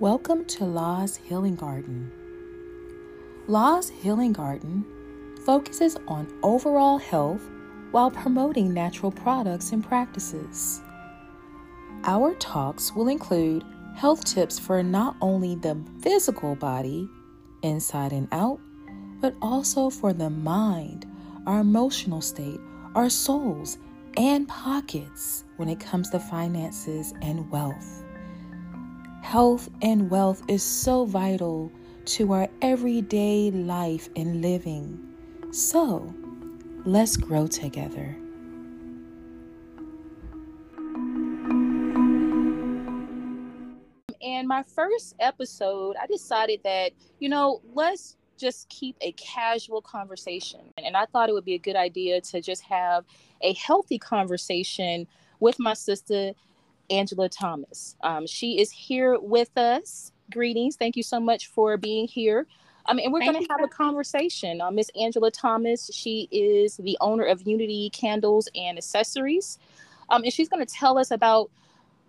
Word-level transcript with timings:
Welcome 0.00 0.44
to 0.44 0.64
La's 0.64 1.16
Healing 1.16 1.56
Garden. 1.56 2.12
La's 3.48 3.88
Healing 3.88 4.32
Garden 4.32 4.84
focuses 5.44 5.96
on 6.06 6.32
overall 6.44 6.98
health 6.98 7.42
while 7.90 8.08
promoting 8.08 8.72
natural 8.72 9.10
products 9.10 9.72
and 9.72 9.82
practices. 9.82 10.80
Our 12.04 12.34
talks 12.34 12.94
will 12.94 13.08
include 13.08 13.64
health 13.96 14.24
tips 14.24 14.56
for 14.56 14.84
not 14.84 15.16
only 15.20 15.56
the 15.56 15.76
physical 16.00 16.54
body, 16.54 17.08
inside 17.62 18.12
and 18.12 18.28
out, 18.30 18.60
but 19.20 19.34
also 19.42 19.90
for 19.90 20.12
the 20.12 20.30
mind, 20.30 21.06
our 21.44 21.58
emotional 21.58 22.20
state, 22.20 22.60
our 22.94 23.10
souls, 23.10 23.78
and 24.16 24.46
pockets 24.46 25.42
when 25.56 25.68
it 25.68 25.80
comes 25.80 26.08
to 26.10 26.20
finances 26.20 27.12
and 27.20 27.50
wealth. 27.50 28.04
Health 29.28 29.68
and 29.82 30.08
wealth 30.08 30.42
is 30.48 30.62
so 30.62 31.04
vital 31.04 31.70
to 32.06 32.32
our 32.32 32.48
everyday 32.62 33.50
life 33.50 34.08
and 34.16 34.40
living. 34.40 34.98
So, 35.52 36.14
let's 36.86 37.18
grow 37.18 37.46
together. 37.46 38.16
And 44.22 44.48
my 44.48 44.62
first 44.62 45.14
episode, 45.20 45.96
I 46.00 46.06
decided 46.06 46.60
that, 46.64 46.92
you 47.18 47.28
know, 47.28 47.60
let's 47.74 48.16
just 48.38 48.66
keep 48.70 48.96
a 49.02 49.12
casual 49.12 49.82
conversation. 49.82 50.72
And 50.78 50.96
I 50.96 51.04
thought 51.04 51.28
it 51.28 51.34
would 51.34 51.44
be 51.44 51.54
a 51.54 51.58
good 51.58 51.76
idea 51.76 52.22
to 52.22 52.40
just 52.40 52.62
have 52.62 53.04
a 53.42 53.52
healthy 53.52 53.98
conversation 53.98 55.06
with 55.38 55.58
my 55.58 55.74
sister 55.74 56.32
Angela 56.90 57.28
Thomas. 57.28 57.96
Um, 58.02 58.26
she 58.26 58.60
is 58.60 58.70
here 58.70 59.18
with 59.18 59.56
us. 59.56 60.12
Greetings. 60.30 60.76
Thank 60.76 60.96
you 60.96 61.02
so 61.02 61.20
much 61.20 61.48
for 61.48 61.76
being 61.76 62.06
here. 62.06 62.46
Um, 62.86 62.98
and 62.98 63.12
we're 63.12 63.20
going 63.20 63.42
to 63.42 63.48
have 63.50 63.62
a 63.62 63.68
conversation. 63.68 64.60
Uh, 64.60 64.70
Miss 64.70 64.90
Angela 64.98 65.30
Thomas, 65.30 65.90
she 65.92 66.28
is 66.30 66.78
the 66.78 66.96
owner 67.00 67.24
of 67.24 67.46
Unity 67.46 67.90
Candles 67.90 68.48
and 68.54 68.78
Accessories. 68.78 69.58
Um, 70.08 70.22
and 70.24 70.32
she's 70.32 70.48
going 70.48 70.64
to 70.64 70.72
tell 70.72 70.96
us 70.96 71.10
about 71.10 71.50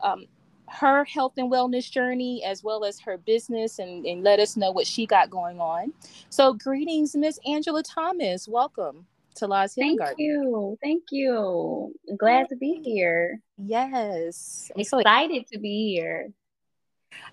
um, 0.01 0.25
her 0.67 1.03
health 1.03 1.33
and 1.37 1.51
wellness 1.51 1.91
journey 1.91 2.43
as 2.45 2.63
well 2.63 2.85
as 2.85 2.99
her 3.01 3.17
business 3.17 3.79
and, 3.79 4.05
and 4.05 4.23
let 4.23 4.39
us 4.39 4.55
know 4.55 4.71
what 4.71 4.87
she 4.87 5.05
got 5.05 5.29
going 5.29 5.59
on. 5.59 5.91
So, 6.29 6.53
greetings, 6.53 7.13
Miss 7.13 7.39
Angela 7.45 7.83
Thomas. 7.83 8.47
Welcome 8.47 9.05
to 9.39 9.47
La's 9.47 9.73
Healing 9.73 9.97
Thank 9.97 9.99
Garden. 9.99 10.15
you. 10.19 10.77
Thank 10.81 11.03
you. 11.11 11.93
Glad 12.17 12.49
to 12.49 12.55
be 12.55 12.81
here. 12.83 13.39
Yes. 13.57 14.71
I'm 14.75 14.83
so 14.83 14.99
Excited 14.99 15.47
to 15.51 15.59
be 15.59 15.93
here. 15.93 16.31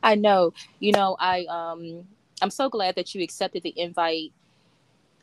I 0.02 0.14
know. 0.14 0.52
You 0.78 0.92
know, 0.92 1.16
I 1.18 1.44
um 1.46 2.06
I'm 2.42 2.50
so 2.50 2.68
glad 2.68 2.96
that 2.96 3.14
you 3.14 3.22
accepted 3.22 3.62
the 3.62 3.78
invite. 3.78 4.32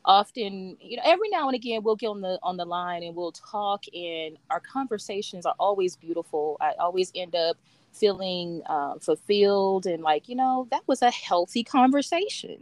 Often, 0.06 0.78
you 0.81 0.98
know, 0.98 1.03
every 1.06 1.30
now 1.30 1.48
and 1.48 1.56
again 1.56 1.81
we'll 1.81 1.95
get 1.95 2.08
on 2.08 2.22
the 2.22 2.38
on 2.44 2.58
the 2.58 2.66
line 2.66 3.03
and 3.03 3.16
we'll 3.16 3.31
talk 3.31 3.86
and 3.94 4.38
our 4.50 4.59
conversations 4.59 5.45
are 5.45 5.56
always 5.59 5.95
beautiful. 5.95 6.58
I 6.59 6.73
always 6.80 7.12
end 7.16 7.36
up 7.36 7.58
feeling 7.94 8.62
um, 8.68 9.00
fulfilled 9.00 9.86
and 9.86 10.03
like, 10.03 10.28
you 10.28 10.36
know, 10.36 10.68
that 10.72 10.81
was 10.88 11.02
a 11.02 11.12
healthy 11.12 11.64
conversation. 11.64 12.59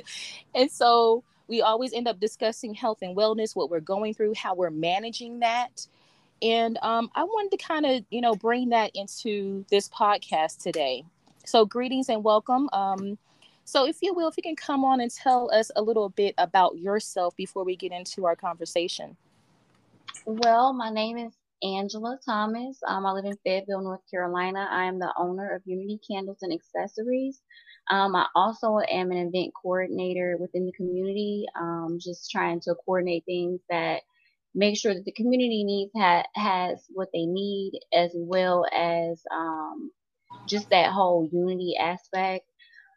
and 0.54 0.70
so 0.70 1.22
we 1.50 1.60
always 1.60 1.92
end 1.92 2.06
up 2.06 2.20
discussing 2.20 2.72
health 2.72 2.98
and 3.02 3.16
wellness, 3.16 3.56
what 3.56 3.70
we're 3.70 3.80
going 3.80 4.14
through, 4.14 4.34
how 4.34 4.54
we're 4.54 4.70
managing 4.70 5.40
that. 5.40 5.84
And 6.40 6.78
um, 6.80 7.10
I 7.16 7.24
wanted 7.24 7.58
to 7.58 7.62
kind 7.62 7.84
of, 7.84 8.04
you 8.10 8.20
know, 8.20 8.36
bring 8.36 8.70
that 8.70 8.92
into 8.94 9.66
this 9.68 9.88
podcast 9.88 10.62
today. 10.62 11.04
So, 11.44 11.66
greetings 11.66 12.08
and 12.08 12.22
welcome. 12.22 12.70
Um, 12.72 13.18
so, 13.64 13.86
if 13.86 13.96
you 14.00 14.14
will, 14.14 14.28
if 14.28 14.36
you 14.36 14.44
can 14.44 14.56
come 14.56 14.84
on 14.84 15.00
and 15.00 15.10
tell 15.10 15.50
us 15.52 15.72
a 15.74 15.82
little 15.82 16.10
bit 16.10 16.34
about 16.38 16.78
yourself 16.78 17.34
before 17.36 17.64
we 17.64 17.74
get 17.74 17.90
into 17.90 18.26
our 18.26 18.36
conversation. 18.36 19.16
Well, 20.24 20.72
my 20.72 20.88
name 20.88 21.18
is 21.18 21.32
Angela 21.62 22.18
Thomas. 22.24 22.78
Um, 22.86 23.06
I 23.06 23.12
live 23.12 23.24
in 23.26 23.36
Fayetteville, 23.44 23.82
North 23.82 24.02
Carolina. 24.10 24.66
I 24.70 24.84
am 24.84 24.98
the 24.98 25.12
owner 25.16 25.54
of 25.54 25.62
Unity 25.66 26.00
Candles 26.10 26.38
and 26.42 26.52
Accessories. 26.52 27.40
Um, 27.90 28.14
I 28.16 28.26
also 28.34 28.78
am 28.88 29.10
an 29.10 29.18
event 29.18 29.52
coordinator 29.60 30.36
within 30.40 30.66
the 30.66 30.72
community, 30.72 31.46
um, 31.58 31.98
just 32.00 32.30
trying 32.30 32.60
to 32.62 32.74
coordinate 32.86 33.24
things 33.26 33.60
that 33.70 34.02
make 34.54 34.76
sure 34.78 34.94
that 34.94 35.04
the 35.04 35.12
community 35.12 35.64
needs 35.64 35.92
ha- 35.96 36.24
has 36.34 36.84
what 36.90 37.08
they 37.12 37.26
need, 37.26 37.80
as 37.92 38.12
well 38.14 38.64
as 38.72 39.22
um, 39.32 39.90
just 40.48 40.70
that 40.70 40.92
whole 40.92 41.28
unity 41.32 41.76
aspect. 41.80 42.46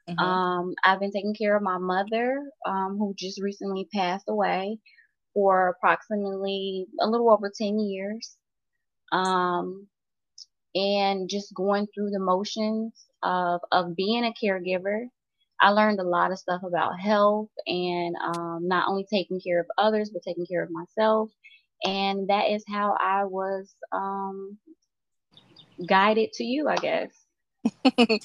Mhm. 0.10 0.18
Um, 0.24 0.76
I've 0.84 1.00
been 1.00 1.12
taking 1.12 1.36
care 1.36 1.56
of 1.56 1.64
my 1.64 1.78
mother, 1.78 2.52
um, 2.66 2.98
who 2.98 3.14
just 3.18 3.42
recently 3.42 3.88
passed 3.94 4.26
away, 4.30 4.80
for 5.34 5.70
approximately 5.70 6.88
a 7.02 7.08
little 7.10 7.32
over 7.32 7.52
10 7.56 7.80
years. 7.80 8.38
Um, 9.14 9.88
and 10.76 11.30
just 11.30 11.54
going 11.54 11.88
through 11.94 12.10
the 12.10 12.20
motions 12.20 13.06
of, 13.22 13.62
of 13.72 13.96
being 13.96 14.26
a 14.26 14.34
caregiver. 14.44 15.06
I 15.62 15.70
learned 15.70 16.00
a 16.00 16.04
lot 16.04 16.32
of 16.32 16.40
stuff 16.40 16.62
about 16.64 17.00
health 17.00 17.50
and 17.68 18.16
um, 18.22 18.68
not 18.68 18.88
only 18.90 19.06
taking 19.10 19.40
care 19.40 19.62
of 19.62 19.68
others, 19.78 20.10
but 20.10 20.24
taking 20.24 20.46
care 20.46 20.64
of 20.64 20.72
myself. 20.72 21.30
And 21.84 22.28
that 22.30 22.50
is 22.50 22.64
how 22.68 22.98
I 23.00 23.24
was 23.26 23.74
um, 23.92 24.58
guided 25.88 26.34
to 26.34 26.44
you, 26.44 26.68
I 26.68 26.76
guess. 26.76 27.12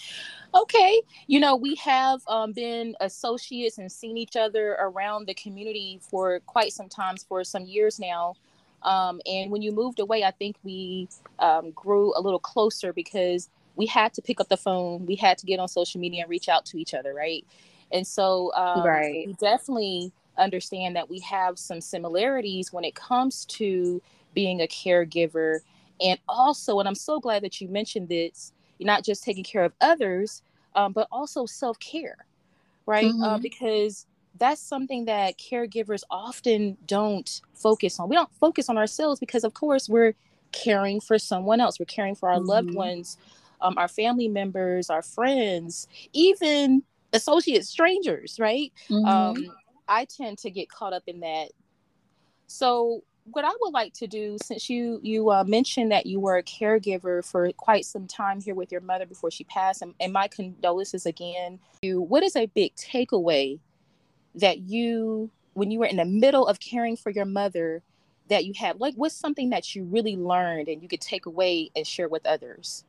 okay 0.54 1.03
you 1.28 1.38
know 1.38 1.54
we 1.54 1.77
have 1.77 2.21
um, 2.27 2.53
been 2.53 2.93
associates 3.00 3.78
and 3.78 3.91
seen 3.91 4.16
each 4.16 4.34
other 4.34 4.72
around 4.81 5.28
the 5.28 5.34
community 5.34 6.00
for 6.03 6.41
quite 6.41 6.72
some 6.72 6.88
times 6.88 7.25
for 7.28 7.44
some 7.44 7.65
years 7.65 8.00
now 8.00 8.34
um, 8.83 9.21
and 9.27 9.50
when 9.50 9.62
you 9.62 9.72
moved 9.72 10.00
away 10.00 10.25
i 10.25 10.31
think 10.31 10.56
we 10.62 11.09
um, 11.39 11.71
grew 11.72 12.12
a 12.16 12.21
little 12.21 12.39
closer 12.41 12.93
because 12.93 13.49
we 13.77 13.87
had 13.87 14.12
to 14.15 14.22
pick 14.22 14.41
up 14.41 14.49
the 14.49 14.56
phone 14.56 15.06
we 15.06 15.16
had 15.16 15.39
to 15.39 15.47
get 15.47 15.61
on 15.61 15.69
social 15.69 16.00
media 16.00 16.22
and 16.22 16.31
reach 16.31 16.49
out 16.49 16.65
to 16.66 16.78
each 16.78 16.94
other 16.94 17.15
right 17.15 17.47
and 17.93 18.06
so 18.06 18.53
um, 18.55 19.03
Right. 19.05 19.21
we 19.25 19.33
definitely 19.34 20.12
understand 20.37 20.94
that 20.97 21.11
we 21.11 21.21
have 21.21 21.59
some 21.59 21.81
similarities 21.81 22.72
when 22.72 22.84
it 22.84 22.94
comes 22.94 23.44
to 23.47 24.00
being 24.34 24.61
a 24.61 24.66
caregiver 24.69 25.60
and 26.00 26.19
also 26.28 26.78
and 26.78 26.89
i'm 26.89 26.95
so 26.95 27.19
glad 27.19 27.43
that 27.43 27.60
you 27.60 27.69
mentioned 27.69 28.09
this 28.09 28.53
you're 28.78 28.87
not 28.87 29.05
just 29.05 29.25
taking 29.25 29.45
care 29.45 29.65
of 29.65 29.72
others, 29.81 30.43
um, 30.75 30.93
but 30.93 31.09
also 31.10 31.47
self 31.47 31.78
care, 31.81 32.27
right? 32.87 33.16
Uh, 33.21 33.39
Mhm. 33.39 33.43
because 33.43 34.06
that's 34.38 34.60
something 34.60 35.06
that 35.06 35.38
caregivers 35.38 36.03
often 36.10 36.76
don't 36.87 37.41
focus 37.54 37.99
on. 37.99 38.09
We 38.09 38.16
don't 38.16 38.32
focus 38.41 38.69
on 38.69 38.78
ourselves 38.78 39.21
because, 39.21 39.44
of 39.44 39.54
course, 39.54 39.88
we're 39.88 40.15
caring 40.53 41.00
for 41.00 41.19
someone 41.19 41.60
else. 41.60 41.78
We're 41.78 41.87
caring 41.87 42.15
for 42.15 42.31
our 42.31 42.41
loved 42.41 42.69
Mhm. 42.71 42.75
ones, 42.75 43.19
um, 43.60 43.77
our 43.77 43.88
family 43.88 44.28
members, 44.28 44.91
our 44.91 45.03
friends, 45.03 45.88
even 46.12 46.82
associate 47.12 47.66
strangers, 47.66 48.38
right? 48.38 48.72
Mhm. 48.88 49.06
um, 49.06 49.56
I 49.88 50.04
tend 50.04 50.38
to 50.38 50.50
get 50.50 50.69
caught 50.69 50.93
up 50.93 51.04
in 51.06 51.21
that. 51.21 51.50
So, 52.47 53.03
what 53.32 53.44
I 53.44 53.50
would 53.60 53.75
like 53.75 53.93
to 53.94 54.06
do, 54.06 54.38
since 54.43 54.71
you 54.71 55.00
you 55.03 55.31
uh, 55.31 55.44
mentioned 55.44 55.93
that 55.93 56.06
you 56.06 56.19
were 56.19 56.37
a 56.37 56.43
caregiver 56.43 57.25
for 57.25 57.50
quite 57.53 57.84
some 57.84 58.06
time 58.06 58.41
here 58.41 58.54
with 58.54 58.72
your 58.72 58.81
mother 58.81 59.04
before 59.06 59.31
she 59.31 59.44
passed, 59.44 59.82
and, 59.82 59.94
and 60.00 60.12
my 60.12 60.28
condolences 60.28 61.04
again. 61.04 61.60
You, 61.82 62.00
what 62.00 62.22
is 62.22 62.37
a 62.37 62.47
big 62.47 62.75
takeaway 62.75 63.60
that 64.34 64.61
you, 64.61 65.31
when 65.55 65.71
you 65.71 65.78
were 65.81 65.87
in 65.87 65.97
the 65.97 66.05
middle 66.05 66.47
of 66.47 66.61
caring 66.61 66.97
for 66.97 67.11
your 67.11 67.27
mother, 67.27 67.83
that 68.28 68.44
you 68.47 68.55
had? 68.56 68.81
Like, 68.81 68.94
what's 68.97 69.15
something 69.16 69.50
that 69.50 69.75
you 69.75 69.84
really 69.84 70.16
learned 70.16 70.69
and 70.69 70.83
you 70.83 70.89
could 70.89 71.00
take 71.03 71.27
away 71.27 71.71
and 71.77 71.86
share 71.86 72.09
with 72.09 72.27
others? 72.27 72.84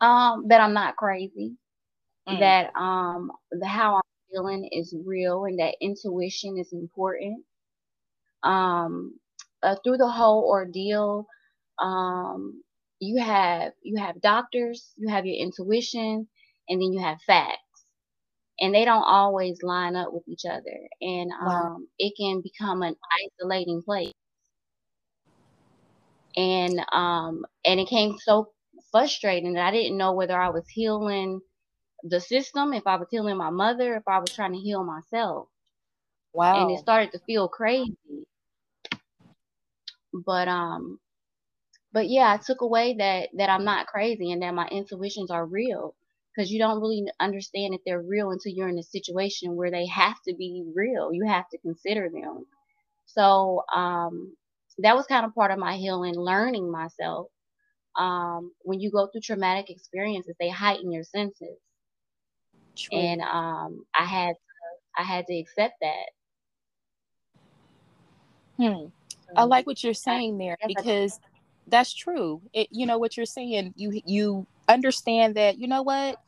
um, 0.00 0.46
that 0.48 0.60
I'm 0.60 0.74
not 0.74 0.96
crazy. 0.96 1.56
Mm. 2.28 2.38
that 2.38 2.74
um 2.76 3.32
the 3.52 3.66
how 3.66 3.96
I'm 3.96 4.02
feeling 4.32 4.68
is 4.72 4.94
real 5.06 5.44
and 5.46 5.58
that 5.60 5.76
intuition 5.80 6.58
is 6.58 6.72
important. 6.72 7.44
Um 8.42 9.18
uh, 9.62 9.76
through 9.84 9.98
the 9.98 10.08
whole 10.10 10.44
ordeal, 10.48 11.26
um 11.80 12.62
you 13.00 13.20
have 13.22 13.72
you 13.82 13.96
have 13.98 14.20
doctors, 14.22 14.92
you 14.96 15.08
have 15.08 15.26
your 15.26 15.36
intuition, 15.36 16.28
and 16.68 16.82
then 16.82 16.92
you 16.92 17.00
have 17.00 17.20
facts. 17.26 17.60
And 18.60 18.74
they 18.74 18.84
don't 18.84 19.04
always 19.04 19.62
line 19.62 19.96
up 19.96 20.12
with 20.12 20.24
each 20.28 20.44
other. 20.48 20.78
And 21.00 21.32
Wow. 21.40 21.70
um 21.72 21.88
it 21.98 22.14
can 22.18 22.42
become 22.42 22.82
an 22.82 22.96
isolating 23.40 23.82
place. 23.82 24.12
And 26.36 26.80
um 26.92 27.46
and 27.64 27.80
it 27.80 27.88
came 27.88 28.18
so 28.18 28.52
frustrating 28.92 29.54
that 29.54 29.66
I 29.66 29.72
didn't 29.72 29.98
know 29.98 30.14
whether 30.14 30.38
I 30.40 30.50
was 30.50 30.68
healing 30.68 31.40
the 32.04 32.20
system, 32.20 32.74
if 32.74 32.86
I 32.86 32.96
was 32.96 33.08
healing 33.10 33.36
my 33.38 33.50
mother, 33.50 33.96
if 33.96 34.04
I 34.08 34.20
was 34.20 34.34
trying 34.34 34.52
to 34.54 34.58
heal 34.60 34.84
myself. 34.84 35.48
Wow. 36.34 36.54
And 36.54 36.70
it 36.70 36.80
started 36.80 37.12
to 37.12 37.20
feel 37.26 37.48
crazy. 37.48 37.96
But 40.26 40.48
um 40.48 41.00
but 41.92 42.08
yeah, 42.08 42.32
I 42.32 42.38
took 42.38 42.62
away 42.62 42.96
that 42.98 43.30
that 43.38 43.50
I'm 43.50 43.64
not 43.64 43.86
crazy 43.88 44.32
and 44.32 44.42
that 44.42 44.54
my 44.54 44.68
intuitions 44.68 45.30
are 45.30 45.46
real 45.46 45.94
because 46.36 46.50
you 46.50 46.58
don't 46.58 46.80
really 46.80 47.04
understand 47.20 47.74
if 47.74 47.80
they're 47.86 48.02
real 48.02 48.30
until 48.30 48.52
you're 48.52 48.68
in 48.68 48.78
a 48.78 48.82
situation 48.82 49.56
where 49.56 49.70
they 49.70 49.86
have 49.86 50.16
to 50.28 50.34
be 50.34 50.64
real. 50.74 51.12
You 51.12 51.26
have 51.26 51.48
to 51.50 51.58
consider 51.58 52.10
them. 52.10 52.44
So 53.06 53.62
um, 53.74 54.36
that 54.78 54.94
was 54.96 55.06
kind 55.06 55.24
of 55.24 55.34
part 55.34 55.50
of 55.50 55.58
my 55.58 55.76
healing, 55.76 56.14
learning 56.14 56.70
myself. 56.70 57.28
Um, 57.98 58.52
when 58.62 58.80
you 58.80 58.90
go 58.90 59.06
through 59.06 59.22
traumatic 59.22 59.70
experiences, 59.70 60.34
they 60.38 60.50
heighten 60.50 60.92
your 60.92 61.04
senses, 61.04 61.56
True. 62.76 62.98
and 62.98 63.22
um, 63.22 63.86
I 63.98 64.04
had 64.04 64.32
to, 64.32 65.02
I 65.02 65.02
had 65.02 65.26
to 65.26 65.38
accept 65.38 65.76
that. 65.80 66.06
Hmm. 68.58 68.86
I 69.34 69.44
like 69.44 69.66
what 69.66 69.82
you're 69.82 69.94
saying 69.94 70.36
there 70.36 70.58
because 70.66 71.18
that's 71.68 71.94
true. 71.94 72.42
It, 72.52 72.68
you 72.70 72.84
know 72.84 72.98
what 72.98 73.16
you're 73.16 73.24
saying. 73.24 73.72
You 73.76 74.00
you 74.04 74.46
understand 74.68 75.36
that. 75.36 75.58
You 75.58 75.68
know 75.68 75.82
what? 75.82 76.18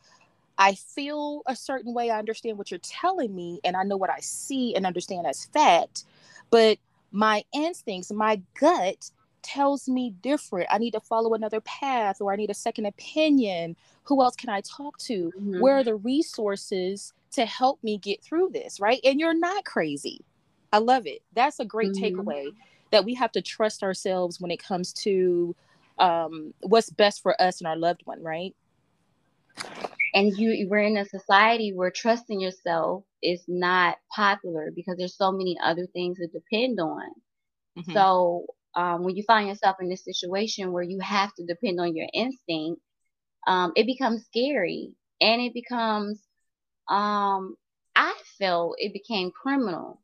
I 0.59 0.75
feel 0.75 1.43
a 1.47 1.55
certain 1.55 1.95
way. 1.95 2.11
I 2.11 2.19
understand 2.19 2.59
what 2.59 2.71
you're 2.71 2.81
telling 2.81 3.35
me, 3.35 3.61
and 3.65 3.77
I 3.77 3.85
know 3.85 3.97
what 3.97 4.11
I 4.11 4.19
see 4.21 4.75
and 4.75 4.85
understand 4.85 5.27
as 5.27 5.47
fact. 5.47 6.05
But 6.51 6.79
my 7.13 7.45
instincts, 7.55 8.13
my 8.13 8.43
gut 8.59 9.11
tells 9.43 9.89
me 9.89 10.11
different. 10.21 10.69
I 10.71 10.79
need 10.79 10.93
to 10.93 11.01
follow 11.01 11.35
another 11.35 11.61
path, 11.61 12.21
or 12.21 12.33
I 12.33 12.37
need 12.37 12.51
a 12.51 12.55
second 12.55 12.87
opinion. 12.87 13.77
Who 14.05 14.23
else 14.23 14.35
can 14.35 14.51
I 14.51 14.61
talk 14.63 14.99
to? 14.99 15.33
Mm-hmm. 15.39 15.61
Where 15.61 15.77
are 15.79 15.85
the 15.85 15.95
resources 15.95 17.13
to 17.33 17.47
help 17.47 17.83
me 17.85 17.99
get 17.99 18.23
through 18.23 18.51
this? 18.53 18.81
Right. 18.81 19.01
And 19.05 19.21
you're 19.21 19.35
not 19.35 19.65
crazy. 19.65 20.25
I 20.73 20.79
love 20.79 21.07
it. 21.07 21.23
That's 21.35 21.61
a 21.61 21.65
great 21.65 21.93
mm-hmm. 21.93 22.21
takeaway 22.21 22.51
that 22.91 23.05
we 23.05 23.15
have 23.15 23.33
to 23.33 23.43
trust 23.43 23.83
ourselves 23.83 24.41
when 24.41 24.51
it 24.51 24.63
comes 24.63 24.93
to 24.95 25.55
um, 25.99 26.53
what's 26.63 26.91
best 26.91 27.23
for 27.23 27.41
us 27.41 27.61
and 27.61 27.69
our 27.69 27.77
loved 27.77 28.03
one, 28.05 28.23
right? 28.23 28.55
And 30.15 30.37
you, 30.37 30.69
we're 30.69 30.79
in 30.81 30.97
a 30.97 31.05
society 31.05 31.73
where 31.75 31.91
trusting 31.91 32.41
yourself 32.41 33.05
is 33.23 33.43
not 33.49 33.97
popular 34.15 34.71
because 34.75 34.97
there's 34.97 35.17
so 35.17 35.33
many 35.33 35.57
other 35.63 35.87
things 35.93 36.19
to 36.19 36.27
depend 36.27 36.81
on. 36.81 37.11
Mm-hmm. 37.79 37.93
So 37.93 38.47
um, 38.75 39.05
when 39.05 39.17
you 39.17 39.23
find 39.25 39.49
yourself 39.49 39.77
in 39.81 39.89
this 39.89 40.05
situation 40.05 40.73
where 40.73 40.83
you 40.83 41.01
have 41.01 41.35
to 41.35 41.45
depend 41.45 41.81
on 41.81 41.95
your 41.97 42.09
instinct, 42.13 42.81
um, 43.47 43.73
it 43.77 43.87
becomes 43.87 44.25
scary 44.25 44.93
and 45.21 45.41
it 45.41 45.55
becomes, 45.55 46.23
um, 46.89 47.57
I 47.97 48.15
felt 48.39 48.77
it 48.79 48.93
became 48.93 49.31
criminal 49.31 50.01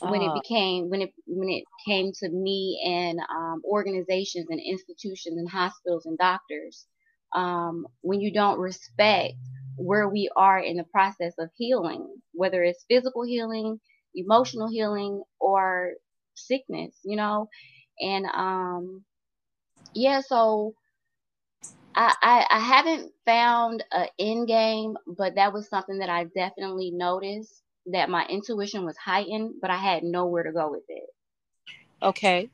when 0.00 0.22
it 0.22 0.26
uh-huh. 0.26 0.40
became 0.40 0.88
when 0.88 1.02
it 1.02 1.12
when 1.26 1.48
it 1.50 1.64
came 1.86 2.10
to 2.12 2.28
me 2.30 2.80
and 2.86 3.20
um, 3.30 3.62
organizations 3.64 4.46
and 4.48 4.58
institutions 4.58 5.36
and 5.36 5.48
hospitals 5.48 6.06
and 6.06 6.16
doctors 6.16 6.86
um, 7.34 7.86
when 8.00 8.20
you 8.20 8.32
don't 8.32 8.58
respect 8.58 9.34
where 9.76 10.08
we 10.08 10.30
are 10.36 10.58
in 10.58 10.76
the 10.76 10.84
process 10.84 11.32
of 11.38 11.48
healing 11.56 12.06
whether 12.32 12.62
it's 12.62 12.84
physical 12.88 13.24
healing 13.24 13.80
emotional 14.14 14.68
healing 14.68 15.22
or 15.38 15.92
sickness 16.34 16.94
you 17.04 17.16
know 17.16 17.48
and 18.00 18.26
um 18.26 19.02
yeah 19.94 20.20
so 20.20 20.74
I, 21.94 22.14
I, 22.22 22.46
I 22.50 22.58
haven't 22.60 23.12
found 23.26 23.84
an 23.92 24.06
end 24.18 24.48
game, 24.48 24.96
but 25.06 25.34
that 25.34 25.52
was 25.52 25.68
something 25.68 25.98
that 25.98 26.08
I 26.08 26.24
definitely 26.24 26.92
noticed 26.92 27.62
that 27.86 28.08
my 28.10 28.26
intuition 28.26 28.84
was 28.84 28.96
heightened, 28.96 29.54
but 29.60 29.70
I 29.70 29.76
had 29.76 30.02
nowhere 30.02 30.44
to 30.44 30.52
go 30.52 30.70
with 30.70 30.84
it. 30.88 31.08
Okay. 32.02 32.48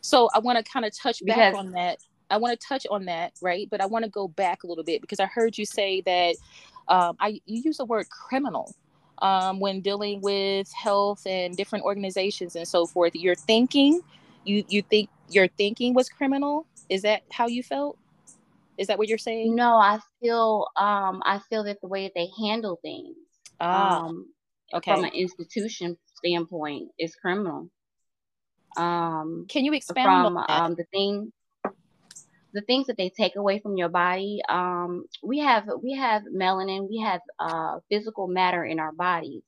So 0.00 0.28
I 0.34 0.38
want 0.38 0.64
to 0.64 0.70
kind 0.70 0.84
of 0.84 0.96
touch 0.96 1.24
back 1.24 1.36
because, 1.36 1.54
on 1.54 1.72
that. 1.72 1.98
I 2.30 2.38
want 2.38 2.58
to 2.58 2.66
touch 2.66 2.86
on 2.90 3.04
that, 3.06 3.32
right? 3.40 3.68
But 3.70 3.80
I 3.80 3.86
want 3.86 4.04
to 4.04 4.10
go 4.10 4.28
back 4.28 4.62
a 4.62 4.66
little 4.66 4.84
bit 4.84 5.00
because 5.00 5.20
I 5.20 5.26
heard 5.26 5.56
you 5.56 5.64
say 5.64 6.00
that 6.02 6.36
um, 6.88 7.16
I 7.20 7.40
you 7.46 7.62
use 7.62 7.78
the 7.78 7.84
word 7.84 8.08
criminal 8.08 8.74
um, 9.22 9.60
when 9.60 9.80
dealing 9.80 10.20
with 10.20 10.70
health 10.72 11.26
and 11.26 11.56
different 11.56 11.84
organizations 11.84 12.56
and 12.56 12.66
so 12.66 12.86
forth. 12.86 13.14
Your 13.14 13.34
thinking, 13.34 14.00
you 14.44 14.64
you 14.68 14.82
think 14.82 15.08
your 15.28 15.48
thinking 15.48 15.94
was 15.94 16.08
criminal. 16.08 16.66
Is 16.88 17.02
that 17.02 17.22
how 17.30 17.46
you 17.46 17.62
felt? 17.62 17.98
Is 18.78 18.88
that 18.88 18.98
what 18.98 19.08
you're 19.08 19.18
saying? 19.18 19.54
No, 19.54 19.76
I 19.76 19.98
feel 20.20 20.66
um, 20.76 21.22
I 21.24 21.40
feel 21.48 21.64
that 21.64 21.80
the 21.80 21.88
way 21.88 22.04
that 22.04 22.12
they 22.14 22.28
handle 22.38 22.78
things. 22.82 23.16
Ah. 23.60 24.04
Um, 24.04 24.26
okay. 24.74 24.92
from 24.92 25.04
an 25.04 25.12
institution 25.12 25.96
standpoint 26.16 26.90
is 26.98 27.14
criminal. 27.14 27.70
Um, 28.76 29.46
Can 29.48 29.64
you 29.64 29.72
expand 29.72 30.04
from 30.06 30.36
um, 30.36 30.74
the 30.74 30.84
thing, 30.92 31.32
the 32.52 32.62
things 32.62 32.86
that 32.86 32.96
they 32.96 33.10
take 33.10 33.36
away 33.36 33.60
from 33.60 33.76
your 33.76 33.88
body? 33.88 34.40
Um, 34.48 35.04
we 35.22 35.40
have 35.40 35.68
we 35.82 35.94
have 35.94 36.22
melanin, 36.24 36.88
we 36.88 37.00
have 37.04 37.20
uh, 37.38 37.78
physical 37.90 38.28
matter 38.28 38.64
in 38.64 38.78
our 38.80 38.92
bodies, 38.92 39.42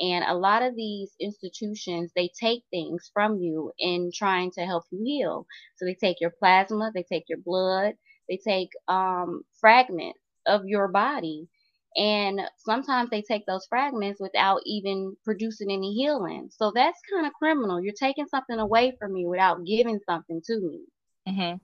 and 0.00 0.24
a 0.24 0.34
lot 0.34 0.62
of 0.62 0.76
these 0.76 1.10
institutions 1.20 2.12
they 2.14 2.30
take 2.40 2.62
things 2.70 3.10
from 3.12 3.38
you 3.38 3.72
in 3.78 4.10
trying 4.14 4.50
to 4.52 4.62
help 4.66 4.84
you 4.90 5.02
heal. 5.04 5.46
So 5.76 5.84
they 5.84 5.94
take 5.94 6.20
your 6.20 6.32
plasma, 6.38 6.90
they 6.94 7.04
take 7.04 7.24
your 7.28 7.38
blood, 7.38 7.94
they 8.28 8.38
take 8.38 8.70
um, 8.88 9.42
fragments 9.60 10.20
of 10.46 10.64
your 10.66 10.88
body 10.88 11.48
and 11.96 12.40
sometimes 12.58 13.10
they 13.10 13.22
take 13.22 13.44
those 13.46 13.66
fragments 13.68 14.20
without 14.20 14.60
even 14.64 15.16
producing 15.24 15.70
any 15.70 15.94
healing. 15.94 16.48
So 16.52 16.70
that's 16.74 17.00
kind 17.12 17.26
of 17.26 17.32
criminal. 17.32 17.82
You're 17.82 17.94
taking 17.98 18.26
something 18.26 18.58
away 18.58 18.96
from 18.98 19.14
me 19.14 19.26
without 19.26 19.64
giving 19.64 19.98
something 20.06 20.40
to 20.46 20.60
me. 20.60 20.80
Mm-hmm. 21.28 21.56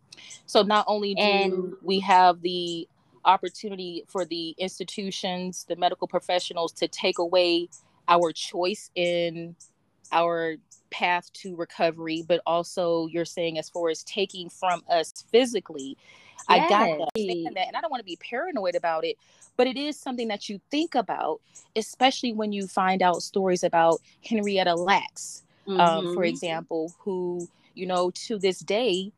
So 0.47 0.63
not 0.63 0.85
only 0.89 1.15
do 1.15 1.23
and, 1.23 1.73
we 1.83 2.01
have 2.01 2.41
the 2.43 2.89
opportunity 3.25 4.05
for 4.07 4.25
the 4.25 4.55
institutions, 4.59 5.65
the 5.69 5.77
medical 5.77 6.07
professionals 6.07 6.73
to 6.73 6.89
take 6.89 7.19
away 7.19 7.69
our 8.09 8.33
choice 8.33 8.91
in 8.95 9.57
our 10.13 10.57
path 10.91 11.33
to 11.33 11.57
recovery, 11.57 12.23
but 12.27 12.41
also 12.47 13.07
you're 13.07 13.25
saying 13.25 13.59
as 13.59 13.69
far 13.69 13.89
as 13.91 14.05
taking 14.05 14.49
from 14.49 14.83
us 14.89 15.25
physically. 15.33 15.97
Yes. 15.97 16.47
I 16.49 16.59
got 16.69 16.99
that, 17.15 17.53
that, 17.55 17.67
and 17.69 17.77
I 17.77 17.81
don't 17.81 17.91
want 17.91 18.01
to 18.01 18.05
be 18.05 18.17
paranoid 18.17 18.75
about 18.75 19.05
it, 19.05 19.17
but 19.57 19.67
it 19.67 19.77
is 19.77 19.99
something 19.99 20.29
that 20.29 20.49
you 20.49 20.61
think 20.71 20.95
about, 20.95 21.41
especially 21.75 22.33
when 22.33 22.53
you 22.53 22.67
find 22.67 23.03
out 23.03 23.23
stories 23.23 23.65
about 23.65 24.01
Henrietta 24.29 24.75
Lacks, 24.75 25.45
mm-hmm. 25.67 25.81
um, 25.81 26.05
for 26.15 26.21
mm-hmm. 26.21 26.25
example, 26.25 26.93
who, 26.99 27.49
you 27.75 27.87
know, 27.87 28.11
to 28.11 28.39
this 28.39 28.61
day, 28.61 29.11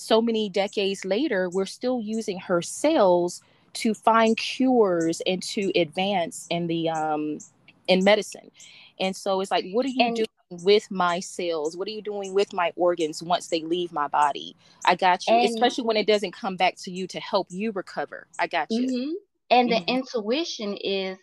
so 0.00 0.20
many 0.22 0.48
decades 0.48 1.04
later, 1.04 1.48
we're 1.50 1.66
still 1.66 2.00
using 2.00 2.38
her 2.38 2.62
cells 2.62 3.42
to 3.72 3.94
find 3.94 4.36
cures 4.36 5.22
and 5.26 5.42
to 5.42 5.70
advance 5.78 6.46
in 6.50 6.66
the 6.66 6.88
um, 6.88 7.38
in 7.86 8.02
medicine. 8.02 8.50
And 8.98 9.14
so 9.14 9.40
it's 9.40 9.50
like, 9.50 9.64
what 9.72 9.86
are 9.86 9.90
you 9.90 10.06
and, 10.06 10.16
doing 10.16 10.28
with 10.50 10.90
my 10.90 11.20
cells? 11.20 11.76
What 11.76 11.88
are 11.88 11.92
you 11.92 12.02
doing 12.02 12.34
with 12.34 12.52
my 12.52 12.72
organs 12.76 13.22
once 13.22 13.48
they 13.48 13.62
leave 13.62 13.92
my 13.92 14.08
body? 14.08 14.56
I 14.84 14.94
got 14.94 15.26
you, 15.26 15.34
and, 15.34 15.48
especially 15.48 15.84
when 15.84 15.96
it 15.96 16.06
doesn't 16.06 16.32
come 16.32 16.56
back 16.56 16.76
to 16.82 16.90
you 16.90 17.06
to 17.08 17.20
help 17.20 17.46
you 17.50 17.72
recover. 17.72 18.26
I 18.38 18.46
got 18.46 18.68
you. 18.70 18.86
Mm-hmm. 18.86 19.12
And 19.50 19.70
mm-hmm. 19.70 19.84
the 19.84 19.92
intuition 19.92 20.76
is 20.76 21.18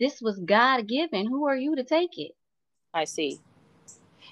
this 0.00 0.20
was 0.20 0.38
God 0.38 0.88
given. 0.88 1.26
Who 1.26 1.46
are 1.46 1.56
you 1.56 1.76
to 1.76 1.84
take 1.84 2.18
it? 2.18 2.32
I 2.92 3.04
see. 3.04 3.38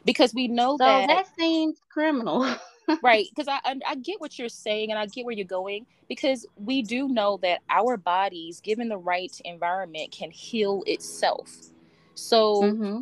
Because 0.05 0.35
we 0.35 0.49
know 0.49 0.73
so 0.73 0.85
that 0.85 1.07
that 1.09 1.27
seems 1.39 1.79
criminal. 1.93 2.55
right. 3.03 3.27
Because 3.35 3.49
I, 3.49 3.59
I 3.65 3.81
I 3.89 3.95
get 3.97 4.21
what 4.21 4.39
you're 4.39 4.49
saying 4.49 4.91
and 4.91 4.99
I 4.99 5.07
get 5.07 5.25
where 5.25 5.35
you're 5.35 5.45
going. 5.45 5.87
Because 6.09 6.47
we 6.57 6.83
do 6.83 7.09
know 7.09 7.39
that 7.43 7.61
our 7.69 7.97
bodies, 7.97 8.61
given 8.61 8.89
the 8.89 8.99
right 8.99 9.33
environment, 9.45 10.11
can 10.11 10.31
heal 10.31 10.83
itself. 10.87 11.51
So 12.15 12.63
mm-hmm. 12.63 12.99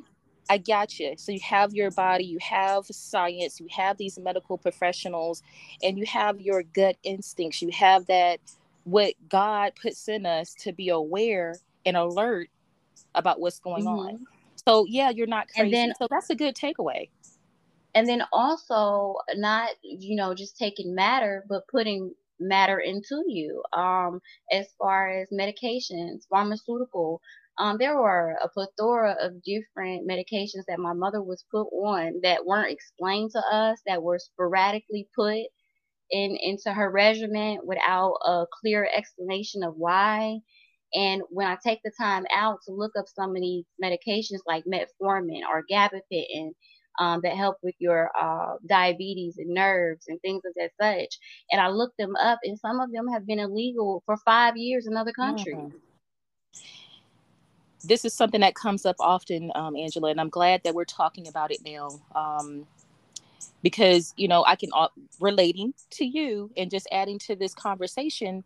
I 0.50 0.59
got 0.59 0.99
you. 0.99 1.14
So 1.16 1.33
you 1.33 1.40
have 1.40 1.75
your 1.75 1.90
body, 1.90 2.25
you 2.25 2.38
have 2.40 2.87
science, 2.87 3.61
you 3.61 3.66
have 3.71 3.97
these 3.97 4.18
medical 4.18 4.59
professionals, 4.59 5.42
and 5.83 5.99
you 5.99 6.07
have 6.07 6.40
your 6.40 6.62
gut 6.62 6.97
instincts. 7.02 7.61
You 7.62 7.71
have 7.71 8.07
that 8.07 8.40
what 8.85 9.14
God 9.28 9.73
puts 9.80 10.09
in 10.09 10.25
us 10.25 10.54
to 10.61 10.73
be 10.73 10.88
aware 10.88 11.57
and 11.85 11.97
alert 11.97 12.49
about 13.14 13.40
what's 13.40 13.59
going 13.59 13.85
mm-hmm. 13.85 14.16
on. 14.16 14.26
So 14.66 14.87
yeah, 14.88 15.11
you're 15.11 15.26
not 15.26 15.49
crazy. 15.49 15.62
And 15.62 15.73
then, 15.73 15.92
so 15.99 16.07
that's 16.11 16.30
a 16.30 16.35
good 16.35 16.54
takeaway. 16.54 17.09
And 17.98 18.08
then 18.08 18.22
also 18.32 19.16
not, 19.34 19.70
you 19.82 20.14
know, 20.14 20.34
just 20.34 20.56
taking 20.56 20.94
matter, 20.94 21.44
but 21.48 21.66
putting 21.68 22.14
matter 22.38 22.78
into 22.78 23.24
you. 23.26 23.62
Um, 23.72 24.20
as 24.52 24.68
far 24.78 25.10
as 25.10 25.28
medications, 25.32 26.28
pharmaceutical. 26.30 27.20
Um, 27.58 27.76
there 27.80 27.96
were 27.96 28.36
a 28.40 28.48
plethora 28.48 29.16
of 29.20 29.42
different 29.42 30.08
medications 30.08 30.64
that 30.68 30.78
my 30.78 30.92
mother 30.92 31.20
was 31.20 31.44
put 31.50 31.66
on 31.72 32.20
that 32.22 32.46
weren't 32.46 32.70
explained 32.70 33.32
to 33.32 33.40
us, 33.40 33.80
that 33.86 34.00
were 34.02 34.20
sporadically 34.20 35.08
put 35.16 35.46
in 36.10 36.36
into 36.40 36.72
her 36.72 36.90
regimen 36.90 37.58
without 37.64 38.14
a 38.24 38.46
clear 38.60 38.88
explanation 38.96 39.64
of 39.64 39.74
why. 39.76 40.38
And 40.94 41.22
when 41.30 41.48
I 41.48 41.56
take 41.62 41.80
the 41.84 41.92
time 42.00 42.24
out 42.32 42.60
to 42.66 42.72
look 42.72 42.92
up 42.96 43.06
some 43.08 43.30
of 43.30 43.42
these 43.42 43.64
medications 43.82 44.40
like 44.46 44.64
metformin 44.64 45.42
or 45.50 45.64
gabapentin, 45.70 46.52
um, 46.98 47.20
that 47.22 47.36
help 47.36 47.56
with 47.62 47.74
your 47.78 48.10
uh, 48.18 48.56
diabetes 48.66 49.38
and 49.38 49.48
nerves 49.48 50.06
and 50.08 50.20
things 50.20 50.42
of 50.44 50.52
that 50.56 50.70
such. 50.80 51.18
And 51.50 51.60
I 51.60 51.68
looked 51.68 51.98
them 51.98 52.16
up, 52.16 52.40
and 52.44 52.58
some 52.58 52.80
of 52.80 52.92
them 52.92 53.08
have 53.08 53.26
been 53.26 53.38
illegal 53.38 54.02
for 54.06 54.16
five 54.18 54.56
years 54.56 54.86
in 54.86 54.96
other 54.96 55.12
countries. 55.12 55.56
Mm-hmm. 55.56 55.76
This 57.84 58.04
is 58.04 58.12
something 58.12 58.40
that 58.40 58.54
comes 58.54 58.84
up 58.84 58.96
often, 58.98 59.52
um, 59.54 59.76
Angela, 59.76 60.10
and 60.10 60.20
I'm 60.20 60.28
glad 60.28 60.62
that 60.64 60.74
we're 60.74 60.84
talking 60.84 61.28
about 61.28 61.52
it 61.52 61.60
now. 61.64 61.88
Um, 62.14 62.66
because 63.62 64.12
you 64.16 64.28
know, 64.28 64.44
I 64.46 64.56
can 64.56 64.70
uh, 64.74 64.88
relating 65.20 65.74
to 65.90 66.04
you 66.04 66.50
and 66.56 66.70
just 66.70 66.88
adding 66.92 67.18
to 67.20 67.36
this 67.36 67.54
conversation. 67.54 68.44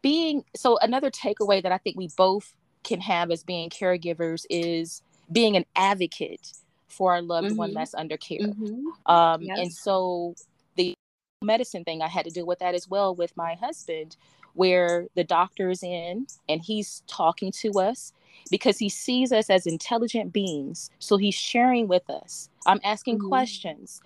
Being 0.00 0.44
so, 0.54 0.78
another 0.78 1.10
takeaway 1.10 1.62
that 1.62 1.72
I 1.72 1.78
think 1.78 1.96
we 1.96 2.08
both 2.16 2.52
can 2.84 3.00
have 3.00 3.30
as 3.30 3.42
being 3.42 3.68
caregivers 3.70 4.44
is 4.48 5.02
being 5.30 5.56
an 5.56 5.64
advocate 5.76 6.52
for 6.88 7.12
our 7.12 7.22
loved 7.22 7.48
mm-hmm. 7.48 7.56
one 7.56 7.74
that's 7.74 7.94
under 7.94 8.16
care. 8.16 8.38
Mm-hmm. 8.38 9.10
Um, 9.10 9.42
yes. 9.42 9.58
And 9.58 9.72
so 9.72 10.34
the 10.76 10.94
medicine 11.42 11.84
thing, 11.84 12.02
I 12.02 12.08
had 12.08 12.24
to 12.24 12.30
deal 12.30 12.46
with 12.46 12.58
that 12.60 12.74
as 12.74 12.88
well 12.88 13.14
with 13.14 13.36
my 13.36 13.54
husband, 13.54 14.16
where 14.54 15.06
the 15.14 15.24
doctor 15.24 15.70
is 15.70 15.82
in 15.82 16.26
and 16.48 16.62
he's 16.62 17.02
talking 17.06 17.52
to 17.52 17.72
us 17.78 18.12
because 18.50 18.78
he 18.78 18.88
sees 18.88 19.32
us 19.32 19.50
as 19.50 19.66
intelligent 19.66 20.32
beings. 20.32 20.90
So 20.98 21.16
he's 21.16 21.34
sharing 21.34 21.86
with 21.88 22.08
us. 22.10 22.48
I'm 22.66 22.80
asking 22.82 23.18
mm-hmm. 23.18 23.28
questions. 23.28 24.00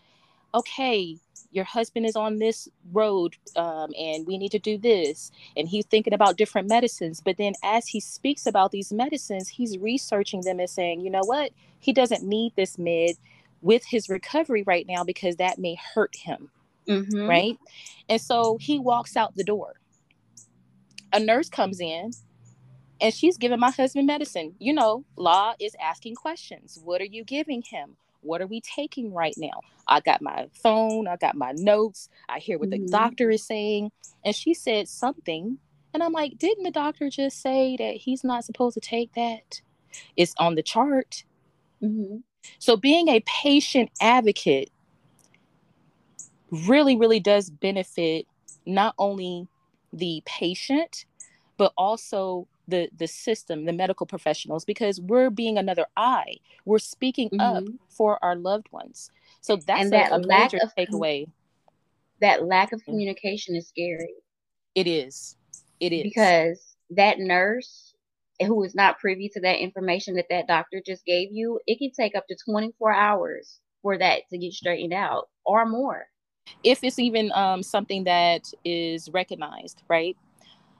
Okay, 0.54 1.18
your 1.52 1.64
husband 1.64 2.06
is 2.06 2.16
on 2.16 2.38
this 2.38 2.68
road 2.92 3.36
um, 3.56 3.90
and 3.98 4.26
we 4.26 4.38
need 4.38 4.50
to 4.50 4.58
do 4.58 4.78
this 4.78 5.30
and 5.56 5.68
he's 5.68 5.84
thinking 5.86 6.14
about 6.14 6.36
different 6.36 6.68
medicines 6.68 7.20
but 7.24 7.36
then 7.36 7.52
as 7.62 7.86
he 7.86 8.00
speaks 8.00 8.46
about 8.46 8.72
these 8.72 8.92
medicines 8.92 9.48
he's 9.48 9.78
researching 9.78 10.40
them 10.40 10.58
and 10.58 10.70
saying 10.70 11.00
you 11.00 11.10
know 11.10 11.22
what? 11.24 11.52
He 11.78 11.92
doesn't 11.92 12.22
need 12.22 12.54
this 12.56 12.78
med 12.78 13.16
with 13.60 13.84
his 13.84 14.08
recovery 14.08 14.62
right 14.62 14.86
now 14.88 15.04
because 15.04 15.36
that 15.36 15.58
may 15.58 15.76
hurt 15.94 16.16
him. 16.16 16.50
Mm-hmm. 16.88 17.28
right? 17.28 17.58
And 18.08 18.20
so 18.20 18.58
he 18.60 18.80
walks 18.80 19.16
out 19.16 19.36
the 19.36 19.44
door. 19.44 19.74
A 21.12 21.20
nurse 21.20 21.48
comes 21.48 21.80
in 21.80 22.10
and 23.00 23.14
she's 23.14 23.36
giving 23.36 23.60
my 23.60 23.70
husband 23.70 24.06
medicine. 24.06 24.54
You 24.58 24.72
know 24.72 25.04
La 25.16 25.54
is 25.60 25.76
asking 25.80 26.16
questions. 26.16 26.80
What 26.82 27.00
are 27.00 27.06
you 27.06 27.24
giving 27.24 27.62
him 27.62 27.96
what 28.22 28.40
are 28.40 28.46
we 28.46 28.60
taking 28.60 29.12
right 29.12 29.34
now? 29.36 29.60
I 29.86 30.00
got 30.00 30.22
my 30.22 30.48
phone, 30.54 31.06
I 31.08 31.16
got 31.16 31.34
my 31.34 31.52
notes, 31.52 32.08
I 32.28 32.38
hear 32.38 32.58
what 32.58 32.70
mm-hmm. 32.70 32.86
the 32.86 32.90
doctor 32.90 33.30
is 33.30 33.44
saying. 33.44 33.90
And 34.24 34.34
she 34.34 34.54
said 34.54 34.88
something. 34.88 35.58
And 35.94 36.02
I'm 36.02 36.12
like, 36.12 36.38
didn't 36.38 36.64
the 36.64 36.70
doctor 36.70 37.10
just 37.10 37.42
say 37.42 37.76
that 37.76 37.96
he's 37.96 38.24
not 38.24 38.44
supposed 38.44 38.74
to 38.74 38.80
take 38.80 39.12
that? 39.14 39.60
It's 40.16 40.34
on 40.38 40.54
the 40.54 40.62
chart. 40.62 41.24
Mm-hmm. 41.82 42.18
So 42.58 42.76
being 42.76 43.08
a 43.08 43.20
patient 43.20 43.90
advocate 44.00 44.70
really, 46.50 46.96
really 46.96 47.20
does 47.20 47.50
benefit 47.50 48.26
not 48.66 48.94
only 48.98 49.48
the 49.92 50.22
patient, 50.24 51.04
but 51.56 51.72
also 51.76 52.46
the 52.68 52.88
the 52.96 53.06
system 53.06 53.64
the 53.64 53.72
medical 53.72 54.06
professionals 54.06 54.64
because 54.64 55.00
we're 55.00 55.30
being 55.30 55.58
another 55.58 55.86
eye. 55.96 56.36
We're 56.64 56.78
speaking 56.78 57.30
mm-hmm. 57.30 57.40
up 57.40 57.64
for 57.88 58.22
our 58.24 58.36
loved 58.36 58.70
ones. 58.70 59.10
So 59.40 59.56
that's 59.56 59.82
and 59.82 59.92
that 59.92 60.12
a, 60.12 60.16
a 60.16 60.26
major 60.26 60.58
of, 60.62 60.72
takeaway. 60.76 61.26
that 62.20 62.44
lack 62.44 62.72
of 62.72 62.80
mm. 62.82 62.84
communication 62.84 63.56
is 63.56 63.68
scary. 63.68 64.14
It 64.74 64.86
is. 64.86 65.36
It 65.80 65.92
is. 65.92 66.04
Because 66.04 66.76
that 66.90 67.18
nurse 67.18 67.94
who 68.40 68.62
is 68.62 68.74
not 68.74 68.98
privy 68.98 69.28
to 69.28 69.40
that 69.40 69.58
information 69.58 70.14
that 70.16 70.26
that 70.30 70.46
doctor 70.46 70.82
just 70.84 71.04
gave 71.04 71.28
you 71.32 71.60
it 71.66 71.78
can 71.78 71.90
take 71.90 72.16
up 72.16 72.26
to 72.26 72.36
24 72.44 72.92
hours 72.92 73.60
for 73.82 73.98
that 73.98 74.22
to 74.30 74.38
get 74.38 74.52
straightened 74.52 74.92
out 74.92 75.28
or 75.44 75.66
more. 75.66 76.06
If 76.64 76.82
it's 76.82 76.98
even 76.98 77.30
um, 77.34 77.62
something 77.62 78.04
that 78.04 78.52
is 78.64 79.08
recognized 79.10 79.82
right? 79.88 80.16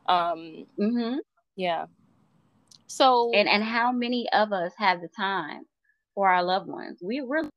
Um, 0.07 0.67
mm-hmm. 0.79 1.17
Yeah. 1.57 1.87
So 2.87 3.33
and 3.33 3.49
and 3.49 3.63
how 3.63 3.93
many 3.93 4.29
of 4.33 4.53
us 4.53 4.73
have 4.77 5.01
the 5.01 5.09
time 5.09 5.63
for 6.15 6.29
our 6.29 6.43
loved 6.43 6.69
ones? 6.69 6.99
We 7.03 7.21
really 7.21 7.49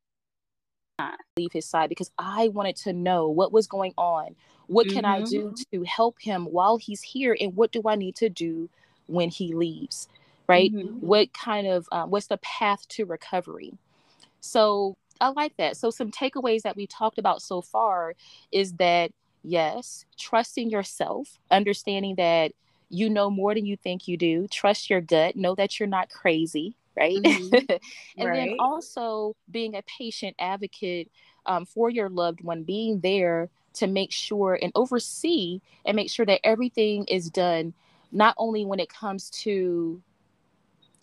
leave 1.38 1.52
his 1.52 1.66
side 1.66 1.90
because 1.90 2.12
I 2.18 2.48
wanted 2.50 2.78
to 2.78 2.94
know 2.94 3.30
what 3.30 3.52
was 3.52 3.68
going 3.68 3.94
on. 3.98 4.36
What 4.68 4.88
can 4.88 5.04
mm-hmm. 5.04 5.24
I 5.24 5.26
do 5.26 5.54
to 5.74 5.84
help 5.84 6.20
him 6.20 6.46
while 6.46 6.78
he's 6.78 7.02
here, 7.02 7.36
and 7.40 7.56
what 7.56 7.72
do 7.72 7.82
I 7.86 7.96
need 7.96 8.16
to 8.18 8.30
do 8.30 8.70
when 9.08 9.30
he 9.30 9.54
leaves? 9.54 10.08
Right? 10.48 10.74
Mm-hmm. 10.74 11.06
What 11.06 11.34
kind 11.34 11.68
of 11.68 11.88
um, 11.92 12.12
what's 12.12 12.28
the 12.28 12.38
path 12.38 12.88
to 12.90 13.06
recovery? 13.06 13.74
So 14.42 14.96
I 15.20 15.30
like 15.30 15.58
that. 15.58 15.78
So 15.78 15.90
some 15.90 16.12
takeaways 16.12 16.62
that 16.62 16.76
we 16.76 16.88
talked 16.88 17.18
about 17.18 17.42
so 17.42 17.62
far 17.62 18.14
is 18.52 18.74
that 18.74 19.12
yes, 19.44 20.06
trusting 20.18 20.70
yourself, 20.70 21.40
understanding 21.52 22.16
that 22.16 22.52
you 22.90 23.10
know 23.10 23.30
more 23.30 23.54
than 23.54 23.66
you 23.66 23.78
think 23.78 24.08
you 24.08 24.18
do 24.18 24.48
trust 24.48 24.90
your 24.90 25.02
gut 25.02 25.36
know 25.36 25.56
that 25.56 25.80
you're 25.80 25.88
not 25.88 26.10
crazy 26.10 26.76
right 26.96 27.18
mm-hmm. 27.18 27.56
and 28.18 28.30
right. 28.30 28.36
then 28.36 28.58
also 28.60 29.36
being 29.50 29.76
a 29.76 29.84
patient 29.84 30.36
advocate 30.40 31.10
um, 31.46 31.66
for 31.66 31.90
your 31.90 32.10
loved 32.10 32.42
one 32.42 32.64
being 32.64 33.00
there 33.02 33.50
to 33.74 33.88
make 33.88 34.12
sure 34.12 34.58
and 34.62 34.72
oversee 34.76 35.60
and 35.86 35.96
make 35.96 36.10
sure 36.10 36.26
that 36.26 36.40
everything 36.44 37.06
is 37.06 37.30
done 37.30 37.74
not 38.12 38.34
only 38.38 38.66
when 38.66 38.80
it 38.80 38.90
comes 38.90 39.30
to 39.30 40.02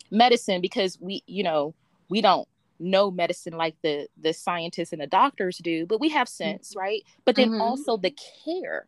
medicine 0.09 0.61
because 0.61 0.99
we 0.99 1.23
you 1.27 1.43
know 1.43 1.73
we 2.09 2.21
don't 2.21 2.47
know 2.79 3.09
medicine 3.09 3.53
like 3.53 3.75
the 3.81 4.07
the 4.21 4.33
scientists 4.33 4.91
and 4.91 5.01
the 5.01 5.07
doctors 5.07 5.57
do 5.59 5.85
but 5.85 5.99
we 5.99 6.09
have 6.09 6.27
mm-hmm. 6.27 6.51
sense 6.51 6.73
right 6.75 7.03
but 7.25 7.35
then 7.35 7.49
mm-hmm. 7.49 7.61
also 7.61 7.97
the 7.97 8.13
care 8.43 8.87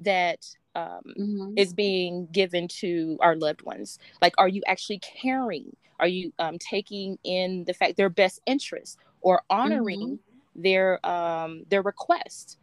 that 0.00 0.46
um, 0.74 1.00
mm-hmm. 1.18 1.54
is 1.56 1.72
being 1.72 2.28
given 2.32 2.68
to 2.68 3.16
our 3.20 3.36
loved 3.36 3.62
ones 3.62 3.98
like 4.20 4.34
are 4.38 4.48
you 4.48 4.62
actually 4.66 4.98
caring 4.98 5.74
are 5.98 6.08
you 6.08 6.32
um, 6.38 6.58
taking 6.58 7.18
in 7.24 7.64
the 7.64 7.74
fact 7.74 7.96
their 7.96 8.10
best 8.10 8.40
interest 8.46 8.98
or 9.22 9.42
honoring 9.48 10.18
mm-hmm. 10.18 10.62
their 10.62 11.04
um, 11.06 11.64
their 11.68 11.82
request 11.82 12.58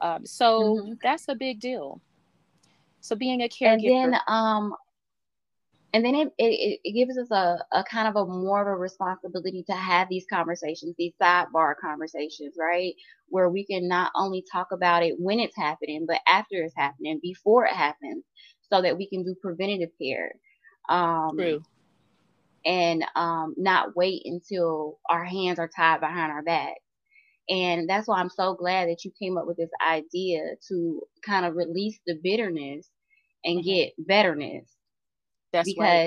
um, 0.00 0.26
so 0.26 0.76
mm-hmm. 0.76 0.92
that's 1.02 1.28
a 1.28 1.34
big 1.34 1.60
deal 1.60 2.00
so 3.00 3.14
being 3.14 3.42
a 3.42 3.48
caregiver 3.48 4.04
and 4.04 4.14
then 4.14 4.20
um 4.26 4.74
and 5.94 6.04
then 6.04 6.16
it, 6.16 6.32
it, 6.38 6.80
it 6.82 6.92
gives 6.92 7.16
us 7.16 7.30
a, 7.30 7.64
a 7.72 7.84
kind 7.84 8.08
of 8.08 8.16
a 8.16 8.26
more 8.26 8.60
of 8.60 8.66
a 8.66 8.76
responsibility 8.76 9.62
to 9.62 9.72
have 9.72 10.08
these 10.08 10.26
conversations 10.30 10.94
these 10.98 11.14
sidebar 11.22 11.74
conversations 11.80 12.54
right 12.58 12.94
where 13.28 13.48
we 13.48 13.64
can 13.64 13.88
not 13.88 14.10
only 14.14 14.44
talk 14.52 14.72
about 14.72 15.02
it 15.02 15.14
when 15.18 15.38
it's 15.38 15.56
happening 15.56 16.04
but 16.06 16.20
after 16.26 16.62
it's 16.62 16.74
happening 16.76 17.18
before 17.22 17.64
it 17.64 17.72
happens 17.72 18.24
so 18.70 18.82
that 18.82 18.98
we 18.98 19.08
can 19.08 19.22
do 19.22 19.34
preventative 19.40 19.90
care 20.02 20.32
um, 20.88 21.36
True. 21.38 21.62
and 22.66 23.04
um, 23.14 23.54
not 23.56 23.96
wait 23.96 24.22
until 24.24 24.98
our 25.08 25.24
hands 25.24 25.58
are 25.58 25.70
tied 25.74 26.00
behind 26.00 26.32
our 26.32 26.42
back 26.42 26.74
and 27.48 27.88
that's 27.88 28.08
why 28.08 28.18
i'm 28.18 28.30
so 28.30 28.54
glad 28.54 28.88
that 28.88 29.04
you 29.04 29.12
came 29.16 29.38
up 29.38 29.46
with 29.46 29.58
this 29.58 29.70
idea 29.86 30.40
to 30.66 31.00
kind 31.24 31.46
of 31.46 31.54
release 31.54 32.00
the 32.06 32.18
bitterness 32.22 32.88
and 33.44 33.60
mm-hmm. 33.60 33.68
get 33.68 33.92
betterness 33.98 34.73
that's 35.54 35.74
because 35.74 35.80
right. 35.80 36.04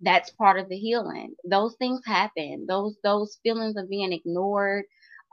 that's 0.00 0.30
part 0.30 0.58
of 0.58 0.68
the 0.68 0.76
healing. 0.76 1.34
Those 1.48 1.76
things 1.78 2.00
happen. 2.06 2.66
Those 2.68 2.96
those 3.04 3.38
feelings 3.42 3.76
of 3.76 3.90
being 3.90 4.12
ignored, 4.12 4.84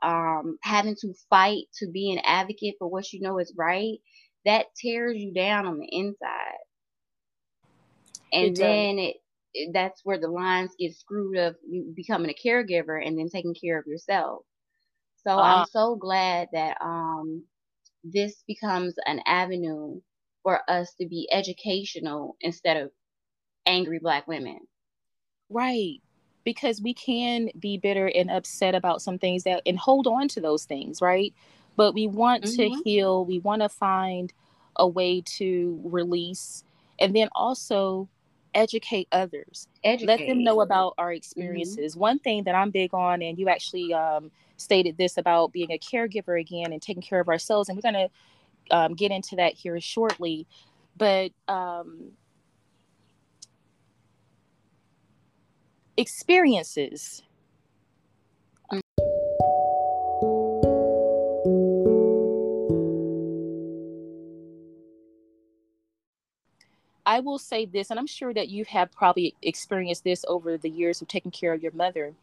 um, 0.04 0.58
having 0.64 0.96
to 1.02 1.14
fight 1.30 1.66
to 1.80 1.90
be 1.92 2.12
an 2.14 2.20
advocate 2.26 2.76
for 2.80 2.90
what 2.90 3.14
you 3.14 3.22
know 3.22 3.40
is 3.40 3.54
right, 3.58 4.00
that 4.46 4.68
tears 4.82 5.18
you 5.18 5.34
down 5.34 5.66
on 5.68 5.80
the 5.80 5.88
inside. 5.92 6.58
And 8.34 8.58
it 8.58 8.58
then 8.60 9.00
it, 9.00 9.18
that's 9.74 10.02
where 10.04 10.20
the 10.20 10.30
lines 10.30 10.72
get 10.80 10.96
screwed 10.96 11.38
of 11.38 11.56
becoming 11.96 12.32
a 12.32 12.48
caregiver 12.48 13.06
and 13.06 13.18
then 13.18 13.30
taking 13.30 13.56
care 13.56 13.80
of 13.80 13.88
yourself. 13.88 14.44
So 15.26 15.32
uh, 15.38 15.42
I'm 15.42 15.66
so 15.66 15.96
glad 15.96 16.50
that 16.54 16.78
um 16.82 17.44
this 18.04 18.44
becomes 18.48 18.96
an 19.06 19.22
avenue 19.26 20.02
for 20.48 20.62
us 20.70 20.94
to 20.94 21.06
be 21.06 21.28
educational 21.30 22.38
instead 22.40 22.78
of 22.78 22.90
angry 23.66 24.00
black 24.00 24.26
women. 24.30 24.60
Right. 25.50 26.02
Because 26.46 26.82
we 26.82 26.94
can 26.94 27.50
be 27.60 27.78
bitter 27.78 28.10
and 28.16 28.32
upset 28.32 28.74
about 28.74 29.02
some 29.02 29.18
things 29.18 29.44
that 29.44 29.62
and 29.66 29.78
hold 29.78 30.08
on 30.08 30.30
to 30.30 30.40
those 30.40 30.64
things, 30.64 31.02
right? 31.02 31.34
But 31.76 31.94
we 31.94 32.08
want 32.08 32.46
mm-hmm. 32.46 32.76
to 32.76 32.82
heal, 32.86 33.26
we 33.26 33.40
want 33.40 33.62
to 33.62 33.68
find 33.68 34.32
a 34.78 34.88
way 34.88 35.20
to 35.38 35.82
release 35.84 36.64
and 36.98 37.14
then 37.14 37.28
also 37.36 38.08
educate 38.54 39.10
others. 39.12 39.68
Educate. 39.84 40.08
Let 40.08 40.28
them 40.30 40.46
know 40.46 40.62
about 40.62 40.94
our 40.98 41.08
mm-hmm. 41.08 41.18
experiences. 41.18 41.92
Mm-hmm. 41.92 42.00
One 42.00 42.20
thing 42.20 42.44
that 42.46 42.56
I'm 42.56 42.72
big 42.72 42.94
on, 42.94 43.22
and 43.22 43.38
you 43.38 43.50
actually 43.50 43.94
um, 43.94 44.32
stated 44.56 44.98
this 44.98 45.18
about 45.18 45.52
being 45.52 45.74
a 45.74 45.78
caregiver 45.78 46.40
again 46.40 46.72
and 46.72 46.82
taking 46.82 47.04
care 47.04 47.20
of 47.20 47.28
ourselves, 47.28 47.68
and 47.68 47.78
we're 47.78 47.92
going 47.92 48.08
to 48.08 48.10
um, 48.72 48.94
get 48.94 49.12
into 49.12 49.36
that 49.38 49.54
here 49.54 49.80
shortly. 49.80 50.48
But 50.98 51.32
um, 51.48 52.12
experiences. 55.98 57.24
I 67.06 67.22
will 67.22 67.40
say 67.40 67.66
this, 67.66 67.90
and 67.90 67.98
I'm 67.98 68.06
sure 68.06 68.34
that 68.34 68.50
you 68.50 68.66
have 68.66 68.92
probably 68.92 69.34
experienced 69.42 70.04
this 70.04 70.26
over 70.28 70.58
the 70.58 70.70
years 70.70 71.02
of 71.02 71.08
taking 71.08 71.32
care 71.32 71.54
of 71.54 71.64
your 71.64 71.72
mother, 71.72 72.14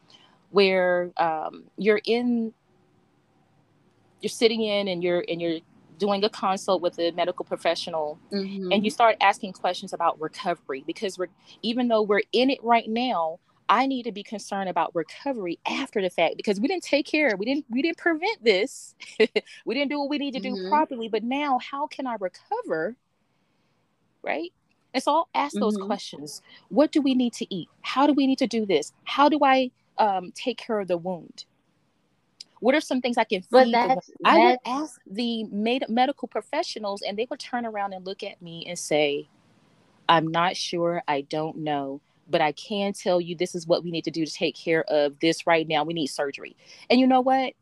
where 0.51 1.11
um, 1.17 1.65
you're 1.79 2.03
in, 2.05 2.53
you're 4.21 4.29
sitting 4.29 4.63
in, 4.63 4.89
and 4.89 5.03
you're 5.03 5.25
and 5.27 5.41
you're 5.41 5.61
doing 5.99 6.25
a 6.25 6.29
consult 6.29 6.83
with 6.83 6.99
a 6.99 7.11
medical 7.13 7.45
professional, 7.45 8.19
mm-hmm. 8.33 8.73
and 8.73 8.85
you 8.85 8.91
start 8.91 9.17
asking 9.21 9.53
questions 9.53 9.93
about 9.93 10.21
recovery 10.21 10.85
because 10.87 11.19
we're 11.19 11.29
even 11.63 11.89
though 11.89 12.03
we're 12.03 12.23
in 12.33 12.51
it 12.51 12.63
right 12.63 12.89
now, 12.89 13.39
I 13.69 13.87
need 13.87 14.05
to 14.05 14.13
be 14.13 14.23
concerned 14.23 14.69
about 14.69 14.95
recovery 14.95 15.59
after 15.67 16.03
the 16.03 16.11
fact 16.11 16.37
because 16.37 16.61
we 16.61 16.69
didn't 16.69 16.85
take 16.85 17.07
care, 17.07 17.37
we 17.37 17.47
didn't 17.47 17.67
we 17.71 17.83
didn't 17.83 17.99
prevent 17.99 18.43
this, 18.45 18.95
we 19.65 19.75
didn't 19.75 19.91
do 19.91 19.99
what 19.99 20.11
we 20.11 20.19
need 20.19 20.35
to 20.35 20.41
do 20.41 20.51
mm-hmm. 20.51 20.69
properly. 20.69 21.09
But 21.09 21.25
now, 21.25 21.59
how 21.59 21.87
can 21.87 22.07
I 22.07 22.17
recover? 22.21 22.97
Right. 24.23 24.53
And 24.93 25.03
so 25.03 25.13
I'll 25.13 25.29
ask 25.35 25.55
those 25.59 25.77
mm-hmm. 25.77 25.87
questions. 25.87 26.41
What 26.69 26.93
do 26.93 27.03
we 27.03 27.15
need 27.15 27.33
to 27.35 27.55
eat? 27.55 27.69
How 27.83 28.07
do 28.07 28.13
we 28.13 28.27
need 28.27 28.39
to 28.39 28.47
do 28.47 28.65
this? 28.65 28.93
How 29.05 29.29
do 29.29 29.41
I 29.43 29.73
um, 29.99 30.33
take 30.35 30.57
care 30.57 30.79
of 30.79 30.89
the 30.89 30.97
wound? 30.97 31.45
What 32.65 32.75
are 32.75 32.81
some 32.81 33.01
things 33.03 33.19
I 33.19 33.25
can 33.25 33.43
feed? 33.43 33.49
But 33.51 33.73
that's, 33.73 34.11
I 34.25 34.39
would 34.39 34.59
ask 34.65 34.99
the 35.07 35.45
med- 35.45 35.91
medical 35.91 36.29
professionals, 36.29 37.03
and 37.03 37.19
they 37.19 37.27
would 37.29 37.39
turn 37.39 37.67
around 37.67 37.93
and 37.93 38.07
look 38.07 38.23
at 38.23 38.41
me 38.41 38.65
and 38.67 38.79
say, 38.79 39.29
"I'm 40.09 40.27
not 40.27 40.57
sure. 40.57 41.03
I 41.07 41.21
don't 41.21 41.59
know." 41.59 42.01
but 42.29 42.41
I 42.41 42.53
can 42.53 42.95
tell 42.95 43.21
you 43.21 43.37
this 43.37 43.55
is 43.55 43.67
what 43.67 43.85
we 43.85 43.91
need 43.91 44.05
to 44.05 44.11
do 44.11 44.25
to 44.25 44.33
take 44.33 44.57
care 44.57 44.83
of 44.85 45.21
this 45.21 45.47
right 45.47 45.69
now. 45.69 45.85
We 45.85 45.95
need 45.95 46.07
surgery. 46.07 46.57
And 46.89 46.99
you 46.99 47.07
know 47.07 47.21
what? 47.21 47.53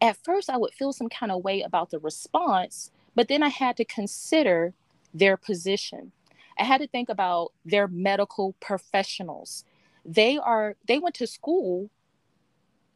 At 0.00 0.16
first, 0.24 0.50
I 0.50 0.56
would 0.56 0.72
feel 0.74 0.92
some 0.92 1.08
kind 1.08 1.30
of 1.30 1.44
way 1.44 1.62
about 1.62 1.90
the 1.90 2.00
response, 2.00 2.90
but 3.14 3.28
then 3.28 3.42
I 3.42 3.50
had 3.50 3.76
to 3.76 3.84
consider 3.84 4.72
their 5.12 5.36
position. 5.36 6.12
I 6.58 6.64
had 6.64 6.80
to 6.80 6.88
think 6.88 7.08
about 7.08 7.52
their 7.64 7.86
medical 7.86 8.54
professionals. 8.60 9.64
They 10.04 10.38
are, 10.38 10.76
they 10.86 10.98
went 10.98 11.14
to 11.16 11.26
school 11.26 11.90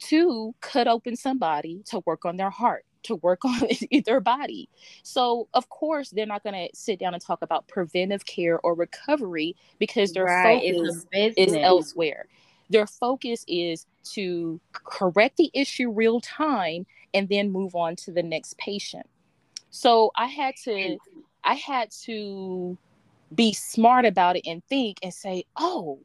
to 0.08 0.54
cut 0.60 0.88
open 0.88 1.16
somebody 1.16 1.82
to 1.86 2.00
work 2.06 2.24
on 2.24 2.36
their 2.36 2.50
heart 2.50 2.84
to 3.04 3.16
work 3.16 3.44
on 3.44 3.68
their 4.04 4.20
body. 4.20 4.68
So, 5.02 5.48
of 5.54 5.68
course, 5.68 6.10
they're 6.10 6.26
not 6.26 6.42
going 6.42 6.54
to 6.54 6.76
sit 6.76 6.98
down 6.98 7.14
and 7.14 7.22
talk 7.22 7.42
about 7.42 7.68
preventive 7.68 8.26
care 8.26 8.58
or 8.60 8.74
recovery 8.74 9.54
because 9.78 10.12
their 10.12 10.24
right. 10.24 10.60
focus 10.60 11.06
is 11.36 11.54
elsewhere. 11.54 12.26
Their 12.70 12.86
focus 12.86 13.44
is 13.46 13.86
to 14.12 14.60
correct 14.72 15.36
the 15.36 15.50
issue 15.54 15.90
real 15.90 16.20
time 16.20 16.86
and 17.12 17.28
then 17.28 17.52
move 17.52 17.74
on 17.74 17.94
to 17.96 18.10
the 18.10 18.22
next 18.22 18.58
patient. 18.58 19.06
So, 19.70 20.10
I 20.16 20.26
had 20.26 20.54
to 20.64 20.98
I 21.44 21.54
had 21.54 21.90
to 22.04 22.78
be 23.34 23.52
smart 23.52 24.06
about 24.06 24.36
it 24.36 24.46
and 24.46 24.64
think 24.64 24.98
and 25.02 25.12
say, 25.12 25.44
"Oh, 25.56 25.98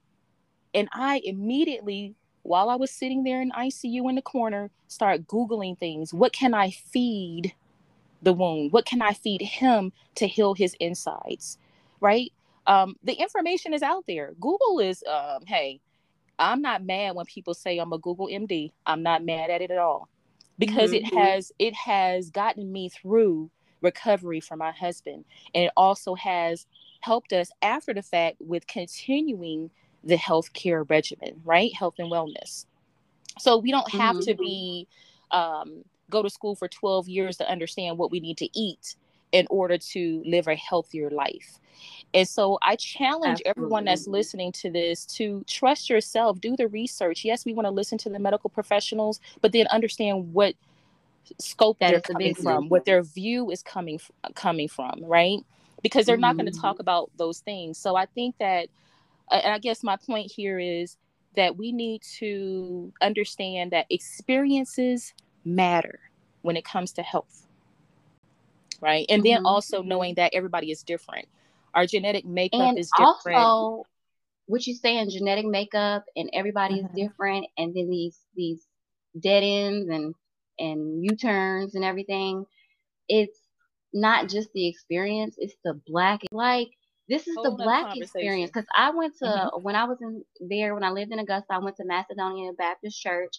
and 0.73 0.89
I 0.91 1.21
immediately 1.23 2.15
while 2.43 2.69
I 2.69 2.75
was 2.75 2.91
sitting 2.91 3.23
there 3.23 3.41
in 3.41 3.51
ICU 3.51 4.09
in 4.09 4.15
the 4.15 4.21
corner, 4.21 4.71
start 4.87 5.27
Googling 5.27 5.77
things. 5.77 6.13
What 6.13 6.33
can 6.33 6.53
I 6.53 6.71
feed 6.71 7.53
the 8.21 8.33
wound? 8.33 8.71
What 8.71 8.85
can 8.85 9.01
I 9.01 9.13
feed 9.13 9.41
him 9.41 9.91
to 10.15 10.27
heal 10.27 10.53
his 10.53 10.75
insides? 10.79 11.57
Right? 12.01 12.31
Um, 12.67 12.95
the 13.03 13.13
information 13.13 13.73
is 13.73 13.81
out 13.81 14.05
there. 14.07 14.33
Google 14.39 14.79
is, 14.79 15.03
um, 15.03 15.45
hey, 15.45 15.79
I'm 16.37 16.61
not 16.61 16.83
mad 16.83 17.15
when 17.15 17.25
people 17.25 17.53
say 17.53 17.77
I'm 17.77 17.93
a 17.93 17.97
Google 17.97 18.27
MD. 18.27 18.71
I'm 18.85 19.03
not 19.03 19.23
mad 19.23 19.49
at 19.49 19.61
it 19.61 19.71
at 19.71 19.77
all 19.77 20.07
because 20.59 20.91
mm-hmm. 20.91 21.05
it 21.05 21.13
has 21.17 21.51
it 21.57 21.73
has 21.73 22.29
gotten 22.29 22.71
me 22.71 22.89
through 22.89 23.49
recovery 23.81 24.41
for 24.41 24.57
my 24.57 24.71
husband 24.71 25.23
and 25.55 25.63
it 25.63 25.71
also 25.77 26.13
has 26.15 26.67
helped 26.99 27.31
us 27.31 27.49
after 27.61 27.93
the 27.93 28.01
fact 28.01 28.35
with 28.41 28.67
continuing 28.67 29.71
the 30.03 30.15
healthcare 30.15 30.89
regimen, 30.89 31.41
right? 31.43 31.73
Health 31.73 31.95
and 31.99 32.11
wellness. 32.11 32.65
So 33.37 33.57
we 33.57 33.71
don't 33.71 33.89
have 33.91 34.17
mm-hmm. 34.17 34.31
to 34.31 34.35
be 34.35 34.87
um, 35.31 35.83
go 36.09 36.23
to 36.23 36.29
school 36.29 36.55
for 36.55 36.67
12 36.67 37.07
years 37.07 37.37
to 37.37 37.49
understand 37.49 37.97
what 37.97 38.11
we 38.11 38.19
need 38.19 38.37
to 38.37 38.59
eat 38.59 38.95
in 39.31 39.45
order 39.49 39.77
to 39.77 40.23
live 40.25 40.47
a 40.47 40.55
healthier 40.55 41.09
life. 41.09 41.59
And 42.13 42.27
so 42.27 42.57
I 42.61 42.75
challenge 42.75 43.41
Absolutely. 43.41 43.49
everyone 43.49 43.85
that's 43.85 44.07
listening 44.07 44.51
to 44.53 44.71
this 44.71 45.05
to 45.17 45.43
trust 45.47 45.89
yourself, 45.89 46.41
do 46.41 46.55
the 46.55 46.67
research. 46.67 47.23
Yes, 47.23 47.45
we 47.45 47.53
want 47.53 47.67
to 47.67 47.71
listen 47.71 47.97
to 47.99 48.09
the 48.09 48.19
medical 48.19 48.49
professionals, 48.49 49.19
but 49.41 49.51
then 49.51 49.67
understand 49.67 50.33
what 50.33 50.55
scope 51.37 51.77
that 51.79 51.91
they're 51.91 52.01
coming 52.01 52.33
from, 52.33 52.69
what 52.69 52.85
their 52.85 53.03
view 53.03 53.51
is 53.51 53.61
coming 53.61 53.99
coming 54.33 54.67
from, 54.67 55.03
right? 55.03 55.39
Because 55.83 56.05
they're 56.05 56.15
mm-hmm. 56.15 56.21
not 56.21 56.37
going 56.37 56.51
to 56.51 56.59
talk 56.59 56.79
about 56.79 57.11
those 57.17 57.39
things. 57.39 57.77
So 57.77 57.95
I 57.95 58.05
think 58.07 58.35
that 58.39 58.69
and 59.31 59.53
I 59.53 59.59
guess 59.59 59.83
my 59.83 59.97
point 59.97 60.31
here 60.31 60.59
is 60.59 60.97
that 61.35 61.57
we 61.57 61.71
need 61.71 62.01
to 62.17 62.91
understand 63.01 63.71
that 63.71 63.85
experiences 63.89 65.13
matter 65.45 65.99
when 66.41 66.57
it 66.57 66.65
comes 66.65 66.91
to 66.93 67.03
health. 67.03 67.45
Right. 68.81 69.05
And 69.09 69.23
mm-hmm. 69.23 69.33
then 69.33 69.45
also 69.45 69.81
knowing 69.81 70.15
that 70.15 70.33
everybody 70.33 70.71
is 70.71 70.83
different. 70.83 71.27
Our 71.73 71.85
genetic 71.85 72.25
makeup 72.25 72.61
and 72.61 72.79
is 72.79 72.89
different. 72.97 73.37
Also, 73.37 73.85
what 74.47 74.65
you 74.65 74.73
say 74.73 74.97
in 74.97 75.09
genetic 75.09 75.45
makeup 75.45 76.05
and 76.15 76.29
everybody 76.33 76.75
mm-hmm. 76.75 76.97
is 76.97 77.07
different 77.09 77.45
and 77.57 77.75
then 77.75 77.89
these 77.89 78.17
these 78.35 78.65
dead 79.19 79.43
ends 79.43 79.89
and 79.89 80.15
and 80.57 81.03
U-turns 81.03 81.75
and 81.75 81.83
everything, 81.83 82.45
it's 83.07 83.39
not 83.93 84.29
just 84.29 84.51
the 84.53 84.67
experience, 84.67 85.35
it's 85.37 85.55
the 85.63 85.79
black 85.85 86.21
like 86.31 86.69
this 87.09 87.27
is 87.27 87.35
the 87.35 87.51
black 87.51 87.97
experience 87.97 88.51
because 88.53 88.67
I 88.75 88.91
went 88.91 89.17
to 89.17 89.25
mm-hmm. 89.25 89.63
when 89.63 89.75
I 89.75 89.85
was 89.85 89.97
in 90.01 90.23
there 90.39 90.75
when 90.75 90.83
I 90.83 90.91
lived 90.91 91.11
in 91.11 91.19
Augusta. 91.19 91.53
I 91.53 91.57
went 91.59 91.75
to 91.77 91.85
Macedonian 91.85 92.55
Baptist 92.55 93.01
Church, 93.01 93.35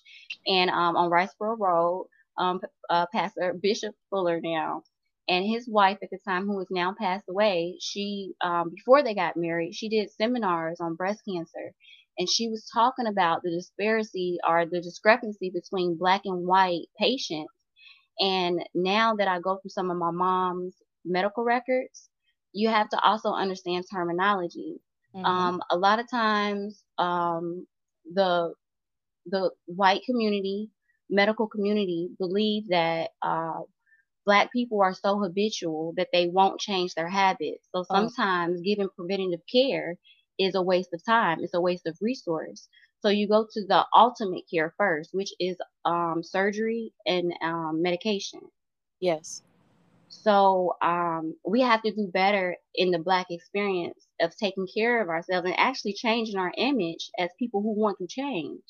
and 0.46 0.70
um, 0.70 0.96
on 0.96 1.10
Wrightsboro 1.10 1.58
Road, 1.58 2.08
um, 2.36 2.60
uh, 2.90 3.06
Pastor 3.12 3.54
Bishop 3.54 3.94
Fuller 4.10 4.40
now, 4.42 4.82
and 5.28 5.46
his 5.46 5.68
wife 5.68 5.98
at 6.02 6.10
the 6.10 6.18
time, 6.18 6.46
who 6.46 6.58
has 6.58 6.68
now 6.70 6.94
passed 6.98 7.26
away. 7.28 7.76
She 7.80 8.32
um, 8.40 8.70
before 8.74 9.02
they 9.02 9.14
got 9.14 9.36
married, 9.36 9.74
she 9.74 9.88
did 9.88 10.10
seminars 10.10 10.80
on 10.80 10.96
breast 10.96 11.22
cancer, 11.28 11.72
and 12.18 12.28
she 12.28 12.48
was 12.48 12.68
talking 12.74 13.06
about 13.06 13.42
the 13.42 13.50
disparity 13.50 14.38
or 14.46 14.66
the 14.66 14.80
discrepancy 14.80 15.50
between 15.50 15.96
black 15.96 16.22
and 16.24 16.46
white 16.46 16.86
patients. 16.98 17.54
And 18.18 18.62
now 18.74 19.14
that 19.14 19.28
I 19.28 19.40
go 19.40 19.56
through 19.56 19.70
some 19.70 19.90
of 19.90 19.96
my 19.96 20.10
mom's 20.10 20.74
medical 21.06 21.44
records, 21.44 22.09
you 22.52 22.68
have 22.68 22.88
to 22.90 23.00
also 23.00 23.32
understand 23.32 23.84
terminology. 23.90 24.80
Mm-hmm. 25.14 25.24
Um, 25.24 25.62
a 25.70 25.76
lot 25.76 25.98
of 25.98 26.10
times, 26.10 26.82
um, 26.98 27.66
the 28.12 28.52
the 29.26 29.50
white 29.66 30.02
community, 30.06 30.70
medical 31.08 31.46
community, 31.46 32.10
believe 32.18 32.68
that 32.68 33.10
uh, 33.22 33.60
black 34.24 34.52
people 34.52 34.80
are 34.82 34.94
so 34.94 35.18
habitual 35.18 35.92
that 35.96 36.08
they 36.12 36.28
won't 36.28 36.60
change 36.60 36.94
their 36.94 37.08
habits. 37.08 37.68
So 37.74 37.80
oh. 37.80 37.94
sometimes 37.94 38.60
oh. 38.60 38.62
giving 38.64 38.88
preventative 38.96 39.40
care 39.50 39.96
is 40.38 40.54
a 40.54 40.62
waste 40.62 40.90
of 40.94 41.04
time. 41.04 41.38
It's 41.42 41.54
a 41.54 41.60
waste 41.60 41.86
of 41.86 41.96
resource. 42.00 42.68
So 43.00 43.08
you 43.08 43.28
go 43.28 43.46
to 43.50 43.66
the 43.66 43.86
ultimate 43.94 44.44
care 44.52 44.74
first, 44.76 45.10
which 45.12 45.32
is 45.40 45.56
um, 45.84 46.22
surgery 46.22 46.92
and 47.06 47.32
um, 47.42 47.80
medication. 47.82 48.40
Yes. 49.00 49.42
So 50.10 50.76
um, 50.82 51.36
we 51.46 51.60
have 51.60 51.82
to 51.82 51.92
do 51.92 52.10
better 52.12 52.56
in 52.74 52.90
the 52.90 52.98
Black 52.98 53.28
experience 53.30 54.08
of 54.20 54.36
taking 54.36 54.66
care 54.66 55.00
of 55.00 55.08
ourselves 55.08 55.46
and 55.46 55.58
actually 55.58 55.92
changing 55.92 56.36
our 56.36 56.52
image 56.58 57.10
as 57.18 57.30
people 57.38 57.62
who 57.62 57.72
want 57.72 57.96
to 57.98 58.08
change. 58.08 58.60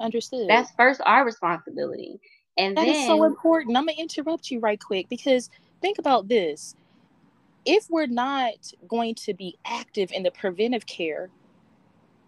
Understood. 0.00 0.48
That's 0.48 0.70
first 0.76 1.00
our 1.04 1.24
responsibility. 1.24 2.20
And 2.56 2.76
that 2.76 2.86
then, 2.86 2.94
is 2.94 3.06
so 3.06 3.24
important. 3.24 3.76
I'm 3.76 3.86
gonna 3.86 3.98
interrupt 3.98 4.50
you 4.50 4.60
right 4.60 4.80
quick 4.80 5.08
because 5.08 5.50
think 5.82 5.98
about 5.98 6.28
this. 6.28 6.76
If 7.64 7.86
we're 7.90 8.06
not 8.06 8.54
going 8.86 9.16
to 9.16 9.34
be 9.34 9.58
active 9.66 10.12
in 10.12 10.22
the 10.22 10.30
preventive 10.30 10.86
care, 10.86 11.30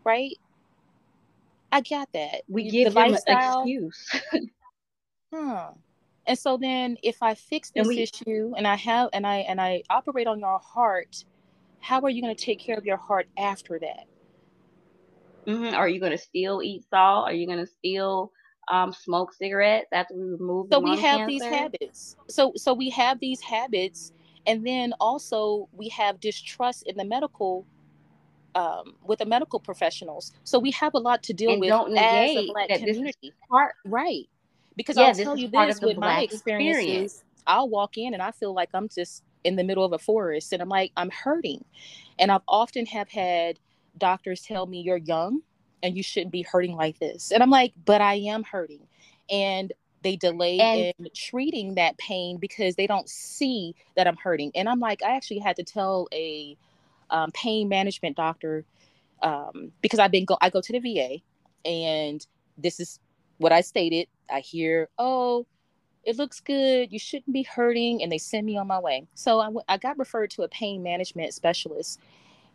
right? 0.04 0.36
I 1.70 1.80
got 1.82 2.12
that. 2.12 2.42
We 2.48 2.70
give 2.70 2.88
the 2.88 3.00
them 3.00 3.12
lifestyle, 3.12 3.60
an 3.62 3.68
excuse. 3.68 4.10
huh. 5.32 5.70
And 6.28 6.38
so 6.38 6.58
then 6.58 6.98
if 7.02 7.22
I 7.22 7.34
fix 7.34 7.70
this 7.70 7.88
we, 7.88 8.00
issue 8.00 8.52
and 8.54 8.66
I 8.66 8.76
have 8.76 9.08
and 9.14 9.26
I 9.26 9.38
and 9.38 9.58
I 9.58 9.82
operate 9.88 10.26
on 10.26 10.38
your 10.38 10.58
heart, 10.58 11.24
how 11.80 12.02
are 12.02 12.10
you 12.10 12.20
going 12.20 12.36
to 12.36 12.40
take 12.40 12.60
care 12.60 12.76
of 12.76 12.84
your 12.84 12.98
heart 12.98 13.26
after 13.38 13.78
that? 13.78 14.04
Mm-hmm. 15.46 15.74
Are 15.74 15.88
you 15.88 15.98
going 15.98 16.12
to 16.12 16.18
still 16.18 16.62
eat 16.62 16.84
salt? 16.90 17.26
Are 17.26 17.32
you 17.32 17.46
going 17.46 17.64
to 17.64 17.66
still 17.66 18.30
um, 18.70 18.92
smoke 18.92 19.32
cigarettes 19.32 19.88
after 19.90 20.14
we 20.14 20.24
remove? 20.24 20.66
So 20.70 20.80
we 20.80 20.98
have 20.98 21.20
cancer? 21.20 21.26
these 21.26 21.44
habits. 21.44 22.16
So 22.28 22.52
so 22.56 22.74
we 22.74 22.90
have 22.90 23.18
these 23.20 23.40
habits, 23.40 24.12
and 24.46 24.66
then 24.66 24.92
also 25.00 25.70
we 25.72 25.88
have 25.88 26.20
distrust 26.20 26.82
in 26.86 26.98
the 26.98 27.06
medical 27.06 27.64
um, 28.54 28.96
with 29.02 29.20
the 29.20 29.26
medical 29.26 29.60
professionals. 29.60 30.34
So 30.44 30.58
we 30.58 30.72
have 30.72 30.92
a 30.92 30.98
lot 30.98 31.22
to 31.22 31.32
deal 31.32 31.52
and 31.52 31.60
with 31.60 31.72
as 31.72 32.36
a 32.36 32.46
black 32.48 32.68
community. 32.68 33.32
Part 33.48 33.76
right 33.86 34.28
because 34.78 34.96
yeah, 34.96 35.06
I'll 35.06 35.14
tell 35.14 35.36
you 35.36 35.48
this 35.48 35.80
with 35.82 35.98
my 35.98 36.22
experiences, 36.22 36.78
experience. 36.84 37.22
I'll 37.48 37.68
walk 37.68 37.98
in 37.98 38.14
and 38.14 38.22
I 38.22 38.30
feel 38.30 38.54
like 38.54 38.70
I'm 38.72 38.88
just 38.88 39.24
in 39.42 39.56
the 39.56 39.64
middle 39.64 39.84
of 39.84 39.92
a 39.92 39.98
forest 39.98 40.52
and 40.52 40.62
I'm 40.62 40.68
like, 40.68 40.92
I'm 40.96 41.10
hurting. 41.10 41.64
And 42.18 42.30
I've 42.30 42.42
often 42.46 42.86
have 42.86 43.08
had 43.08 43.58
doctors 43.98 44.42
tell 44.42 44.66
me 44.66 44.80
you're 44.80 44.96
young 44.96 45.42
and 45.82 45.96
you 45.96 46.02
shouldn't 46.04 46.30
be 46.30 46.42
hurting 46.42 46.76
like 46.76 46.98
this. 47.00 47.32
And 47.32 47.42
I'm 47.42 47.50
like, 47.50 47.72
but 47.84 48.00
I 48.00 48.14
am 48.14 48.44
hurting. 48.44 48.86
And 49.28 49.72
they 50.02 50.14
delay 50.14 50.60
and- 50.60 50.94
in 51.00 51.08
treating 51.12 51.74
that 51.74 51.98
pain 51.98 52.38
because 52.38 52.76
they 52.76 52.86
don't 52.86 53.08
see 53.08 53.74
that 53.96 54.06
I'm 54.06 54.16
hurting. 54.16 54.52
And 54.54 54.68
I'm 54.68 54.78
like, 54.78 55.02
I 55.02 55.16
actually 55.16 55.40
had 55.40 55.56
to 55.56 55.64
tell 55.64 56.06
a 56.14 56.56
um, 57.10 57.32
pain 57.32 57.68
management 57.68 58.16
doctor 58.16 58.64
um, 59.22 59.72
because 59.82 59.98
I've 59.98 60.12
been 60.12 60.24
go 60.24 60.38
I 60.40 60.50
go 60.50 60.60
to 60.60 60.72
the 60.72 60.78
VA 60.78 61.18
and 61.68 62.24
this 62.56 62.78
is 62.78 63.00
what 63.38 63.50
I 63.50 63.62
stated. 63.62 64.06
I 64.30 64.40
hear, 64.40 64.88
oh, 64.98 65.46
it 66.04 66.16
looks 66.16 66.40
good. 66.40 66.92
You 66.92 66.98
shouldn't 66.98 67.32
be 67.32 67.42
hurting, 67.42 68.02
and 68.02 68.10
they 68.10 68.18
send 68.18 68.46
me 68.46 68.56
on 68.56 68.66
my 68.66 68.78
way. 68.78 69.06
So 69.14 69.40
I, 69.40 69.46
w- 69.46 69.64
I 69.68 69.76
got 69.76 69.98
referred 69.98 70.30
to 70.32 70.42
a 70.42 70.48
pain 70.48 70.82
management 70.82 71.34
specialist, 71.34 72.00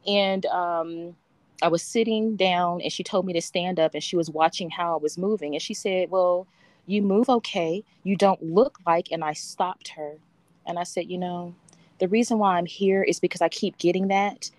and 0.07 0.45
um, 0.47 1.15
I 1.61 1.67
was 1.67 1.83
sitting 1.83 2.35
down, 2.35 2.81
and 2.81 2.91
she 2.91 3.03
told 3.03 3.25
me 3.25 3.33
to 3.33 3.41
stand 3.41 3.79
up, 3.79 3.93
and 3.93 4.03
she 4.03 4.15
was 4.15 4.29
watching 4.29 4.69
how 4.69 4.93
I 4.95 4.97
was 5.01 5.17
moving, 5.17 5.55
and 5.55 5.61
she 5.61 5.73
said, 5.73 6.09
"Well, 6.09 6.47
you 6.87 7.01
move 7.01 7.29
okay. 7.29 7.83
You 8.03 8.15
don't 8.17 8.41
look 8.43 8.79
like." 8.87 9.11
And 9.11 9.23
I 9.23 9.33
stopped 9.33 9.89
her, 9.89 10.17
and 10.65 10.79
I 10.79 10.83
said, 10.83 11.09
"You 11.09 11.17
know, 11.19 11.55
the 11.99 12.07
reason 12.07 12.39
why 12.39 12.57
I'm 12.57 12.65
here 12.65 13.03
is 13.03 13.19
because 13.19 13.41
I 13.41 13.49
keep 13.49 13.77
getting 13.77 14.07
that." 14.09 14.49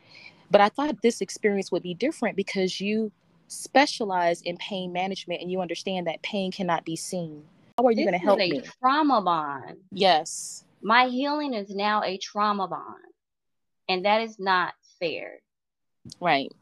But 0.51 0.61
I 0.61 0.69
thought 0.69 1.03
this 1.03 1.21
experience 1.21 1.73
would 1.73 1.83
be 1.83 1.95
different 1.95 2.37
because 2.37 2.81
you 2.81 3.11
specialize 3.55 4.43
in 4.43 4.57
pain 4.57 4.93
management 4.93 5.41
and 5.41 5.51
you 5.51 5.61
understand 5.61 6.07
that 6.07 6.23
pain 6.23 6.53
cannot 6.53 6.85
be 6.85 6.97
seen. 6.97 7.45
How 7.79 7.87
are 7.87 7.93
you 7.93 8.05
going 8.05 8.13
to 8.13 8.19
help 8.19 8.41
a 8.41 8.51
me? 8.51 8.63
Trauma 8.81 9.23
bond. 9.23 9.79
Yes. 9.91 10.65
My 10.83 11.07
healing 11.07 11.55
is 11.55 11.71
now 11.71 12.03
a 12.03 12.19
trauma 12.19 12.69
bond, 12.69 13.05
and 13.89 14.05
that 14.05 14.21
is 14.21 14.39
not 14.39 14.75
fair. 15.01 15.41
Right. 16.21 16.53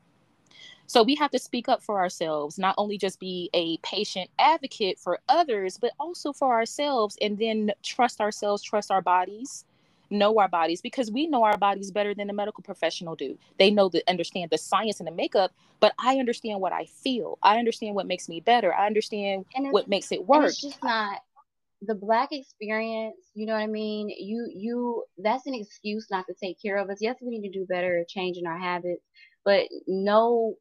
So 0.86 1.02
we 1.02 1.14
have 1.16 1.30
to 1.30 1.38
speak 1.38 1.68
up 1.68 1.82
for 1.82 1.98
ourselves, 1.98 2.58
not 2.58 2.74
only 2.78 2.98
just 2.98 3.18
be 3.18 3.50
a 3.54 3.78
patient 3.78 4.30
advocate 4.38 4.98
for 4.98 5.18
others, 5.28 5.78
but 5.78 5.92
also 5.98 6.32
for 6.32 6.52
ourselves, 6.52 7.16
and 7.20 7.38
then 7.38 7.72
trust 7.82 8.20
ourselves, 8.20 8.62
trust 8.62 8.90
our 8.90 9.02
bodies, 9.02 9.64
know 10.12 10.38
our 10.38 10.48
bodies 10.48 10.80
because 10.80 11.10
we 11.10 11.26
know 11.26 11.42
our 11.42 11.58
bodies 11.58 11.90
better 11.90 12.14
than 12.14 12.26
the 12.26 12.32
medical 12.32 12.62
professional 12.62 13.16
do. 13.16 13.38
They 13.58 13.70
know 13.70 13.88
the 13.88 14.02
understand 14.08 14.50
the 14.50 14.58
science 14.58 15.00
and 15.00 15.06
the 15.06 15.12
makeup, 15.12 15.52
but 15.80 15.94
I 15.98 16.18
understand 16.18 16.60
what 16.60 16.72
I 16.72 16.84
feel. 16.84 17.38
I 17.42 17.58
understand 17.58 17.94
what 17.94 18.06
makes 18.06 18.28
me 18.28 18.40
better. 18.40 18.74
I 18.74 18.86
understand 18.86 19.46
what 19.70 19.88
makes 19.88 20.12
it 20.12 20.26
work. 20.26 20.44
it's 20.44 20.60
just 20.60 20.82
not 20.82 21.20
the 21.84 21.94
black 21.94 22.28
experience, 22.30 23.16
you 23.34 23.46
know 23.46 23.54
what 23.54 23.62
I 23.62 23.66
mean? 23.66 24.08
You 24.08 24.48
you 24.54 25.04
that's 25.18 25.46
an 25.46 25.54
excuse 25.54 26.06
not 26.10 26.26
to 26.28 26.34
take 26.34 26.60
care 26.62 26.76
of 26.76 26.88
us. 26.90 26.98
Yes, 27.00 27.16
we 27.20 27.30
need 27.30 27.50
to 27.50 27.58
do 27.58 27.66
better 27.66 28.04
changing 28.08 28.46
our 28.46 28.58
habits, 28.58 29.02
but 29.44 29.66
no 29.86 30.54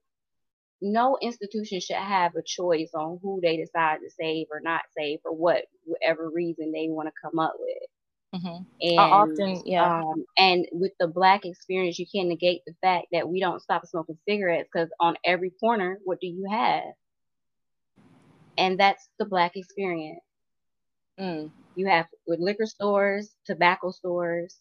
no 0.82 1.18
institution 1.22 1.80
should 1.80 1.96
have 1.96 2.36
a 2.36 2.42
choice 2.42 2.90
on 2.96 3.20
who 3.22 3.40
they 3.42 3.58
decide 3.58 4.00
to 4.04 4.10
save 4.10 4.48
or 4.52 4.62
not 4.62 4.82
save 4.98 5.20
for 5.22 5.32
what 5.32 5.66
whatever 5.84 6.30
reason 6.30 6.72
they 6.72 6.88
want 6.90 7.08
to 7.08 7.14
come 7.22 7.38
up 7.38 7.54
with. 7.60 7.90
Mm-hmm. 8.34 8.64
And 8.82 9.00
often, 9.00 9.62
yeah. 9.66 10.00
Um, 10.00 10.26
and 10.38 10.66
with 10.72 10.94
the 11.00 11.08
black 11.08 11.46
experience, 11.46 12.00
you 12.00 12.06
can't 12.12 12.30
negate 12.30 12.62
the 12.66 12.74
fact 12.82 13.08
that 13.12 13.28
we 13.28 13.40
don't 13.40 13.62
stop 13.62 13.86
smoking 13.86 14.18
cigarettes 14.28 14.70
because 14.72 14.90
on 15.00 15.16
every 15.26 15.50
corner, 15.50 16.00
what 16.06 16.20
do 16.22 16.28
you 16.28 16.48
have? 16.50 16.84
And 18.58 18.80
that's 18.80 19.10
the 19.20 19.26
black 19.26 19.56
experience. 19.56 20.22
Mm. 21.20 21.52
You 21.76 21.88
have 21.88 22.08
with 22.26 22.40
liquor 22.40 22.66
stores, 22.66 23.32
tobacco 23.46 23.92
stores, 23.92 24.58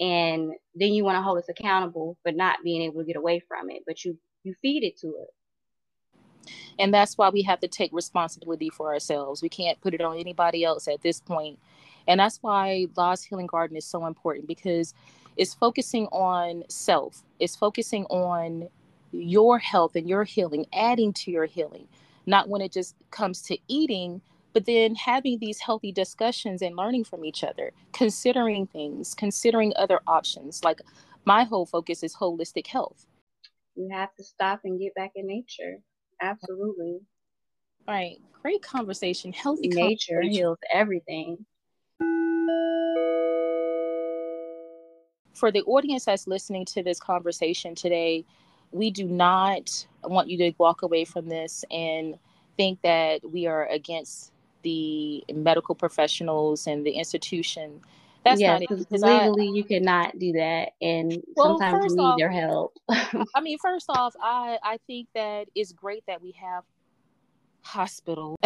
and 0.00 0.52
then 0.74 0.92
you 0.92 1.04
want 1.04 1.16
to 1.16 1.22
hold 1.22 1.38
us 1.38 1.48
accountable 1.48 2.16
for 2.22 2.32
not 2.32 2.58
being 2.64 2.82
able 2.82 3.00
to 3.00 3.06
get 3.06 3.16
away 3.16 3.40
from 3.46 3.70
it, 3.70 3.82
but 3.86 4.04
you 4.04 4.18
you 4.44 4.54
feed 4.60 4.84
it 4.84 4.98
to 5.00 5.08
us. 5.08 6.52
And 6.78 6.94
that's 6.94 7.18
why 7.18 7.28
we 7.30 7.42
have 7.42 7.60
to 7.60 7.68
take 7.68 7.92
responsibility 7.92 8.70
for 8.70 8.92
ourselves. 8.92 9.42
We 9.42 9.48
can't 9.48 9.80
put 9.80 9.94
it 9.94 10.00
on 10.00 10.16
anybody 10.16 10.64
else 10.64 10.86
at 10.86 11.02
this 11.02 11.20
point 11.20 11.58
and 12.08 12.18
that's 12.18 12.38
why 12.42 12.86
La's 12.96 13.22
Healing 13.22 13.46
Garden 13.46 13.76
is 13.76 13.84
so 13.84 14.06
important 14.06 14.48
because 14.48 14.94
it's 15.36 15.54
focusing 15.54 16.06
on 16.06 16.64
self, 16.68 17.22
it's 17.38 17.54
focusing 17.54 18.04
on 18.06 18.68
your 19.12 19.58
health 19.58 19.94
and 19.94 20.08
your 20.08 20.24
healing, 20.24 20.66
adding 20.72 21.12
to 21.12 21.30
your 21.30 21.44
healing, 21.46 21.86
not 22.26 22.48
when 22.48 22.60
it 22.60 22.72
just 22.72 22.96
comes 23.10 23.42
to 23.42 23.58
eating, 23.68 24.20
but 24.52 24.64
then 24.64 24.94
having 24.94 25.38
these 25.38 25.60
healthy 25.60 25.92
discussions 25.92 26.62
and 26.62 26.76
learning 26.76 27.04
from 27.04 27.24
each 27.24 27.44
other, 27.44 27.72
considering 27.92 28.66
things, 28.66 29.14
considering 29.14 29.72
other 29.76 30.00
options. 30.06 30.64
Like 30.64 30.80
my 31.24 31.44
whole 31.44 31.66
focus 31.66 32.02
is 32.02 32.16
holistic 32.16 32.66
health. 32.66 33.06
You 33.76 33.90
have 33.92 34.14
to 34.16 34.24
stop 34.24 34.60
and 34.64 34.80
get 34.80 34.94
back 34.94 35.12
in 35.14 35.26
nature. 35.26 35.76
Absolutely. 36.20 37.00
Right. 37.86 38.18
Great 38.42 38.62
conversation. 38.62 39.32
Healthy 39.32 39.68
nature 39.68 40.14
conversation. 40.14 40.30
heals 40.32 40.58
everything. 40.72 41.46
For 45.38 45.52
the 45.52 45.62
audience 45.62 46.04
that's 46.04 46.26
listening 46.26 46.64
to 46.66 46.82
this 46.82 46.98
conversation 46.98 47.74
today, 47.76 48.24
we 48.72 48.90
do 48.90 49.04
not 49.04 49.86
want 50.02 50.28
you 50.28 50.36
to 50.38 50.52
walk 50.58 50.82
away 50.82 51.04
from 51.04 51.28
this 51.28 51.64
and 51.70 52.18
think 52.56 52.82
that 52.82 53.20
we 53.30 53.46
are 53.46 53.66
against 53.66 54.32
the 54.62 55.24
medical 55.32 55.74
professionals 55.74 56.66
and 56.66 56.84
the 56.84 56.90
institution. 56.90 57.80
That's 58.24 58.40
yes, 58.40 58.60
not 58.60 58.62
it. 58.62 58.90
Legally, 58.90 59.48
I, 59.48 59.52
you 59.52 59.64
cannot 59.64 60.18
do 60.18 60.32
that, 60.32 60.70
and 60.82 61.22
well, 61.36 61.58
sometimes 61.58 61.92
you 61.92 61.96
need 61.96 62.02
off, 62.02 62.18
their 62.18 62.30
help. 62.30 62.76
I 63.34 63.40
mean, 63.40 63.58
first 63.58 63.86
off, 63.88 64.14
I 64.20 64.58
I 64.62 64.78
think 64.86 65.08
that 65.14 65.48
it's 65.54 65.72
great 65.72 66.04
that 66.08 66.20
we 66.20 66.32
have 66.32 66.64
hospital. 67.62 68.36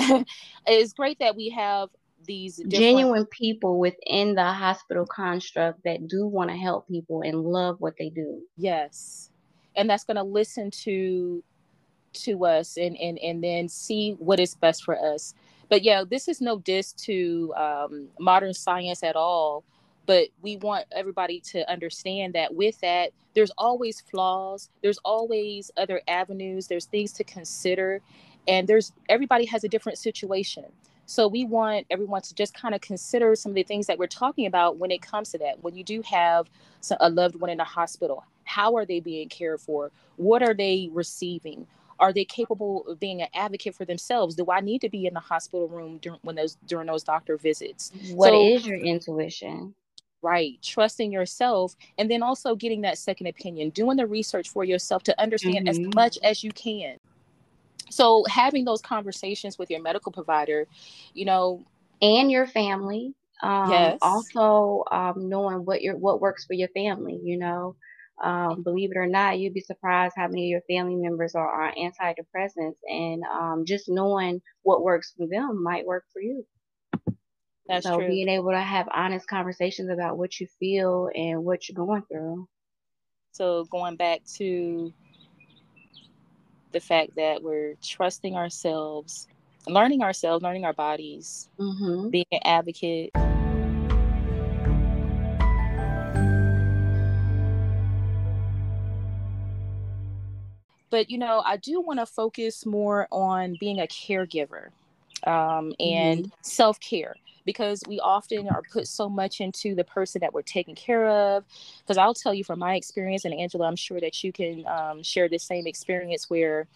it's 0.66 0.92
great 0.92 1.18
that 1.20 1.34
we 1.36 1.48
have 1.50 1.88
these 2.24 2.56
different... 2.56 2.74
genuine 2.74 3.26
people 3.26 3.78
within 3.78 4.34
the 4.34 4.44
hospital 4.44 5.06
construct 5.06 5.82
that 5.84 6.08
do 6.08 6.26
want 6.26 6.50
to 6.50 6.56
help 6.56 6.88
people 6.88 7.22
and 7.22 7.42
love 7.42 7.80
what 7.80 7.94
they 7.98 8.08
do. 8.08 8.40
Yes. 8.56 9.30
And 9.76 9.88
that's 9.88 10.04
going 10.04 10.16
to 10.16 10.22
listen 10.22 10.70
to 10.82 11.42
to 12.14 12.44
us 12.44 12.76
and 12.76 12.96
and 12.98 13.18
and 13.18 13.42
then 13.42 13.68
see 13.68 14.16
what 14.18 14.38
is 14.38 14.54
best 14.54 14.84
for 14.84 14.98
us. 14.98 15.34
But 15.68 15.82
yeah, 15.82 16.04
this 16.08 16.28
is 16.28 16.42
no 16.42 16.58
diss 16.58 16.92
to 16.92 17.54
um, 17.56 18.08
modern 18.18 18.52
science 18.52 19.02
at 19.02 19.16
all. 19.16 19.64
But 20.04 20.28
we 20.42 20.56
want 20.58 20.86
everybody 20.92 21.40
to 21.52 21.70
understand 21.70 22.34
that 22.34 22.54
with 22.54 22.78
that, 22.80 23.12
there's 23.34 23.52
always 23.56 24.00
flaws. 24.00 24.68
There's 24.82 24.98
always 25.04 25.70
other 25.76 26.02
avenues. 26.08 26.66
There's 26.66 26.86
things 26.86 27.12
to 27.14 27.24
consider, 27.24 28.00
and 28.46 28.68
there's 28.68 28.92
everybody 29.08 29.46
has 29.46 29.64
a 29.64 29.68
different 29.68 29.98
situation. 29.98 30.66
So 31.12 31.28
we 31.28 31.44
want 31.44 31.86
everyone 31.90 32.22
to 32.22 32.34
just 32.34 32.54
kind 32.54 32.74
of 32.74 32.80
consider 32.80 33.36
some 33.36 33.52
of 33.52 33.56
the 33.56 33.64
things 33.64 33.86
that 33.86 33.98
we're 33.98 34.06
talking 34.06 34.46
about 34.46 34.78
when 34.78 34.90
it 34.90 35.02
comes 35.02 35.30
to 35.32 35.38
that. 35.38 35.62
When 35.62 35.74
you 35.74 35.84
do 35.84 36.00
have 36.00 36.48
a 37.00 37.10
loved 37.10 37.36
one 37.36 37.50
in 37.50 37.60
a 37.60 37.64
hospital, 37.64 38.24
how 38.44 38.76
are 38.76 38.86
they 38.86 38.98
being 38.98 39.28
cared 39.28 39.60
for? 39.60 39.90
What 40.16 40.42
are 40.42 40.54
they 40.54 40.88
receiving? 40.90 41.66
Are 42.00 42.14
they 42.14 42.24
capable 42.24 42.86
of 42.88 42.98
being 42.98 43.20
an 43.20 43.28
advocate 43.34 43.74
for 43.74 43.84
themselves? 43.84 44.36
Do 44.36 44.46
I 44.50 44.60
need 44.60 44.80
to 44.80 44.88
be 44.88 45.06
in 45.06 45.12
the 45.12 45.20
hospital 45.20 45.68
room 45.68 45.98
during 45.98 46.18
when 46.22 46.36
those 46.36 46.56
during 46.66 46.86
those 46.86 47.02
doctor 47.02 47.36
visits? 47.36 47.92
What 48.14 48.30
so, 48.30 48.42
is 48.42 48.66
your 48.66 48.78
intuition? 48.78 49.74
Right, 50.22 50.58
trusting 50.62 51.12
yourself, 51.12 51.76
and 51.98 52.10
then 52.10 52.22
also 52.22 52.54
getting 52.54 52.80
that 52.82 52.96
second 52.96 53.26
opinion, 53.26 53.68
doing 53.68 53.98
the 53.98 54.06
research 54.06 54.48
for 54.48 54.64
yourself 54.64 55.02
to 55.02 55.20
understand 55.20 55.66
mm-hmm. 55.66 55.88
as 55.88 55.94
much 55.94 56.18
as 56.22 56.42
you 56.42 56.52
can 56.52 56.96
so 57.92 58.24
having 58.28 58.64
those 58.64 58.80
conversations 58.80 59.58
with 59.58 59.70
your 59.70 59.82
medical 59.82 60.12
provider 60.12 60.66
you 61.14 61.24
know 61.24 61.64
and 62.00 62.30
your 62.30 62.46
family 62.46 63.14
um, 63.42 63.70
yes. 63.70 63.98
also 64.02 64.84
um, 64.90 65.28
knowing 65.28 65.64
what 65.64 65.82
your 65.82 65.96
what 65.96 66.20
works 66.20 66.44
for 66.44 66.54
your 66.54 66.68
family 66.68 67.20
you 67.22 67.38
know 67.38 67.76
um, 68.22 68.62
believe 68.62 68.90
it 68.92 68.96
or 68.96 69.06
not 69.06 69.38
you'd 69.38 69.54
be 69.54 69.60
surprised 69.60 70.14
how 70.16 70.28
many 70.28 70.44
of 70.44 70.50
your 70.50 70.76
family 70.76 70.96
members 70.96 71.34
are 71.34 71.66
on 71.66 71.74
antidepressants 71.74 72.76
and 72.88 73.22
um, 73.24 73.64
just 73.66 73.88
knowing 73.88 74.40
what 74.62 74.84
works 74.84 75.12
for 75.16 75.26
them 75.26 75.62
might 75.62 75.86
work 75.86 76.04
for 76.12 76.20
you 76.22 76.46
that's 77.66 77.86
so 77.86 77.98
true. 77.98 78.08
being 78.08 78.28
able 78.28 78.50
to 78.50 78.60
have 78.60 78.88
honest 78.92 79.26
conversations 79.28 79.90
about 79.90 80.18
what 80.18 80.38
you 80.38 80.46
feel 80.58 81.08
and 81.14 81.44
what 81.44 81.68
you're 81.68 81.86
going 81.86 82.02
through 82.10 82.46
so 83.32 83.64
going 83.70 83.96
back 83.96 84.20
to 84.36 84.92
the 86.72 86.80
fact 86.80 87.16
that 87.16 87.42
we're 87.42 87.74
trusting 87.82 88.34
ourselves, 88.36 89.28
learning 89.66 90.02
ourselves, 90.02 90.42
learning 90.42 90.64
our 90.64 90.72
bodies, 90.72 91.48
mm-hmm. 91.58 92.08
being 92.08 92.26
an 92.32 92.40
advocate. 92.44 93.10
But 100.90 101.10
you 101.10 101.16
know, 101.16 101.42
I 101.44 101.56
do 101.56 101.80
want 101.80 102.00
to 102.00 102.06
focus 102.06 102.66
more 102.66 103.08
on 103.10 103.56
being 103.58 103.80
a 103.80 103.86
caregiver 103.86 104.68
um, 105.26 105.74
and 105.80 106.24
mm-hmm. 106.24 106.34
self 106.42 106.78
care 106.80 107.14
because 107.44 107.82
we 107.86 108.00
often 108.00 108.48
are 108.48 108.62
put 108.72 108.86
so 108.86 109.08
much 109.08 109.40
into 109.40 109.74
the 109.74 109.84
person 109.84 110.20
that 110.20 110.32
we're 110.32 110.42
taking 110.42 110.74
care 110.74 111.06
of. 111.06 111.44
Because 111.80 111.98
I'll 111.98 112.14
tell 112.14 112.34
you 112.34 112.44
from 112.44 112.58
my 112.58 112.74
experience, 112.74 113.24
and 113.24 113.34
Angela, 113.34 113.66
I'm 113.66 113.76
sure 113.76 114.00
that 114.00 114.22
you 114.22 114.32
can 114.32 114.66
um, 114.66 115.02
share 115.02 115.28
the 115.28 115.38
same 115.38 115.66
experience 115.66 116.28
where, 116.28 116.66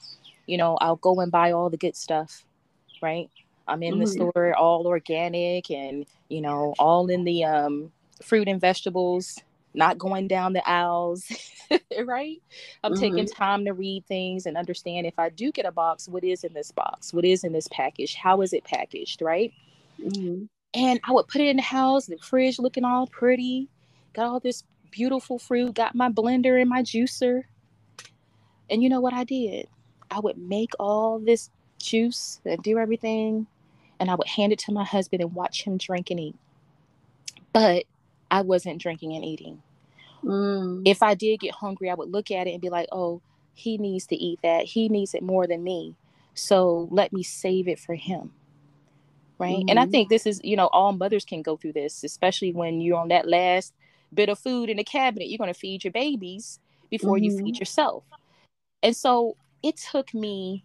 you 0.46 0.58
know, 0.58 0.76
I'll 0.80 0.96
go 0.96 1.20
and 1.20 1.30
buy 1.30 1.52
all 1.52 1.70
the 1.70 1.76
good 1.76 1.96
stuff, 1.96 2.44
right? 3.02 3.30
I'm 3.68 3.82
in 3.82 3.94
mm-hmm. 3.94 4.00
the 4.00 4.06
store, 4.06 4.54
all 4.56 4.86
organic 4.86 5.70
and, 5.70 6.06
you 6.28 6.40
know, 6.40 6.74
all 6.78 7.08
in 7.08 7.24
the 7.24 7.44
um, 7.44 7.92
fruit 8.22 8.48
and 8.48 8.60
vegetables, 8.60 9.40
not 9.74 9.98
going 9.98 10.28
down 10.28 10.52
the 10.52 10.66
aisles, 10.68 11.24
right? 12.04 12.40
I'm 12.82 12.92
mm-hmm. 12.92 13.00
taking 13.00 13.26
time 13.26 13.64
to 13.66 13.72
read 13.72 14.06
things 14.06 14.46
and 14.46 14.56
understand 14.56 15.06
if 15.06 15.18
I 15.18 15.28
do 15.28 15.52
get 15.52 15.66
a 15.66 15.72
box, 15.72 16.08
what 16.08 16.24
is 16.24 16.44
in 16.44 16.52
this 16.52 16.70
box? 16.70 17.12
What 17.12 17.24
is 17.24 17.44
in 17.44 17.52
this 17.52 17.68
package? 17.70 18.14
How 18.14 18.40
is 18.40 18.52
it 18.52 18.64
packaged, 18.64 19.20
right? 19.20 19.52
Mm-hmm. 20.00 20.44
And 20.76 21.00
I 21.04 21.12
would 21.12 21.26
put 21.26 21.40
it 21.40 21.48
in 21.48 21.56
the 21.56 21.62
house, 21.62 22.04
the 22.04 22.18
fridge 22.18 22.58
looking 22.58 22.84
all 22.84 23.06
pretty, 23.06 23.68
got 24.12 24.26
all 24.26 24.40
this 24.40 24.62
beautiful 24.90 25.38
fruit, 25.38 25.72
got 25.72 25.94
my 25.94 26.10
blender 26.10 26.60
and 26.60 26.68
my 26.68 26.82
juicer. 26.82 27.44
And 28.68 28.82
you 28.82 28.90
know 28.90 29.00
what 29.00 29.14
I 29.14 29.24
did? 29.24 29.68
I 30.10 30.20
would 30.20 30.36
make 30.36 30.72
all 30.78 31.18
this 31.18 31.48
juice 31.78 32.42
and 32.44 32.62
do 32.62 32.78
everything, 32.78 33.46
and 33.98 34.10
I 34.10 34.16
would 34.16 34.26
hand 34.26 34.52
it 34.52 34.58
to 34.60 34.72
my 34.72 34.84
husband 34.84 35.22
and 35.22 35.34
watch 35.34 35.62
him 35.62 35.78
drink 35.78 36.10
and 36.10 36.20
eat. 36.20 36.36
But 37.54 37.84
I 38.30 38.42
wasn't 38.42 38.80
drinking 38.80 39.14
and 39.14 39.24
eating. 39.24 39.62
Mm. 40.22 40.82
If 40.84 41.02
I 41.02 41.14
did 41.14 41.40
get 41.40 41.54
hungry, 41.54 41.88
I 41.88 41.94
would 41.94 42.10
look 42.10 42.30
at 42.30 42.46
it 42.46 42.52
and 42.52 42.60
be 42.60 42.68
like, 42.68 42.88
oh, 42.92 43.22
he 43.54 43.78
needs 43.78 44.06
to 44.08 44.16
eat 44.16 44.40
that. 44.42 44.64
He 44.64 44.90
needs 44.90 45.14
it 45.14 45.22
more 45.22 45.46
than 45.46 45.64
me. 45.64 45.94
So 46.34 46.86
let 46.90 47.14
me 47.14 47.22
save 47.22 47.66
it 47.66 47.78
for 47.78 47.94
him. 47.94 48.32
Right. 49.38 49.56
Mm-hmm. 49.56 49.68
And 49.68 49.78
I 49.78 49.82
mm-hmm. 49.82 49.90
think 49.90 50.08
this 50.08 50.26
is, 50.26 50.40
you 50.42 50.56
know, 50.56 50.68
all 50.68 50.92
mothers 50.92 51.24
can 51.24 51.42
go 51.42 51.56
through 51.56 51.74
this, 51.74 52.02
especially 52.04 52.52
when 52.52 52.80
you're 52.80 52.98
on 52.98 53.08
that 53.08 53.28
last 53.28 53.74
bit 54.14 54.28
of 54.28 54.38
food 54.38 54.70
in 54.70 54.78
the 54.78 54.84
cabinet. 54.84 55.28
You're 55.28 55.38
going 55.38 55.52
to 55.52 55.58
feed 55.58 55.84
your 55.84 55.92
babies 55.92 56.58
before 56.90 57.16
mm-hmm. 57.16 57.24
you 57.24 57.30
feed 57.36 57.54
mm-hmm. 57.54 57.60
yourself. 57.60 58.04
And 58.82 58.96
so 58.96 59.36
it 59.62 59.76
took 59.76 60.14
me 60.14 60.64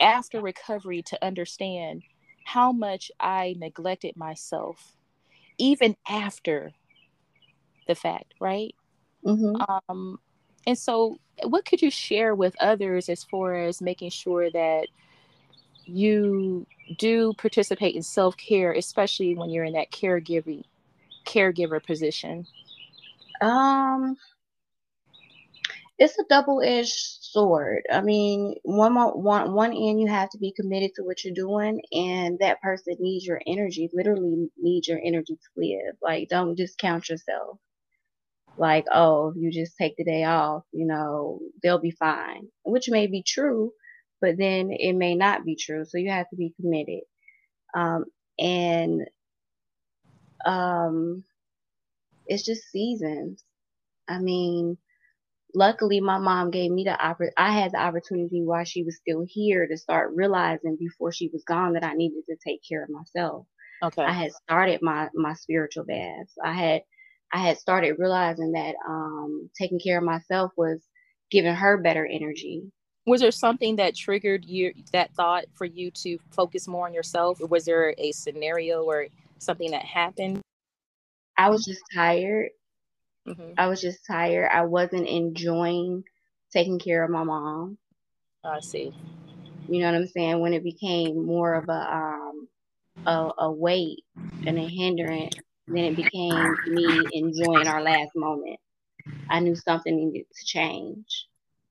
after 0.00 0.40
recovery 0.40 1.02
to 1.02 1.24
understand 1.24 2.02
how 2.44 2.72
much 2.72 3.10
I 3.20 3.54
neglected 3.58 4.16
myself, 4.16 4.96
even 5.58 5.96
after 6.08 6.72
the 7.86 7.94
fact, 7.94 8.34
right? 8.40 8.74
Mm-hmm. 9.24 9.88
Um, 9.88 10.18
and 10.66 10.78
so, 10.78 11.18
what 11.42 11.64
could 11.64 11.82
you 11.82 11.90
share 11.90 12.34
with 12.34 12.54
others 12.60 13.08
as 13.08 13.24
far 13.24 13.54
as 13.54 13.82
making 13.82 14.10
sure 14.10 14.50
that 14.50 14.86
you 15.86 16.66
do 16.98 17.32
participate 17.34 17.94
in 17.94 18.02
self 18.02 18.36
care, 18.36 18.72
especially 18.72 19.34
when 19.34 19.50
you're 19.50 19.64
in 19.64 19.74
that 19.74 19.90
caregiving 19.90 20.64
caregiver 21.26 21.84
position? 21.84 22.46
Um, 23.40 24.16
it's 25.98 26.18
a 26.18 26.24
double 26.28 26.62
edged 26.62 26.92
sword. 27.20 27.82
I 27.92 28.00
mean, 28.00 28.56
one 28.62 28.94
one 28.94 29.52
one 29.52 29.72
end 29.72 30.00
you 30.00 30.06
have 30.08 30.30
to 30.30 30.38
be 30.38 30.52
committed 30.52 30.92
to 30.96 31.02
what 31.02 31.24
you're 31.24 31.34
doing, 31.34 31.80
and 31.92 32.38
that 32.40 32.60
person 32.62 32.96
needs 33.00 33.26
your 33.26 33.40
energy. 33.46 33.88
Literally 33.92 34.48
needs 34.58 34.88
your 34.88 35.00
energy 35.04 35.34
to 35.34 35.48
live. 35.56 35.96
Like, 36.02 36.28
don't 36.28 36.56
discount 36.56 37.08
yourself 37.08 37.58
like, 38.58 38.86
oh, 38.92 39.32
you 39.36 39.50
just 39.50 39.76
take 39.76 39.96
the 39.96 40.04
day 40.04 40.24
off, 40.24 40.64
you 40.72 40.86
know, 40.86 41.40
they'll 41.62 41.80
be 41.80 41.90
fine, 41.90 42.48
which 42.64 42.88
may 42.88 43.06
be 43.06 43.22
true, 43.22 43.72
but 44.26 44.36
then 44.36 44.70
it 44.72 44.94
may 44.94 45.14
not 45.14 45.44
be 45.44 45.54
true. 45.54 45.84
So 45.84 45.98
you 45.98 46.10
have 46.10 46.28
to 46.30 46.36
be 46.36 46.52
committed. 46.60 47.02
Um, 47.76 48.06
and 48.40 49.02
um, 50.44 51.22
it's 52.26 52.44
just 52.44 52.64
seasons. 52.72 53.44
I 54.08 54.18
mean, 54.18 54.78
luckily 55.54 56.00
my 56.00 56.18
mom 56.18 56.50
gave 56.50 56.72
me 56.72 56.82
the 56.82 56.98
oppor- 57.00 57.30
I 57.36 57.52
had 57.52 57.70
the 57.70 57.78
opportunity 57.78 58.42
while 58.42 58.64
she 58.64 58.82
was 58.82 58.96
still 58.96 59.24
here 59.28 59.68
to 59.68 59.76
start 59.76 60.10
realizing 60.12 60.76
before 60.76 61.12
she 61.12 61.30
was 61.32 61.44
gone 61.46 61.74
that 61.74 61.84
I 61.84 61.94
needed 61.94 62.24
to 62.28 62.36
take 62.44 62.62
care 62.68 62.82
of 62.82 62.90
myself. 62.90 63.46
Okay. 63.84 64.02
I 64.02 64.12
had 64.12 64.32
started 64.32 64.80
my 64.82 65.08
my 65.14 65.34
spiritual 65.34 65.84
baths. 65.84 66.32
I 66.44 66.52
had 66.52 66.82
I 67.32 67.38
had 67.46 67.58
started 67.58 67.96
realizing 67.98 68.52
that 68.52 68.74
um, 68.88 69.50
taking 69.56 69.78
care 69.78 69.98
of 69.98 70.04
myself 70.04 70.50
was 70.56 70.82
giving 71.30 71.54
her 71.54 71.80
better 71.80 72.04
energy. 72.04 72.72
Was 73.06 73.20
there 73.20 73.30
something 73.30 73.76
that 73.76 73.94
triggered 73.94 74.44
you 74.44 74.72
that 74.92 75.14
thought 75.14 75.44
for 75.54 75.64
you 75.64 75.90
to 75.92 76.18
focus 76.30 76.66
more 76.66 76.86
on 76.86 76.94
yourself? 76.94 77.40
Or 77.40 77.46
was 77.46 77.64
there 77.64 77.94
a 77.98 78.12
scenario 78.12 78.82
or 78.82 79.06
something 79.38 79.70
that 79.70 79.84
happened? 79.84 80.40
I 81.38 81.50
was 81.50 81.64
just 81.64 81.82
tired. 81.94 82.50
Mm-hmm. 83.26 83.52
I 83.58 83.68
was 83.68 83.80
just 83.80 84.06
tired. 84.06 84.50
I 84.52 84.62
wasn't 84.62 85.06
enjoying 85.06 86.04
taking 86.52 86.78
care 86.78 87.04
of 87.04 87.10
my 87.10 87.22
mom. 87.22 87.78
I 88.44 88.60
see. 88.60 88.92
You 89.68 89.80
know 89.80 89.86
what 89.86 89.96
I'm 89.96 90.06
saying? 90.08 90.40
When 90.40 90.54
it 90.54 90.62
became 90.62 91.24
more 91.24 91.54
of 91.54 91.68
a 91.68 91.94
um 91.94 92.48
a, 93.04 93.30
a 93.38 93.52
weight 93.52 94.04
and 94.46 94.58
a 94.58 94.66
hindrance 94.66 95.34
then 95.68 95.84
it 95.84 95.96
became 95.96 96.56
me 96.68 97.04
enjoying 97.12 97.66
our 97.66 97.82
last 97.82 98.10
moment. 98.14 98.58
I 99.28 99.40
knew 99.40 99.56
something 99.56 99.96
needed 99.96 100.26
to 100.32 100.44
change. 100.44 101.26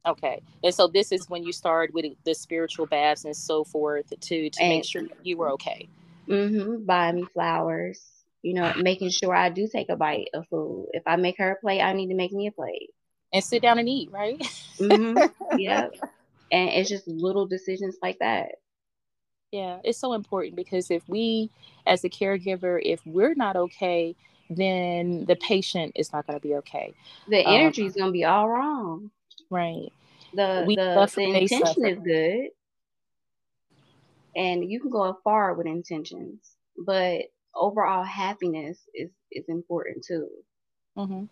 Okay. 0.06 0.42
And 0.64 0.74
so 0.74 0.88
this 0.88 1.12
is 1.12 1.30
when 1.30 1.44
you 1.44 1.52
started 1.52 1.94
with 1.94 2.06
the 2.24 2.36
spiritual 2.36 2.86
baths 2.86 3.26
and 3.26 3.36
so 3.36 3.64
forth 3.64 4.10
to 4.10 4.50
to 4.50 4.62
and, 4.62 4.70
make 4.70 4.86
sure 4.86 5.04
you 5.24 5.38
were 5.38 5.52
okay. 5.52 5.88
Mm-hmm. 6.28 6.86
Buying 6.86 7.16
me 7.16 7.26
flowers. 7.34 8.02
You 8.42 8.54
know, 8.54 8.74
making 8.78 9.10
sure 9.10 9.34
I 9.34 9.50
do 9.50 9.68
take 9.68 9.90
a 9.90 9.96
bite 9.96 10.30
of 10.36 10.46
food. 10.50 10.90
If 10.94 11.02
I 11.08 11.16
make 11.16 11.40
her 11.40 11.52
a 11.52 11.56
plate, 11.56 11.82
I 11.82 11.94
need 11.94 12.10
to 12.10 12.16
make 12.16 12.32
me 12.32 12.46
a 12.46 12.52
plate. 12.52 12.92
And 13.34 13.44
sit 13.44 13.64
down 13.64 13.80
and 13.80 13.90
eat, 13.90 14.12
right? 14.12 14.40
mm-hmm. 14.78 15.58
Yeah. 15.60 15.88
And 16.52 16.70
it's 16.70 16.90
just 16.90 17.08
little 17.08 17.48
decisions 17.48 17.98
like 18.04 18.20
that. 18.20 18.50
Yeah, 19.52 19.80
it's 19.84 19.98
so 19.98 20.14
important 20.14 20.56
because 20.56 20.92
if 20.92 21.08
we, 21.08 21.50
as 21.88 22.04
a 22.04 22.10
caregiver, 22.10 22.80
if 22.84 23.02
we're 23.06 23.34
not 23.36 23.56
okay, 23.56 24.16
then 24.50 25.26
the 25.28 25.36
patient 25.36 25.94
is 25.96 26.14
not 26.14 26.28
going 26.28 26.38
to 26.38 26.46
be 26.46 26.56
okay. 26.56 26.94
The 27.28 27.44
um, 27.46 27.56
energy 27.56 27.84
um, 27.84 27.88
is 27.88 27.94
going 27.96 28.08
to 28.08 28.12
be 28.12 28.26
all 28.26 28.50
wrong. 28.50 29.12
Right. 29.50 29.92
The 30.34 30.64
we 30.68 30.76
the, 30.76 31.12
the 31.16 31.24
intention 31.24 31.86
is 31.86 32.00
good, 32.00 32.50
and 34.36 34.70
you 34.70 34.80
can 34.80 34.90
go 34.90 35.18
far 35.24 35.54
with 35.54 35.68
intentions, 35.68 36.56
but 36.86 37.22
overall 37.56 38.04
happiness 38.04 38.80
is 38.94 39.12
is 39.32 39.46
important 39.48 40.04
too. 40.06 40.28
Mm-hmm. 40.98 41.26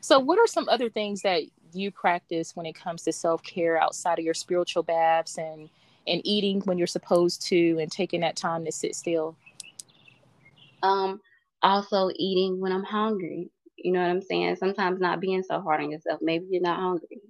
So, 0.00 0.18
what 0.18 0.38
are 0.38 0.46
some 0.46 0.68
other 0.68 0.88
things 0.88 1.22
that 1.22 1.42
you 1.72 1.90
practice 1.90 2.56
when 2.56 2.66
it 2.66 2.74
comes 2.74 3.02
to 3.02 3.12
self 3.12 3.42
care 3.42 3.80
outside 3.80 4.18
of 4.18 4.24
your 4.24 4.34
spiritual 4.34 4.82
baths 4.82 5.38
and 5.38 5.68
and 6.06 6.20
eating 6.24 6.60
when 6.62 6.78
you're 6.78 6.86
supposed 6.86 7.42
to 7.42 7.78
and 7.78 7.90
taking 7.90 8.20
that 8.20 8.36
time 8.36 8.64
to 8.64 8.72
sit 8.72 8.96
still? 8.96 9.36
Um, 10.82 11.20
also 11.62 12.10
eating 12.16 12.60
when 12.60 12.72
I'm 12.72 12.82
hungry. 12.82 13.50
You 13.76 13.92
know 13.92 14.00
what 14.00 14.10
I'm 14.10 14.22
saying? 14.22 14.56
Sometimes 14.56 15.00
not 15.00 15.20
being 15.20 15.42
so 15.42 15.60
hard 15.60 15.80
on 15.80 15.90
yourself. 15.90 16.20
Maybe 16.20 16.46
you're 16.50 16.62
not 16.62 16.80
hungry. 16.80 17.20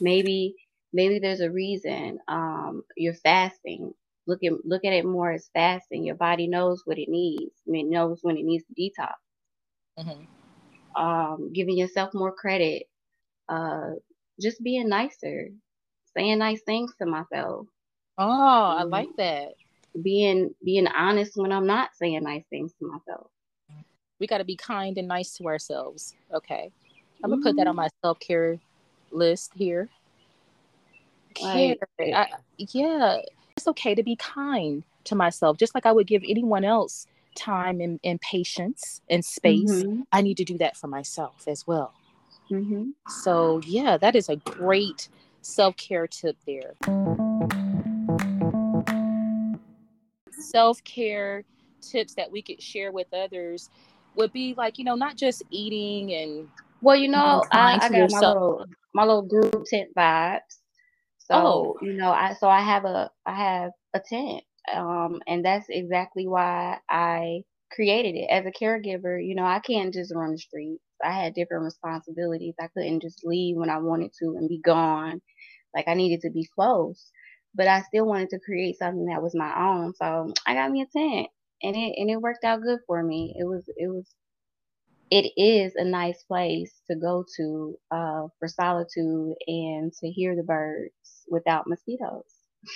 Maybe 0.00 0.54
maybe 0.92 1.18
there's 1.18 1.40
a 1.40 1.50
reason. 1.50 2.18
Um, 2.28 2.82
you're 2.96 3.14
fasting. 3.14 3.92
Look 4.26 4.42
at 4.44 4.52
look 4.64 4.84
at 4.84 4.92
it 4.92 5.04
more 5.04 5.32
as 5.32 5.50
fasting. 5.52 6.04
Your 6.04 6.14
body 6.16 6.46
knows 6.46 6.82
what 6.84 6.98
it 6.98 7.08
needs. 7.08 7.54
I 7.66 7.70
mean, 7.70 7.86
it 7.86 7.90
knows 7.90 8.20
when 8.22 8.36
it 8.36 8.44
needs 8.44 8.64
to 8.66 8.74
detox. 8.74 9.14
Mm-hmm. 9.98 11.02
Um, 11.02 11.52
giving 11.52 11.76
yourself 11.76 12.14
more 12.14 12.32
credit. 12.32 12.84
Uh, 13.48 13.90
just 14.40 14.62
being 14.62 14.88
nicer 14.88 15.48
saying 16.16 16.38
nice 16.38 16.62
things 16.62 16.94
to 16.98 17.06
myself. 17.06 17.66
Oh, 18.18 18.30
um, 18.30 18.78
I 18.78 18.82
like 18.84 19.08
that. 19.18 19.54
Being 20.02 20.54
being 20.64 20.86
honest 20.88 21.36
when 21.36 21.52
I'm 21.52 21.66
not 21.66 21.90
saying 21.94 22.22
nice 22.22 22.44
things 22.50 22.72
to 22.78 22.86
myself. 22.86 23.30
We 24.20 24.26
got 24.26 24.38
to 24.38 24.44
be 24.44 24.56
kind 24.56 24.96
and 24.96 25.08
nice 25.08 25.36
to 25.36 25.46
ourselves. 25.46 26.14
Okay. 26.32 26.70
I'm 27.22 27.30
going 27.30 27.42
to 27.42 27.48
put 27.48 27.56
that 27.56 27.66
on 27.66 27.72
mm-hmm. 27.72 27.82
my 27.82 27.88
self-care 28.02 28.58
list 29.14 29.52
here. 29.54 29.88
Care. 31.34 31.76
I, 32.00 32.28
yeah, 32.58 33.18
it's 33.56 33.66
okay 33.68 33.94
to 33.94 34.02
be 34.02 34.16
kind 34.16 34.84
to 35.04 35.14
myself 35.14 35.56
just 35.58 35.74
like 35.74 35.86
I 35.86 35.92
would 35.92 36.06
give 36.06 36.22
anyone 36.26 36.64
else 36.64 37.06
time 37.34 37.80
and, 37.80 38.00
and 38.04 38.20
patience 38.20 39.00
and 39.10 39.24
space. 39.24 39.70
Mm-hmm. 39.70 40.02
I 40.12 40.22
need 40.22 40.36
to 40.38 40.44
do 40.44 40.58
that 40.58 40.76
for 40.76 40.86
myself 40.86 41.44
as 41.46 41.66
well. 41.66 41.92
Mm-hmm. 42.50 42.90
So, 43.08 43.60
yeah, 43.64 43.96
that 43.96 44.14
is 44.14 44.28
a 44.28 44.36
great 44.36 45.08
self 45.42 45.76
care 45.76 46.06
tip 46.06 46.36
there. 46.46 46.74
Self 50.30 50.82
care 50.84 51.44
tips 51.80 52.14
that 52.14 52.30
we 52.30 52.42
could 52.42 52.62
share 52.62 52.92
with 52.92 53.12
others 53.12 53.70
would 54.16 54.32
be 54.32 54.54
like, 54.56 54.78
you 54.78 54.84
know, 54.84 54.94
not 54.94 55.16
just 55.16 55.42
eating 55.50 56.12
and. 56.14 56.48
Well, 56.82 56.96
you 56.96 57.08
know, 57.08 57.42
I, 57.50 57.78
I 57.80 57.88
got 57.88 58.10
my 58.10 58.18
little, 58.18 58.66
my 58.94 59.04
little 59.04 59.26
group 59.26 59.64
tent 59.68 59.90
vibes. 59.96 60.40
So, 61.18 61.34
oh. 61.34 61.76
you 61.82 61.94
know, 61.94 62.10
I 62.10 62.34
so 62.34 62.48
I 62.48 62.60
have 62.60 62.84
a 62.84 63.10
I 63.26 63.34
have 63.34 63.70
a 63.94 64.00
tent. 64.00 64.44
Um, 64.72 65.20
and 65.26 65.44
that's 65.44 65.66
exactly 65.68 66.26
why 66.26 66.78
I 66.88 67.42
created 67.72 68.14
it. 68.16 68.28
As 68.30 68.46
a 68.46 68.52
caregiver, 68.52 69.24
you 69.24 69.34
know, 69.34 69.44
I 69.44 69.60
can't 69.60 69.92
just 69.92 70.14
run 70.14 70.32
the 70.32 70.38
streets. 70.38 70.82
I 71.04 71.12
had 71.12 71.34
different 71.34 71.64
responsibilities. 71.64 72.54
I 72.60 72.68
couldn't 72.68 73.02
just 73.02 73.22
leave 73.24 73.56
when 73.56 73.70
I 73.70 73.78
wanted 73.78 74.12
to 74.20 74.36
and 74.38 74.48
be 74.48 74.60
gone. 74.64 75.20
Like 75.74 75.88
I 75.88 75.94
needed 75.94 76.20
to 76.22 76.30
be 76.30 76.48
close. 76.54 77.10
But 77.54 77.68
I 77.68 77.82
still 77.82 78.06
wanted 78.06 78.30
to 78.30 78.40
create 78.44 78.78
something 78.78 79.06
that 79.06 79.22
was 79.22 79.34
my 79.34 79.52
own. 79.68 79.94
So 79.94 80.32
I 80.46 80.54
got 80.54 80.70
me 80.70 80.82
a 80.82 80.86
tent 80.86 81.28
and 81.62 81.76
it 81.76 81.94
and 81.96 82.10
it 82.10 82.20
worked 82.20 82.44
out 82.44 82.62
good 82.62 82.80
for 82.86 83.02
me. 83.02 83.34
It 83.38 83.44
was 83.44 83.64
it 83.76 83.88
was 83.88 84.06
it 85.14 85.32
is 85.40 85.76
a 85.76 85.84
nice 85.84 86.24
place 86.24 86.72
to 86.90 86.96
go 86.96 87.24
to 87.36 87.78
uh, 87.92 88.26
for 88.36 88.48
solitude 88.48 89.36
and 89.46 89.92
to 89.92 90.10
hear 90.10 90.34
the 90.34 90.42
birds 90.42 90.90
without 91.28 91.68
mosquitoes. 91.68 92.24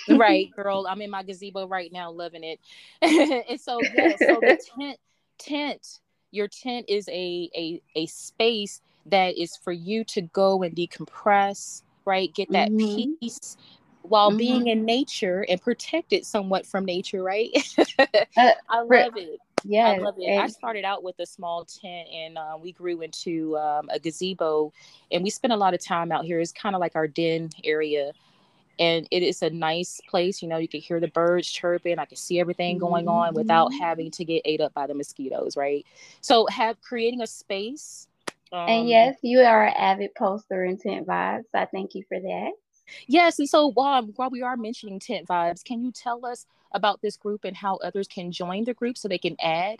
right, 0.07 0.49
girl. 0.55 0.87
I'm 0.89 1.01
in 1.01 1.09
my 1.09 1.21
gazebo 1.21 1.67
right 1.67 1.91
now, 1.91 2.11
loving 2.11 2.45
it. 2.45 2.61
and 3.01 3.59
so, 3.59 3.81
yeah, 3.93 4.15
so 4.15 4.39
the 4.39 4.57
tent, 4.79 4.97
tent, 5.37 5.99
your 6.31 6.47
tent 6.47 6.85
is 6.87 7.09
a 7.09 7.49
a 7.53 7.81
a 7.97 8.05
space 8.05 8.79
that 9.07 9.37
is 9.37 9.57
for 9.57 9.73
you 9.73 10.05
to 10.05 10.21
go 10.21 10.63
and 10.63 10.73
decompress, 10.73 11.83
right? 12.05 12.33
Get 12.33 12.53
that 12.53 12.69
mm-hmm. 12.69 13.15
peace 13.19 13.57
while 14.03 14.29
mm-hmm. 14.29 14.37
being 14.37 14.67
in 14.67 14.85
nature 14.85 15.45
and 15.49 15.61
protected 15.61 16.25
somewhat 16.25 16.65
from 16.65 16.85
nature, 16.85 17.21
right? 17.21 17.49
uh, 17.77 18.51
I 18.69 18.79
love 18.79 19.17
it. 19.17 19.39
Yeah, 19.63 19.87
I 19.87 19.97
love 19.97 20.15
it. 20.17 20.25
And- 20.25 20.41
I 20.41 20.47
started 20.47 20.85
out 20.85 21.03
with 21.03 21.19
a 21.19 21.25
small 21.25 21.65
tent, 21.65 22.07
and 22.09 22.37
uh, 22.37 22.57
we 22.61 22.71
grew 22.71 23.01
into 23.01 23.57
um, 23.57 23.89
a 23.91 23.99
gazebo, 23.99 24.73
and 25.11 25.23
we 25.23 25.29
spent 25.29 25.53
a 25.53 25.57
lot 25.57 25.73
of 25.73 25.83
time 25.83 26.11
out 26.11 26.25
here. 26.25 26.39
It's 26.39 26.51
kind 26.51 26.75
of 26.75 26.79
like 26.79 26.95
our 26.95 27.07
den 27.07 27.49
area, 27.63 28.13
and 28.79 29.07
it 29.11 29.23
is 29.23 29.41
a 29.41 29.49
nice 29.49 29.99
place. 30.09 30.41
You 30.41 30.47
know, 30.47 30.57
you 30.57 30.67
can 30.67 30.81
hear 30.81 30.99
the 30.99 31.07
birds 31.07 31.49
chirping. 31.49 31.99
I 31.99 32.05
can 32.05 32.17
see 32.17 32.39
everything 32.39 32.77
going 32.77 33.05
mm-hmm. 33.05 33.15
on 33.15 33.33
without 33.33 33.73
having 33.73 34.11
to 34.11 34.25
get 34.25 34.41
ate 34.45 34.61
up 34.61 34.73
by 34.73 34.87
the 34.87 34.93
mosquitoes, 34.93 35.57
right? 35.57 35.85
So, 36.21 36.47
have 36.47 36.81
creating 36.81 37.21
a 37.21 37.27
space. 37.27 38.07
Um, 38.51 38.67
and 38.67 38.89
yes, 38.89 39.17
you 39.21 39.41
are 39.41 39.65
an 39.65 39.75
avid 39.77 40.15
poster 40.15 40.65
in 40.65 40.77
tent 40.77 41.05
vibes. 41.05 41.45
I 41.53 41.65
thank 41.65 41.93
you 41.93 42.03
for 42.07 42.19
that. 42.19 42.51
Yes, 43.07 43.39
and 43.39 43.47
so 43.47 43.67
while 43.67 44.03
while 44.15 44.29
we 44.29 44.41
are 44.41 44.57
mentioning 44.57 44.99
tent 44.99 45.27
vibes, 45.27 45.63
can 45.63 45.83
you 45.83 45.91
tell 45.91 46.25
us 46.25 46.45
about 46.71 47.01
this 47.01 47.17
group 47.17 47.43
and 47.43 47.57
how 47.57 47.77
others 47.77 48.07
can 48.07 48.31
join 48.31 48.63
the 48.63 48.73
group 48.73 48.97
so 48.97 49.07
they 49.07 49.17
can 49.17 49.35
add? 49.41 49.79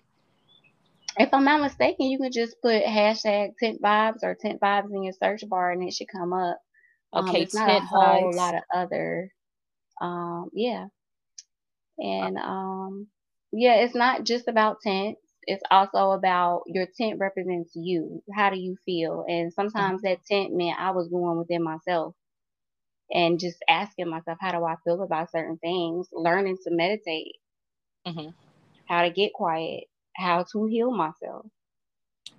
If 1.17 1.33
I'm 1.33 1.43
not 1.43 1.61
mistaken, 1.61 2.07
you 2.07 2.17
can 2.17 2.31
just 2.31 2.61
put 2.61 2.83
hashtag 2.83 3.57
tent 3.57 3.81
vibes 3.81 4.23
or 4.23 4.35
tent 4.35 4.61
vibes 4.61 4.93
in 4.93 5.03
your 5.03 5.13
search 5.13 5.47
bar 5.47 5.71
and 5.71 5.83
it 5.83 5.93
should 5.93 6.07
come 6.07 6.33
up. 6.33 6.59
Um, 7.11 7.27
okay, 7.27 7.39
um, 7.39 7.43
it's 7.43 7.55
not 7.55 7.69
a 7.69 7.79
whole 7.79 8.31
vibes. 8.31 8.35
lot 8.35 8.55
of 8.55 8.61
other, 8.73 9.31
um, 9.99 10.49
yeah, 10.53 10.85
and 11.97 12.37
um, 12.37 13.07
yeah, 13.51 13.75
it's 13.75 13.95
not 13.95 14.23
just 14.23 14.47
about 14.47 14.81
tents. 14.81 15.19
It's 15.43 15.63
also 15.71 16.11
about 16.11 16.63
your 16.67 16.85
tent 16.95 17.19
represents 17.19 17.71
you. 17.75 18.21
How 18.33 18.51
do 18.51 18.59
you 18.59 18.77
feel? 18.85 19.25
And 19.27 19.47
mm-hmm. 19.47 19.61
sometimes 19.61 20.03
that 20.03 20.23
tent 20.25 20.53
meant 20.53 20.79
I 20.79 20.91
was 20.91 21.07
going 21.09 21.39
within 21.39 21.63
myself 21.63 22.13
and 23.11 23.39
just 23.39 23.57
asking 23.67 24.09
myself, 24.09 24.37
how 24.39 24.51
do 24.51 24.63
I 24.63 24.75
feel 24.83 25.01
about 25.01 25.31
certain 25.31 25.57
things? 25.57 26.07
Learning 26.11 26.57
to 26.63 26.71
meditate, 26.71 27.37
mm-hmm. 28.05 28.29
how 28.87 29.01
to 29.01 29.09
get 29.09 29.33
quiet, 29.33 29.85
how 30.15 30.45
to 30.51 30.65
heal 30.65 30.91
myself. 30.91 31.45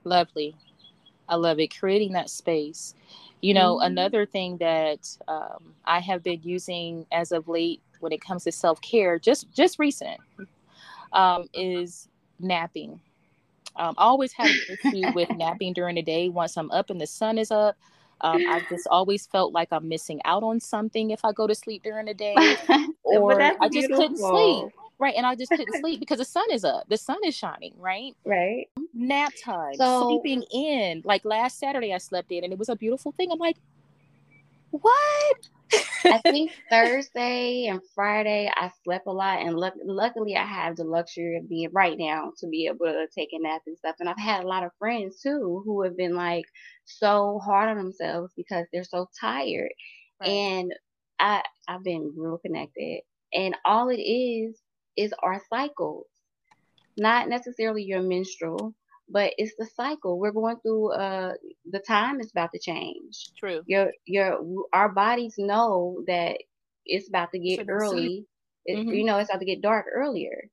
Lovely. 0.04 0.54
I 1.28 1.36
love 1.36 1.60
it. 1.60 1.76
Creating 1.78 2.12
that 2.12 2.30
space. 2.30 2.94
You 3.40 3.54
know, 3.54 3.76
mm-hmm. 3.76 3.86
another 3.86 4.26
thing 4.26 4.58
that 4.58 5.08
um, 5.26 5.74
I 5.84 6.00
have 6.00 6.22
been 6.22 6.40
using 6.42 7.06
as 7.10 7.32
of 7.32 7.48
late 7.48 7.80
when 8.00 8.12
it 8.12 8.20
comes 8.20 8.44
to 8.44 8.52
self 8.52 8.80
care, 8.80 9.18
just 9.18 9.52
just 9.54 9.78
recent, 9.78 10.18
um, 11.12 11.48
is 11.54 12.08
napping. 12.38 13.00
Um, 13.76 13.94
I 13.96 14.04
always 14.04 14.32
had 14.32 14.48
an 14.48 14.60
issue 14.68 15.12
with 15.14 15.30
napping 15.36 15.72
during 15.72 15.94
the 15.94 16.02
day. 16.02 16.28
Once 16.28 16.56
I'm 16.56 16.70
up 16.70 16.90
and 16.90 17.00
the 17.00 17.06
sun 17.06 17.38
is 17.38 17.50
up, 17.50 17.76
um, 18.22 18.42
I 18.48 18.62
just 18.68 18.86
always 18.90 19.26
felt 19.26 19.52
like 19.52 19.68
I'm 19.72 19.88
missing 19.88 20.20
out 20.24 20.42
on 20.42 20.60
something 20.60 21.10
if 21.10 21.24
I 21.24 21.32
go 21.32 21.46
to 21.46 21.54
sleep 21.54 21.82
during 21.82 22.06
the 22.06 22.14
day, 22.14 22.34
or 23.04 23.40
I 23.40 23.52
just 23.68 23.72
beautiful. 23.72 23.96
couldn't 23.96 24.18
sleep. 24.18 24.72
Right, 24.98 25.14
and 25.16 25.24
I 25.24 25.34
just 25.34 25.50
couldn't 25.50 25.74
sleep 25.80 25.98
because 25.98 26.18
the 26.18 26.26
sun 26.26 26.44
is 26.50 26.62
up, 26.64 26.84
the 26.88 26.98
sun 26.98 27.18
is 27.24 27.34
shining. 27.34 27.74
Right, 27.78 28.14
right. 28.26 28.68
Nap 28.92 29.32
time, 29.42 29.74
so, 29.74 30.02
sleeping 30.02 30.42
in. 30.52 31.02
Like 31.04 31.24
last 31.24 31.58
Saturday, 31.58 31.94
I 31.94 31.98
slept 31.98 32.30
in, 32.30 32.44
and 32.44 32.52
it 32.52 32.58
was 32.58 32.68
a 32.68 32.76
beautiful 32.76 33.12
thing. 33.12 33.30
I'm 33.32 33.38
like, 33.38 33.56
what? 34.70 35.48
I 36.04 36.18
think 36.18 36.52
Thursday 36.70 37.66
and 37.66 37.80
Friday 37.94 38.50
I 38.54 38.70
slept 38.84 39.06
a 39.06 39.12
lot, 39.12 39.40
and 39.40 39.56
lu- 39.56 39.70
luckily 39.84 40.36
I 40.36 40.44
have 40.44 40.76
the 40.76 40.84
luxury 40.84 41.36
of 41.36 41.48
being 41.48 41.70
right 41.72 41.96
now 41.98 42.32
to 42.38 42.48
be 42.48 42.66
able 42.66 42.86
to 42.86 43.06
take 43.14 43.30
a 43.32 43.38
nap 43.38 43.62
and 43.66 43.76
stuff. 43.78 43.96
And 44.00 44.08
I've 44.08 44.18
had 44.18 44.44
a 44.44 44.48
lot 44.48 44.64
of 44.64 44.72
friends 44.78 45.20
too 45.20 45.62
who 45.64 45.82
have 45.82 45.96
been 45.96 46.14
like 46.14 46.46
so 46.84 47.40
hard 47.44 47.68
on 47.68 47.76
themselves 47.76 48.32
because 48.36 48.66
they're 48.72 48.84
so 48.84 49.08
tired, 49.20 49.72
right. 50.20 50.28
and 50.28 50.74
I 51.18 51.42
I've 51.68 51.84
been 51.84 52.12
real 52.16 52.38
connected. 52.38 53.02
And 53.32 53.54
all 53.64 53.90
it 53.90 54.00
is 54.00 54.60
is 54.96 55.14
our 55.22 55.40
cycles, 55.48 56.06
not 56.96 57.28
necessarily 57.28 57.84
your 57.84 58.02
menstrual, 58.02 58.74
but 59.10 59.32
it's 59.36 59.54
the 59.58 59.66
cycle. 59.66 60.18
We're 60.18 60.32
going 60.32 60.56
through 60.62 60.92
uh 60.92 61.32
the 61.70 61.80
time 61.80 62.20
is 62.20 62.30
about 62.30 62.50
to 62.52 62.60
change. 62.60 63.30
True. 63.38 63.62
Your 63.66 63.92
your 64.06 64.40
our 64.72 64.88
bodies 64.88 65.34
know 65.38 66.02
that 66.06 66.38
it's 66.86 67.08
about 67.08 67.32
to 67.32 67.38
get 67.38 67.66
early. 67.68 68.26
It, 68.66 68.78
mm-hmm. 68.78 68.90
You 68.90 69.04
know, 69.04 69.18
it's 69.18 69.30
about 69.30 69.40
to 69.40 69.46
get 69.46 69.62
dark 69.62 69.86
earlier. 69.92 70.48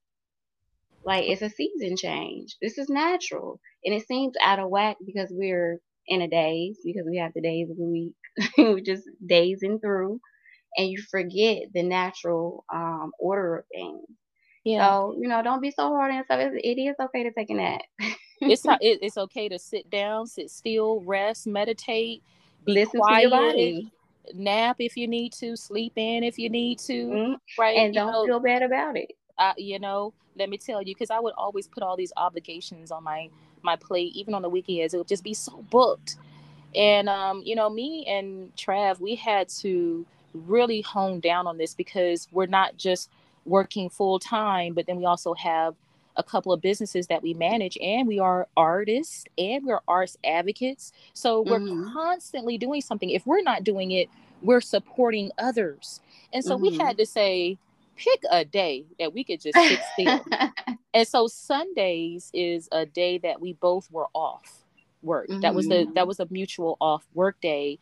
Like 1.04 1.26
it's 1.26 1.42
a 1.42 1.50
season 1.50 1.96
change. 1.96 2.56
This 2.62 2.78
is 2.78 2.90
natural. 2.90 3.60
And 3.86 3.94
it 3.94 4.08
seems 4.08 4.34
out 4.44 4.60
of 4.60 4.70
whack 4.70 4.98
because 5.06 5.30
we're 5.32 5.80
in 6.08 6.22
a 6.22 6.28
daze, 6.28 6.80
because 6.84 7.06
we 7.10 7.18
have 7.18 7.34
the 7.34 7.42
days 7.42 7.70
of 7.70 7.78
the 7.78 7.84
week. 7.84 8.16
we're 8.58 8.82
just 8.82 9.04
dazing 9.26 9.80
through. 9.80 10.20
And 10.78 10.90
you 10.90 11.02
forget 11.10 11.64
the 11.74 11.84
natural 11.84 12.66
um, 12.74 13.12
order 13.20 13.58
of 13.58 13.66
things. 13.74 14.06
Yeah. 14.64 14.86
So, 14.86 15.16
you 15.20 15.30
know, 15.30 15.42
don't 15.42 15.62
be 15.62 15.72
so 15.72 15.88
hard 15.90 16.12
on 16.12 16.18
yourself. 16.18 16.52
It 16.56 16.80
is 16.80 16.96
okay 17.00 17.24
to 17.24 17.32
take 17.32 17.50
a 17.50 17.54
nap. 17.54 17.82
it's 18.42 18.66
it, 18.82 19.00
it's 19.02 19.18
okay 19.18 19.50
to 19.50 19.60
sit 19.60 19.90
down, 19.90 20.28
sit 20.28 20.50
still, 20.50 21.02
rest, 21.02 21.48
meditate, 21.48 22.24
be 22.66 22.74
Listen 22.74 23.00
quiet, 23.00 23.16
to 23.16 23.22
your 23.22 23.30
body. 23.30 23.92
nap 24.34 24.78
if 24.80 24.98
you 24.98 25.08
need 25.08 25.34
to, 25.34 25.56
sleep 25.56 25.94
in 25.96 26.24
if 26.24 26.38
you 26.38 26.50
need 26.50 26.80
to, 26.80 26.94
mm-hmm. 26.94 27.62
right? 27.62 27.78
And 27.78 27.94
don't 27.94 28.12
know, 28.12 28.26
feel 28.26 28.40
bad 28.40 28.64
about 28.64 28.98
it. 28.98 29.14
Uh, 29.38 29.54
you 29.58 29.80
know, 29.80 30.14
let 30.36 30.50
me 30.50 30.58
tell 30.58 30.82
you, 30.82 30.94
because 30.94 31.10
I 31.10 31.20
would 31.20 31.34
always 31.38 31.68
put 31.68 31.84
all 31.84 31.96
these 31.96 32.14
obligations 32.18 32.92
on 32.92 33.04
my 33.04 33.30
my 33.64 33.76
plate, 33.76 34.16
even 34.16 34.34
on 34.34 34.42
the 34.42 34.50
weekends. 34.50 34.94
It 34.94 34.98
would 34.98 35.08
just 35.08 35.24
be 35.24 35.34
so 35.34 35.66
booked. 35.70 36.16
And 36.76 37.10
um, 37.10 37.42
you 37.46 37.56
know, 37.56 37.70
me 37.70 38.06
and 38.08 38.56
Trav, 38.56 39.00
we 39.00 39.16
had 39.16 39.50
to 39.60 40.06
really 40.34 40.82
hone 40.82 41.20
down 41.20 41.48
on 41.48 41.58
this 41.58 41.74
because 41.74 42.28
we're 42.32 42.46
not 42.46 42.78
just 42.78 43.10
working 43.46 43.90
full 43.90 44.20
time, 44.20 44.74
but 44.74 44.86
then 44.86 44.98
we 44.98 45.06
also 45.06 45.34
have 45.34 45.76
a 46.18 46.24
couple 46.24 46.52
of 46.52 46.62
businesses 46.62 47.08
that 47.08 47.22
we 47.22 47.34
manage 47.34 47.78
and 47.82 48.08
we 48.08 48.20
are 48.20 48.48
artists 48.58 49.24
and 49.38 49.66
we're 49.66 49.80
arts 49.88 50.18
advocates. 50.26 50.92
So 51.14 51.42
we're 51.42 51.60
mm-hmm. 51.60 51.94
constantly 51.94 52.58
doing 52.58 52.82
something. 52.82 53.10
If 53.10 53.26
we're 53.26 53.42
not 53.42 53.64
doing 53.64 53.92
it, 53.92 54.10
we're 54.42 54.62
supporting 54.62 55.32
others. 55.38 56.02
And 56.34 56.44
so 56.44 56.56
mm-hmm. 56.56 56.64
we 56.64 56.78
had 56.78 56.98
to 56.98 57.06
say, 57.06 57.58
pick 57.96 58.22
a 58.30 58.46
day 58.46 58.86
that 59.00 59.14
we 59.14 59.24
could 59.24 59.42
just 59.42 59.58
sit 59.58 59.80
still. 59.94 60.26
and 60.94 61.08
so 61.08 61.28
Sundays 61.28 62.30
is 62.34 62.68
a 62.72 62.86
day 62.86 63.18
that 63.20 63.40
we 63.42 63.54
both 63.54 63.90
were 63.92 64.08
off 64.14 64.64
work. 65.02 65.30
Mm-hmm. 65.30 65.42
That 65.42 65.56
was 65.56 65.68
the 65.68 65.86
that 65.86 65.88
mm-hmm. 65.88 66.08
was 66.08 66.20
a 66.20 66.28
mutual 66.30 66.78
off 66.80 67.06
work 67.14 67.40
day. 67.42 67.80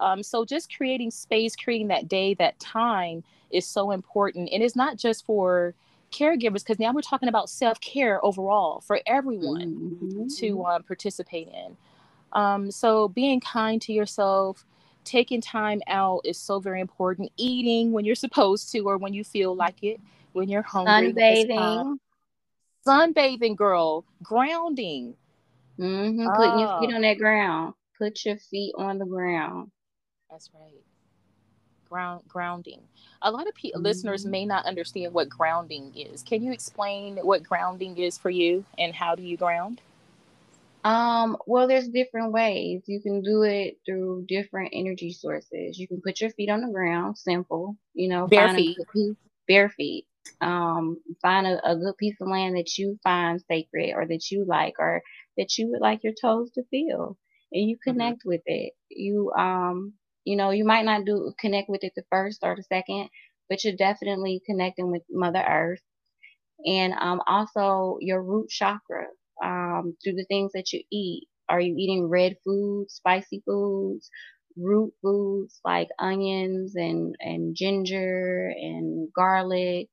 Um, 0.00 0.22
so 0.22 0.44
just 0.44 0.74
creating 0.74 1.10
space, 1.10 1.56
creating 1.56 1.88
that 1.88 2.08
day, 2.08 2.34
that 2.34 2.58
time 2.60 3.24
is 3.50 3.66
so 3.66 3.90
important. 3.90 4.48
And 4.52 4.62
it's 4.62 4.76
not 4.76 4.96
just 4.96 5.26
for 5.26 5.74
caregivers, 6.10 6.64
because 6.64 6.78
now 6.78 6.92
we're 6.92 7.02
talking 7.02 7.28
about 7.28 7.50
self 7.50 7.80
care 7.80 8.24
overall 8.24 8.80
for 8.80 9.00
everyone 9.06 10.00
mm-hmm. 10.02 10.26
to 10.38 10.64
um, 10.64 10.82
participate 10.82 11.48
in. 11.48 11.76
Um, 12.32 12.70
so 12.70 13.08
being 13.08 13.40
kind 13.40 13.80
to 13.82 13.92
yourself, 13.92 14.64
taking 15.04 15.40
time 15.40 15.80
out 15.86 16.20
is 16.24 16.38
so 16.38 16.60
very 16.60 16.80
important. 16.80 17.32
Eating 17.36 17.92
when 17.92 18.04
you're 18.04 18.14
supposed 18.14 18.70
to 18.72 18.80
or 18.80 18.98
when 18.98 19.14
you 19.14 19.24
feel 19.24 19.54
like 19.54 19.82
it, 19.82 20.00
when 20.32 20.48
you're 20.48 20.62
hungry. 20.62 21.12
Sunbathing. 21.12 21.96
Sunbathing, 22.86 23.56
girl. 23.56 24.04
Grounding. 24.22 25.14
Mm-hmm. 25.78 26.26
Putting 26.36 26.58
your 26.58 26.80
feet 26.80 26.90
ah. 26.92 26.96
on 26.96 27.02
that 27.02 27.18
ground. 27.18 27.74
Put 27.98 28.24
your 28.24 28.36
feet 28.36 28.74
on 28.76 28.98
the 28.98 29.06
ground. 29.06 29.70
That's 30.30 30.50
right. 30.54 30.82
Ground 31.88 32.22
grounding. 32.28 32.82
A 33.22 33.30
lot 33.30 33.48
of 33.48 33.54
pe- 33.54 33.72
mm-hmm. 33.76 33.82
listeners 33.82 34.24
may 34.26 34.44
not 34.46 34.66
understand 34.66 35.14
what 35.14 35.28
grounding 35.28 35.92
is. 35.96 36.22
Can 36.22 36.42
you 36.42 36.52
explain 36.52 37.18
what 37.18 37.42
grounding 37.42 37.96
is 37.98 38.18
for 38.18 38.30
you 38.30 38.64
and 38.78 38.94
how 38.94 39.14
do 39.14 39.22
you 39.22 39.36
ground? 39.36 39.80
Um, 40.84 41.36
well, 41.46 41.68
there's 41.68 41.88
different 41.88 42.32
ways. 42.32 42.82
You 42.86 43.00
can 43.00 43.22
do 43.22 43.42
it 43.42 43.78
through 43.84 44.26
different 44.28 44.70
energy 44.72 45.12
sources. 45.12 45.78
You 45.78 45.88
can 45.88 46.00
put 46.00 46.20
your 46.20 46.30
feet 46.30 46.50
on 46.50 46.60
the 46.62 46.72
ground, 46.72 47.18
simple, 47.18 47.76
you 47.94 48.08
know, 48.08 48.26
bare 48.28 48.48
feet. 48.48 48.78
Piece, 48.92 49.16
bare 49.48 49.68
feet. 49.70 50.06
Um, 50.40 50.98
find 51.20 51.46
a, 51.46 51.70
a 51.70 51.76
good 51.76 51.96
piece 51.98 52.16
of 52.20 52.28
land 52.28 52.56
that 52.56 52.78
you 52.78 52.98
find 53.02 53.40
sacred 53.48 53.92
or 53.94 54.06
that 54.06 54.30
you 54.30 54.44
like 54.44 54.74
or 54.78 55.02
that 55.36 55.58
you 55.58 55.68
would 55.68 55.80
like 55.80 56.04
your 56.04 56.14
toes 56.20 56.50
to 56.52 56.62
feel 56.70 57.18
and 57.52 57.68
you 57.68 57.76
Mm-hmm. 57.88 58.12
connect 58.12 58.22
with 58.24 58.42
it. 58.46 58.74
You 58.88 59.32
um 59.32 59.94
you 60.28 60.36
know, 60.36 60.50
you 60.50 60.64
might 60.64 60.84
not 60.84 61.04
do 61.06 61.32
connect 61.40 61.68
with 61.70 61.84
it 61.84 61.92
the 61.96 62.04
first 62.10 62.40
or 62.44 62.56
the 62.56 62.62
second, 62.64 63.08
but 63.48 63.64
you're 63.64 63.76
definitely 63.76 64.42
connecting 64.46 64.90
with 64.92 65.02
Mother 65.10 65.44
Earth 65.46 65.82
and 66.66 66.92
um 66.94 67.20
also 67.26 67.98
your 68.00 68.22
root 68.22 68.48
chakra 68.48 69.06
um 69.44 69.96
through 70.02 70.14
the 70.14 70.26
things 70.28 70.52
that 70.52 70.72
you 70.72 70.82
eat. 70.92 71.28
Are 71.48 71.60
you 71.60 71.74
eating 71.78 72.08
red 72.08 72.36
foods, 72.44 72.94
spicy 72.94 73.42
foods, 73.46 74.10
root 74.56 74.92
foods 75.02 75.60
like 75.64 75.88
onions 75.98 76.74
and 76.76 77.14
and 77.20 77.54
ginger 77.56 78.48
and 78.56 79.08
garlic? 79.14 79.88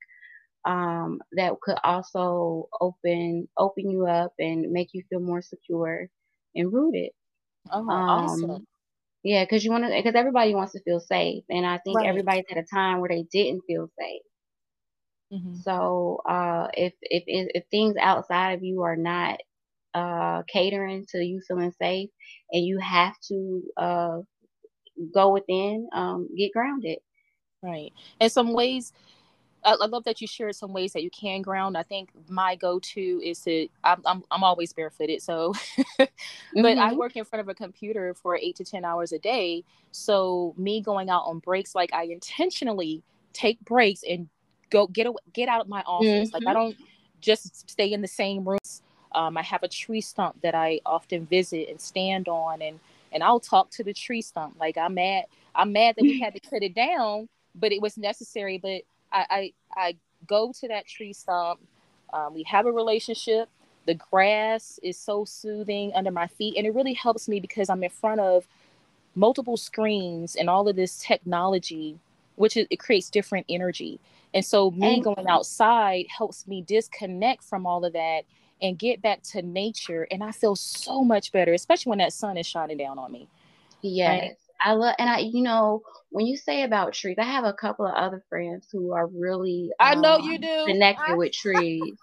Um, 0.65 1.21
that 1.33 1.53
could 1.61 1.77
also 1.83 2.69
open 2.81 3.47
open 3.57 3.89
you 3.89 4.07
up 4.07 4.33
and 4.39 4.71
make 4.71 4.89
you 4.93 5.03
feel 5.09 5.19
more 5.21 5.41
secure 5.41 6.07
and 6.55 6.73
rooted. 6.73 7.11
Oh, 7.71 7.89
Um, 7.89 8.05
awesome. 8.07 8.65
Yeah, 9.26 9.45
because 9.45 9.65
you 9.65 9.71
want 9.71 9.86
to, 9.86 9.91
because 9.91 10.15
everybody 10.15 10.55
wants 10.55 10.73
to 10.73 10.82
feel 10.84 11.01
safe, 11.01 11.45
and 11.49 11.65
I 11.65 11.80
think 11.80 12.03
Right. 12.03 12.05
everybody's 12.05 12.45
had 12.49 12.59
a 12.59 12.67
time 12.76 13.01
where 13.01 13.09
they 13.09 13.26
didn't 13.32 13.63
feel 13.67 13.89
safe. 13.99 14.23
hmm 15.32 15.59
So, 15.63 16.21
uh, 16.28 16.67
if 16.73 16.93
if 17.01 17.23
if, 17.28 17.49
if 17.55 17.65
things 17.71 17.95
outside 17.99 18.53
of 18.53 18.63
you 18.63 18.82
are 18.84 18.97
not 18.97 19.39
uh 19.93 20.43
catering 20.47 21.05
to 21.09 21.19
you 21.23 21.41
feeling 21.47 21.71
safe, 21.71 22.09
and 22.51 22.65
you 22.65 22.80
have 22.80 23.15
to 23.30 23.63
uh 23.78 24.19
go 25.13 25.34
within, 25.34 25.89
um, 25.93 26.30
get 26.38 26.51
grounded. 26.53 26.99
Right. 27.63 27.93
And 28.19 28.32
some 28.32 28.53
ways 28.53 28.93
I, 29.66 29.74
I 29.74 29.86
love 29.88 30.05
that 30.05 30.22
you 30.22 30.28
shared 30.28 30.55
some 30.55 30.74
ways 30.74 30.93
that 30.93 31.03
you 31.03 31.09
can 31.09 31.41
ground. 31.41 31.78
I 31.78 31.84
think 31.84 32.09
my 32.30 32.55
go-to 32.55 33.22
is 33.24 33.39
to 33.41 33.68
I'm 33.84 34.01
I'm, 34.05 34.24
I'm 34.32 34.43
always 34.43 34.74
barefooted, 34.74 35.22
so 35.22 35.53
but 35.97 36.78
I 36.78 36.93
Mhm. 36.93 36.97
work 36.97 37.16
in 37.18 37.26
front 37.26 37.41
of 37.41 37.49
a 37.49 37.55
computer 37.55 38.13
for 38.13 38.38
eight 38.38 38.55
to 38.57 38.66
ten 38.66 38.86
hours 38.86 39.11
a 39.11 39.20
day. 39.20 39.63
So 39.91 40.53
me 40.57 40.82
going 40.82 41.09
out 41.09 41.24
on 41.26 41.39
breaks, 41.39 41.76
like 41.76 41.93
I 41.93 42.03
intentionally 42.05 43.03
take 43.34 43.59
breaks 43.61 44.03
and 44.07 44.30
go 44.70 44.88
get 44.88 45.07
away, 45.07 45.20
get 45.34 45.49
out 45.49 45.61
of 45.61 45.68
my 45.68 45.82
office. 45.84 46.34
Like 46.34 46.43
I 46.47 46.53
Mhm. 46.53 46.53
don't 46.53 46.78
just 47.22 47.70
stay 47.70 47.91
in 47.91 48.01
the 48.01 48.07
same 48.07 48.47
room. 48.47 48.59
Um, 49.13 49.38
I 49.38 49.43
have 49.43 49.63
a 49.63 49.68
tree 49.68 50.01
stump 50.01 50.41
that 50.41 50.55
I 50.55 50.82
often 50.86 51.26
visit 51.26 51.70
and 51.70 51.80
stand 51.82 52.28
on, 52.28 52.61
and 52.61 52.80
and 53.11 53.24
I'll 53.24 53.39
talk 53.39 53.70
to 53.72 53.84
the 53.84 53.93
tree 53.93 54.22
stump. 54.22 54.57
Like 54.59 54.78
I'm 54.78 54.95
mad, 54.95 55.26
I'm 55.55 55.72
mad 55.72 55.95
that 55.97 56.03
we 56.03 56.20
had 56.20 56.34
to 56.34 56.39
cut 56.39 56.63
it 56.63 56.76
down, 56.76 57.30
but 57.55 57.72
it 57.72 57.82
was 57.82 57.97
necessary. 57.97 58.57
But 58.57 58.84
I 59.16 59.26
I, 59.30 59.53
I 59.76 59.97
go 60.28 60.53
to 60.59 60.68
that 60.68 60.88
tree 60.88 61.13
stump. 61.13 61.61
Um, 62.13 62.34
we 62.34 62.43
have 62.43 62.66
a 62.68 62.72
relationship. 62.72 63.49
The 63.88 63.95
grass 63.95 64.80
is 64.84 64.97
so 64.97 65.26
soothing 65.26 65.93
under 65.95 66.11
my 66.11 66.28
feet, 66.28 66.57
and 66.57 66.68
it 66.68 66.74
really 66.76 66.93
helps 66.93 67.28
me 67.30 67.39
because 67.39 67.70
I'm 67.70 67.84
in 67.84 67.89
front 67.89 68.22
of 68.22 68.47
multiple 69.16 69.57
screens 69.57 70.36
and 70.36 70.49
all 70.49 70.68
of 70.68 70.76
this 70.76 70.99
technology, 70.99 71.99
which 72.36 72.57
is, 72.57 72.68
it 72.70 72.78
creates 72.78 73.09
different 73.09 73.45
energy. 73.49 73.99
And 74.34 74.43
so 74.43 74.72
me 74.72 74.95
And 74.95 75.03
going 75.03 75.28
outside 75.28 76.07
helps 76.09 76.47
me 76.47 76.61
disconnect 76.61 77.43
from 77.43 77.66
all 77.66 77.86
of 77.86 77.93
that 77.93 78.24
and 78.61 78.78
get 78.78 79.01
back 79.01 79.24
to 79.24 79.41
nature. 79.41 80.07
And 80.11 80.24
I 80.24 80.32
feel 80.32 80.55
so 80.55 81.03
much 81.03 81.32
better, 81.32 81.53
especially 81.53 81.91
when 81.91 81.99
that 81.99 82.13
sun 82.13 82.38
is 82.38 82.45
shining 82.45 82.78
down 82.78 82.99
on 82.99 83.11
me. 83.11 83.30
Right? 84.03 84.36
I 84.61 84.73
love, 84.73 84.95
and 84.99 85.09
I, 85.09 85.19
you 85.19 85.41
know, 85.43 85.81
when 86.09 86.25
you 86.25 86.37
say 86.37 86.63
about 86.63 86.93
trees, 86.93 87.17
I 87.19 87.23
have 87.25 87.43
a 87.45 87.53
couple 87.53 87.85
of 87.85 87.93
other 87.95 88.23
friends 88.29 88.67
who 88.71 88.93
are 88.93 89.07
really 89.07 89.69
I 89.79 89.95
know 89.95 90.17
you 90.17 90.37
um 90.37 90.39
do. 90.39 90.47
connected 90.65 91.13
I, 91.13 91.15
with 91.15 91.33
trees, 91.33 91.97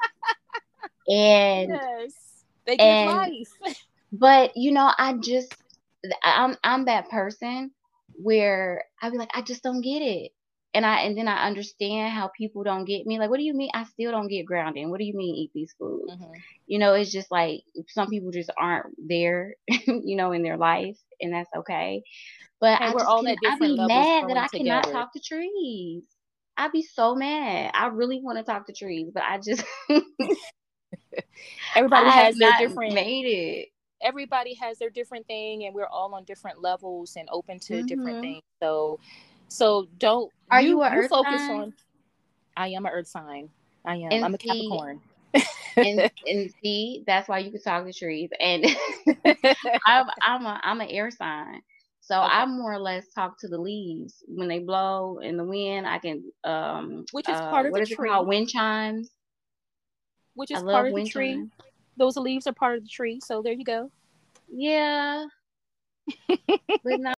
and 1.08 1.68
yes, 1.70 2.44
they 2.66 2.76
give 2.76 2.86
and 2.86 3.06
life. 3.06 3.48
but 4.12 4.52
you 4.56 4.72
know, 4.72 4.92
I 4.96 5.14
just, 5.14 5.54
I'm 6.22 6.56
I'm 6.64 6.84
that 6.86 7.10
person 7.10 7.72
where 8.14 8.84
I 9.00 9.10
be 9.10 9.18
like, 9.18 9.30
I 9.34 9.42
just 9.42 9.62
don't 9.62 9.80
get 9.82 10.00
it, 10.02 10.32
and 10.74 10.86
I 10.86 11.00
and 11.02 11.16
then 11.16 11.28
I 11.28 11.46
understand 11.46 12.12
how 12.12 12.28
people 12.36 12.62
don't 12.64 12.84
get 12.84 13.06
me. 13.06 13.18
Like, 13.18 13.30
what 13.30 13.38
do 13.38 13.44
you 13.44 13.54
mean? 13.54 13.70
I 13.74 13.84
still 13.84 14.10
don't 14.12 14.28
get 14.28 14.46
grounding. 14.46 14.90
What 14.90 14.98
do 14.98 15.04
you 15.04 15.14
mean 15.16 15.34
eat 15.36 15.50
these 15.54 15.74
foods? 15.78 16.12
Mhm. 16.12 16.42
You 16.66 16.78
know, 16.78 16.94
it's 16.94 17.12
just 17.12 17.30
like 17.30 17.62
some 17.88 18.08
people 18.08 18.30
just 18.30 18.50
aren't 18.58 18.94
there, 19.08 19.54
you 19.68 20.16
know, 20.16 20.32
in 20.32 20.42
their 20.42 20.56
life, 20.56 20.98
and 21.20 21.32
that's 21.32 21.50
okay. 21.56 22.02
But 22.60 22.80
And 22.80 22.92
I 22.92 22.94
we're 22.94 23.04
all 23.04 23.20
can 23.20 23.28
at 23.28 23.38
I 23.44 23.50
different 23.50 23.74
be 23.74 23.86
mad 23.86 24.28
that 24.28 24.36
I 24.36 24.48
cannot 24.56 24.88
talk 24.90 25.12
to 25.14 25.20
trees. 25.20 26.04
I'd 26.56 26.72
be 26.72 26.82
so 26.82 27.14
mad. 27.14 27.72
I 27.74 27.86
really 27.88 28.20
want 28.20 28.38
to 28.38 28.44
talk 28.44 28.66
to 28.66 28.72
trees, 28.72 29.10
but 29.12 29.22
I 29.22 29.38
just 29.38 29.64
Everybody 31.74 32.10
I 32.10 32.12
has 32.12 32.36
their 32.38 32.52
different 32.52 32.94
made 32.94 33.26
it. 33.26 33.68
everybody 34.02 34.54
has 34.54 34.78
their 34.78 34.90
different 34.90 35.26
thing 35.26 35.64
and 35.64 35.74
we're 35.74 35.86
all 35.86 36.14
on 36.14 36.24
different 36.24 36.60
levels 36.60 37.16
and 37.16 37.28
open 37.32 37.58
to 37.60 37.82
different 37.82 38.18
Mhm. 38.18 38.20
things 38.20 38.42
so 38.60 38.98
so 39.52 39.86
don't 39.98 40.30
Are 40.50 40.60
you 40.60 40.78
you 40.78 40.82
you 40.82 41.02
earth 41.02 41.08
focus 41.08 41.42
sign? 41.48 41.50
on 41.50 41.72
i 42.56 42.68
am 42.68 42.86
an 42.86 42.92
earth 42.92 43.08
sign 43.08 43.48
i 43.86 43.96
am 43.96 44.12
And 44.12 44.24
i'm 44.24 44.34
a 44.34 44.38
capricorn 44.38 45.00
and 45.76 46.10
and 46.26 46.50
see, 46.62 47.04
that's 47.06 47.28
why 47.28 47.38
you 47.38 47.50
can 47.50 47.62
talk 47.62 47.84
to 47.86 47.92
trees. 47.92 48.30
And 48.40 48.64
I'm 49.86 50.06
I'm 50.22 50.46
a 50.46 50.60
I'm 50.62 50.80
an 50.80 50.88
air 50.88 51.10
sign. 51.10 51.60
So 52.00 52.16
okay 52.16 52.28
I 52.30 52.46
more 52.46 52.72
or 52.72 52.78
less 52.78 53.06
talk 53.14 53.38
to 53.40 53.48
the 53.48 53.58
leaves 53.58 54.22
when 54.28 54.48
they 54.48 54.58
blow 54.58 55.18
in 55.18 55.36
the 55.36 55.44
wind. 55.44 55.86
I 55.86 55.98
can 55.98 56.22
um 56.44 57.04
which 57.12 57.28
is 57.28 57.36
uh 57.36 57.50
part 57.50 57.66
of 57.66 57.72
what 57.72 57.80
the 57.80 57.82
is 57.82 57.90
it 57.92 57.98
called? 57.98 58.28
Wind 58.28 58.48
chimes. 58.48 59.10
which 60.34 60.50
I 60.52 60.58
is 60.58 60.62
part 60.62 60.88
of 60.88 60.94
the 60.94 61.02
tree 61.02 61.34
chimes. 61.34 61.50
those 61.96 62.16
leaves 62.16 62.46
are 62.46 62.52
part 62.52 62.76
of 62.78 62.82
the 62.84 62.88
tree 62.88 63.20
so 63.20 63.42
there 63.42 63.52
you 63.52 63.64
go 63.64 63.90
Yeah, 64.54 65.26
but 66.84 66.98
no. 66.98 67.12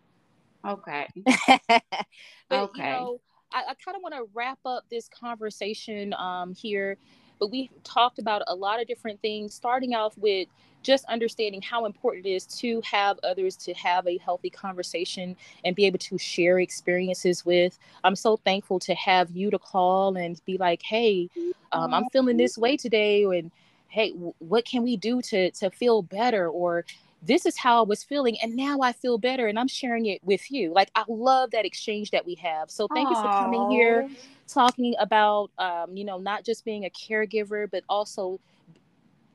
Okay. 0.66 1.07
but 2.49 2.70
you 2.74 2.84
Okay. 2.84 2.84
know 2.84 3.20
i, 3.51 3.59
I 3.70 3.74
kind 3.84 3.95
of 3.95 4.01
want 4.01 4.16
to 4.16 4.26
wrap 4.34 4.59
up 4.66 4.86
this 4.89 5.09
conversation 5.09 6.14
um, 6.14 6.53
here 6.53 6.97
but 7.39 7.51
we 7.51 7.70
talked 7.84 8.20
about 8.20 8.41
a 8.47 8.55
lot 8.55 8.82
of 8.82 8.88
different 8.88 9.22
things 9.22 9.53
starting 9.53 9.93
off 9.93 10.18
with 10.18 10.47
just 10.84 11.05
understanding 11.05 11.61
how 11.61 11.86
important 11.86 12.26
it 12.26 12.30
is 12.32 12.45
to 12.45 12.82
have 12.84 13.18
others 13.24 13.55
to 13.55 13.74
have 13.74 14.07
a 14.07 14.18
healthy 14.18 14.49
conversation 14.49 15.36
and 15.64 15.76
be 15.76 15.86
able 15.86 15.99
to 15.99 16.18
share 16.18 16.59
experiences 16.59 17.45
with 17.45 17.78
i'm 18.03 18.16
so 18.16 18.38
thankful 18.38 18.80
to 18.80 18.93
have 18.95 19.30
you 19.32 19.49
to 19.49 19.59
call 19.59 20.16
and 20.18 20.41
be 20.45 20.57
like 20.57 20.82
hey 20.84 21.30
um, 21.72 21.93
i'm 21.93 22.05
feeling 22.05 22.38
this 22.38 22.57
way 22.57 22.76
today 22.78 23.24
and 23.24 23.51
hey 23.88 24.11
w- 24.11 24.34
what 24.39 24.66
can 24.66 24.84
we 24.84 24.97
do 24.97 25.22
to 25.22 25.51
to 25.51 25.70
feel 25.70 26.01
better 26.01 26.47
or 26.49 26.86
this 27.26 27.45
is 27.45 27.57
how 27.57 27.84
I 27.84 27.88
was 27.88 28.03
feeling, 28.03 28.38
and 28.41 28.55
now 28.55 28.80
I 28.82 28.91
feel 28.91 29.17
better, 29.17 29.47
and 29.47 29.57
I'm 29.57 29.67
sharing 29.67 30.05
it 30.05 30.24
with 30.24 30.51
you. 30.51 30.74
Like 30.74 30.91
I 30.95 31.03
love 31.07 31.51
that 31.51 31.65
exchange 31.65 32.11
that 32.11 32.26
we 32.26 32.36
have. 32.36 32.69
So 32.69 32.88
thank 32.93 33.09
you 33.09 33.15
for 33.15 33.30
coming 33.30 33.69
here, 33.71 34.09
talking 34.47 34.95
about, 34.99 35.51
um, 35.57 35.95
you 35.95 36.05
know, 36.05 36.17
not 36.17 36.43
just 36.43 36.65
being 36.65 36.86
a 36.86 36.89
caregiver, 36.89 37.69
but 37.69 37.84
also 37.88 38.39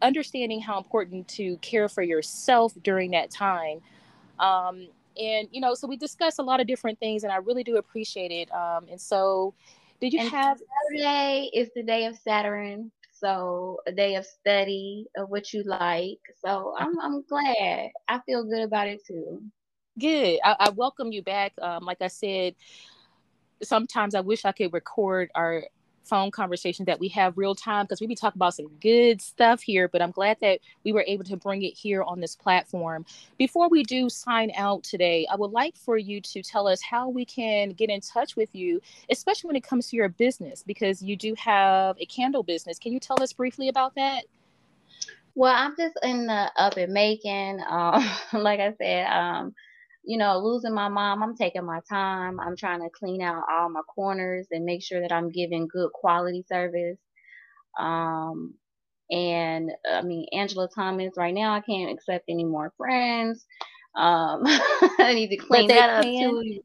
understanding 0.03 0.61
how 0.61 0.79
important 0.79 1.27
to 1.29 1.57
care 1.59 1.89
for 1.89 2.03
yourself 2.03 2.73
during 2.83 3.11
that 3.13 3.31
time. 3.31 3.81
Um, 4.39 4.89
and 5.19 5.49
you 5.51 5.61
know, 5.61 5.75
so 5.75 5.89
we 5.89 5.97
discussed 5.97 6.39
a 6.39 6.43
lot 6.43 6.61
of 6.61 6.67
different 6.67 6.99
things, 7.01 7.25
and 7.25 7.33
I 7.33 7.37
really 7.37 7.65
do 7.65 7.77
appreciate 7.77 8.31
it. 8.31 8.53
Um, 8.53 8.87
and 8.91 9.01
so, 9.01 9.55
did 10.01 10.13
you 10.13 10.21
and 10.21 10.29
have? 10.29 10.61
Saturday 10.93 11.51
is 11.55 11.71
the 11.75 11.83
day 11.83 12.05
of 12.05 12.17
Saturn, 12.19 12.93
so 13.19 13.79
a 13.87 13.93
day 13.93 14.15
of 14.17 14.25
study 14.25 15.07
of 15.17 15.29
what 15.29 15.53
you 15.53 15.63
like. 15.65 16.21
So 16.45 16.75
I'm 16.79 16.99
I'm 17.01 17.23
glad. 17.23 17.91
I 18.09 18.21
feel 18.27 18.45
good 18.45 18.63
about 18.63 18.89
it 18.89 19.05
too. 19.07 19.43
Good. 19.99 20.39
I, 20.45 20.57
I 20.61 20.71
welcome 20.71 21.13
you 21.13 21.23
back. 21.23 21.53
Um, 21.61 21.85
like 21.85 22.01
I 22.01 22.09
said, 22.09 22.55
sometimes 23.63 24.15
I 24.15 24.21
wish 24.21 24.45
I 24.45 24.53
could 24.53 24.73
record 24.73 25.31
our 25.35 25.65
phone 26.09 26.31
conversation 26.31 26.85
that 26.87 26.99
we 26.99 27.09
have 27.09 27.37
real 27.37 27.55
time 27.55 27.85
because 27.85 28.01
we 28.01 28.07
be 28.07 28.15
talking 28.15 28.39
about 28.39 28.55
some 28.55 28.69
good 28.81 29.21
stuff 29.21 29.61
here. 29.63 29.89
But 29.89 30.03
I'm 30.03 30.11
glad 30.11 30.39
that 30.41 30.61
we 30.85 30.93
were 30.93 31.05
able 31.07 31.25
to 31.25 31.37
bring 31.37 31.63
it 31.63 31.75
here 31.75 32.03
on 32.03 32.21
this 32.21 32.35
platform. 32.35 33.05
Before 33.37 33.69
we 33.69 33.83
do 33.83 34.09
sign 34.09 34.51
out 34.57 34.83
today, 34.83 35.27
I 35.31 35.37
would 35.37 35.51
like 35.51 35.77
for 35.77 35.99
you 35.99 36.21
to 36.21 36.43
tell 36.43 36.67
us 36.67 36.81
how 36.83 37.09
we 37.09 37.25
can 37.25 37.71
get 37.71 37.91
in 37.91 38.01
touch 38.01 38.37
with 38.37 38.55
you, 38.55 38.81
especially 39.11 39.49
when 39.49 39.57
it 39.57 39.65
comes 39.65 39.89
to 39.89 39.97
your 39.97 40.09
business, 40.09 40.63
because 40.67 41.03
you 41.03 41.17
do 41.17 41.35
have 41.35 41.97
a 42.01 42.07
candle 42.07 42.43
business. 42.43 42.79
Can 42.79 42.93
you 42.93 43.01
tell 43.01 43.23
us 43.23 43.33
briefly 43.33 43.69
about 43.69 43.95
that? 43.97 44.25
Well, 45.35 45.55
I'm 45.55 45.77
just 45.77 45.97
in 46.03 46.27
the 46.27 46.51
up 46.57 46.77
and 46.77 46.93
making. 46.93 47.61
Um, 47.69 48.05
like 48.33 48.61
I 48.61 48.75
said, 48.79 49.07
um, 49.07 49.55
you 50.09 50.17
know, 50.17 50.39
losing 50.39 50.73
my 50.73 50.89
mom, 50.89 51.23
I'm 51.23 51.37
taking 51.37 51.67
my 51.67 51.81
time. 51.87 52.41
I'm 52.41 52.57
trying 52.57 52.81
to 52.81 52.89
clean 52.89 53.21
out 53.21 53.45
all 53.53 53.69
my 53.69 53.83
corners 53.83 54.47
and 54.51 54.65
make 54.65 54.83
sure 54.83 55.03
that 55.03 55.13
I'm 55.13 55.29
giving 55.31 55.69
good 55.69 55.93
quality 55.93 56.47
service. 56.49 56.97
Um, 57.79 58.55
and 59.11 59.71
I 59.87 60.01
mean, 60.01 60.27
Angela 60.33 60.67
Thomas, 60.75 61.13
right 61.19 61.35
now, 61.35 61.53
I 61.53 61.61
can't 61.61 61.93
accept 61.93 62.25
any 62.27 62.45
more 62.45 62.73
friends. 62.79 63.45
Um, 63.95 64.45
I 64.47 65.13
need 65.15 65.29
to 65.29 65.37
clean 65.37 65.69
that 65.69 65.91
up 65.91 66.07
can, 66.07 66.31
too. 66.31 66.61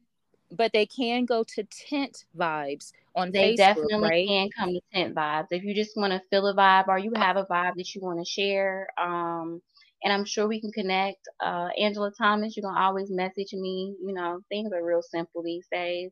but 0.50 0.72
they 0.72 0.86
can 0.86 1.26
go 1.26 1.44
to 1.44 1.64
Tent 1.64 2.24
Vibes 2.34 2.92
on 3.14 3.30
they 3.30 3.52
Facebook, 3.52 3.56
definitely 3.56 4.08
right? 4.08 4.26
can 4.26 4.48
come 4.58 4.70
to 4.70 4.80
tent 4.92 5.14
vibes 5.14 5.46
if 5.50 5.62
you 5.62 5.74
just 5.74 5.96
want 5.96 6.12
to 6.12 6.20
feel 6.30 6.46
a 6.48 6.54
vibe 6.54 6.88
or 6.88 6.98
you 6.98 7.12
have 7.14 7.36
a 7.36 7.44
vibe 7.44 7.74
that 7.76 7.94
you 7.94 8.00
want 8.00 8.18
to 8.18 8.24
share 8.24 8.88
um 8.98 9.62
and 10.04 10.12
i'm 10.12 10.24
sure 10.24 10.46
we 10.46 10.60
can 10.60 10.72
connect 10.72 11.28
uh 11.40 11.68
angela 11.80 12.12
thomas 12.16 12.56
you 12.56 12.62
can 12.62 12.74
always 12.76 13.10
message 13.10 13.52
me 13.54 13.94
you 14.04 14.14
know 14.14 14.40
things 14.50 14.72
are 14.72 14.84
real 14.84 15.02
simple 15.02 15.42
these 15.42 15.66
days 15.72 16.10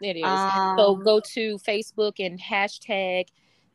It 0.00 0.16
is. 0.16 0.24
um 0.24 0.76
So 0.76 0.96
go 0.96 1.20
to 1.34 1.58
Facebook 1.58 2.14
and 2.24 2.40
hashtag 2.40 3.26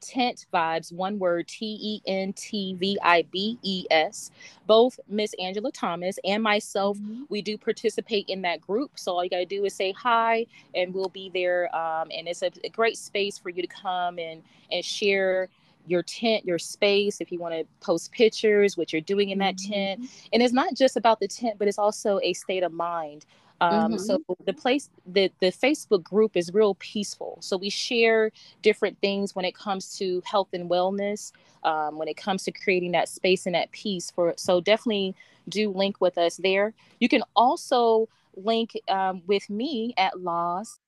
tent 0.01 0.45
vibes, 0.53 0.93
one 0.93 1.19
word 1.19 1.47
T 1.47 1.77
E 1.81 2.01
N 2.07 2.33
T 2.33 2.75
V 2.75 2.97
I 3.03 3.23
B 3.31 3.57
E 3.63 3.85
S. 3.91 4.31
Both 4.67 4.99
Miss 5.09 5.33
Angela 5.39 5.71
Thomas 5.71 6.17
and 6.23 6.41
myself, 6.43 6.97
mhm. 6.97 7.23
we 7.29 7.41
do 7.41 7.57
participate 7.57 8.25
in 8.29 8.41
that 8.43 8.61
group. 8.61 8.91
So 8.95 9.13
all 9.13 9.23
you 9.23 9.29
got 9.29 9.37
to 9.37 9.45
do 9.45 9.65
is 9.65 9.73
say 9.73 9.91
hi, 9.93 10.45
and 10.75 10.93
we'll 10.93 11.09
be 11.09 11.29
there. 11.33 11.73
Um, 11.75 12.09
and 12.17 12.27
it's 12.27 12.41
a, 12.43 12.51
a 12.63 12.69
great 12.69 12.97
space 12.97 13.37
for 13.37 13.49
you 13.49 13.61
to 13.61 13.67
come 13.67 14.19
and 14.19 14.43
and 14.71 14.85
share 14.85 15.49
your 15.87 16.03
tent, 16.03 16.45
your 16.45 16.59
space. 16.59 17.21
If 17.21 17.31
you 17.31 17.39
want 17.39 17.55
to 17.55 17.65
post 17.79 18.11
pictures, 18.11 18.77
what 18.77 18.93
you're 18.93 19.01
doing 19.01 19.29
in 19.29 19.39
that 19.39 19.57
tent, 19.57 20.01
and 20.33 20.43
it's 20.43 20.53
not 20.53 20.73
just 20.75 20.97
about 20.97 21.19
the 21.19 21.27
tent, 21.27 21.57
but 21.57 21.67
it's 21.67 21.79
also 21.79 22.19
a 22.23 22.33
state 22.33 22.63
of 22.63 22.71
mind. 22.73 23.25
Um, 23.61 23.93
Mhm. 23.93 23.99
So 23.99 24.21
the 24.45 24.53
place, 24.53 24.89
the 25.05 25.31
the 25.39 25.47
Facebook 25.51 26.03
group 26.03 26.37
is 26.37 26.53
real 26.53 26.75
peaceful. 26.75 27.37
So 27.41 27.57
we 27.57 27.69
share 27.69 28.31
different 28.61 28.97
things 29.01 29.35
when 29.35 29.45
it 29.45 29.53
comes 29.55 29.97
to 29.97 30.21
health 30.25 30.49
and 30.53 30.69
wellness, 30.69 31.31
um, 31.63 31.97
when 31.97 32.07
it 32.07 32.15
comes 32.17 32.43
to 32.45 32.51
creating 32.51 32.91
that 32.93 33.09
space 33.09 33.45
and 33.45 33.55
that 33.55 33.71
peace 33.71 34.11
for. 34.11 34.33
So 34.37 34.61
definitely 34.61 35.15
do 35.49 35.71
link 35.71 35.99
with 35.99 36.17
us 36.17 36.37
there. 36.37 36.73
You 36.99 37.09
can 37.09 37.23
also 37.35 38.07
link 38.35 38.71
um, 38.87 39.23
with 39.27 39.49
me 39.49 39.93
at 39.97 40.19
La's 40.21 40.79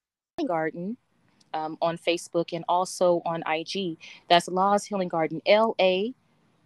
Garden 0.48 0.98
um, 1.54 1.78
on 1.82 1.97
Facebook 1.97 2.54
and 2.54 2.64
also 2.68 3.22
on 3.26 3.43
IG. 3.47 3.97
That's 4.30 4.47
La's 4.47 4.86
Healing 4.86 5.08
Garden, 5.08 5.41
L 5.45 5.76
A 5.80 6.14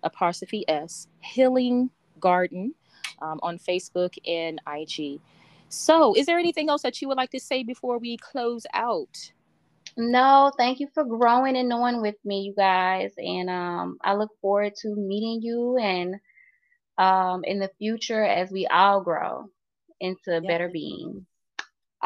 apostrophe 0.04 0.66
S 0.68 1.08
Healing 1.20 1.90
Garden 2.20 2.74
um, 3.22 3.40
on 3.44 3.58
Facebook 3.58 4.16
and 4.28 4.62
IG. 4.68 5.20
So, 5.70 6.16
is 6.16 6.26
there 6.26 6.40
anything 6.40 6.70
else 6.70 6.84
that 6.84 7.02
you 7.02 7.08
would 7.08 7.18
like 7.18 7.32
to 7.32 7.40
say 7.40 7.64
before 7.64 7.98
we 7.98 8.18
close 8.18 8.66
out? 8.74 9.32
no 9.98 10.52
thank 10.58 10.82
you 10.82 10.90
for 10.94 11.06
growing 11.06 11.56
and 11.56 11.70
knowing 11.70 12.02
with 12.02 12.16
me 12.26 12.42
you 12.42 12.54
guys 12.54 13.14
and 13.18 13.50
um 13.50 13.98
i 14.04 14.14
look 14.14 14.30
forward 14.42 14.74
to 14.76 14.94
meeting 14.94 15.42
you 15.42 15.78
and 15.78 16.16
um 16.98 17.46
in 17.46 17.60
the 17.60 17.72
future 17.78 18.26
as 18.26 18.52
we 18.52 18.68
all 18.68 19.00
grow 19.00 19.50
into 20.02 20.42
better 20.42 20.68
beings 20.68 21.24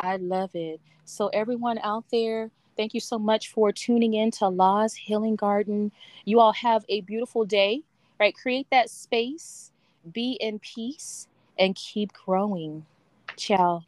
I 0.02 0.16
love 0.18 0.52
it. 0.54 0.80
So, 1.04 1.28
everyone 1.28 1.78
out 1.80 2.06
there, 2.12 2.52
thank 2.80 2.94
you 2.94 3.02
so 3.02 3.20
much 3.20 3.52
for 3.52 3.74
tuning 3.74 4.14
in 4.14 4.32
to 4.32 4.48
La's 4.48 4.94
Healing 4.94 5.36
Garden. 5.36 5.92
You 6.24 6.40
all 6.40 6.54
have 6.54 6.86
a 6.88 7.02
beautiful 7.02 7.44
day, 7.44 7.82
right? 8.18 8.34
Create 8.34 8.68
that 8.72 8.90
space, 8.90 9.74
be 10.14 10.38
in 10.40 10.60
peace, 10.60 11.28
and 11.60 11.76
keep 11.76 12.14
growing. 12.14 12.86
Ciao. 13.36 13.84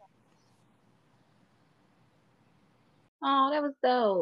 oh 3.24 3.50
that 3.50 3.62
was 3.62 3.74
dope 3.82 4.20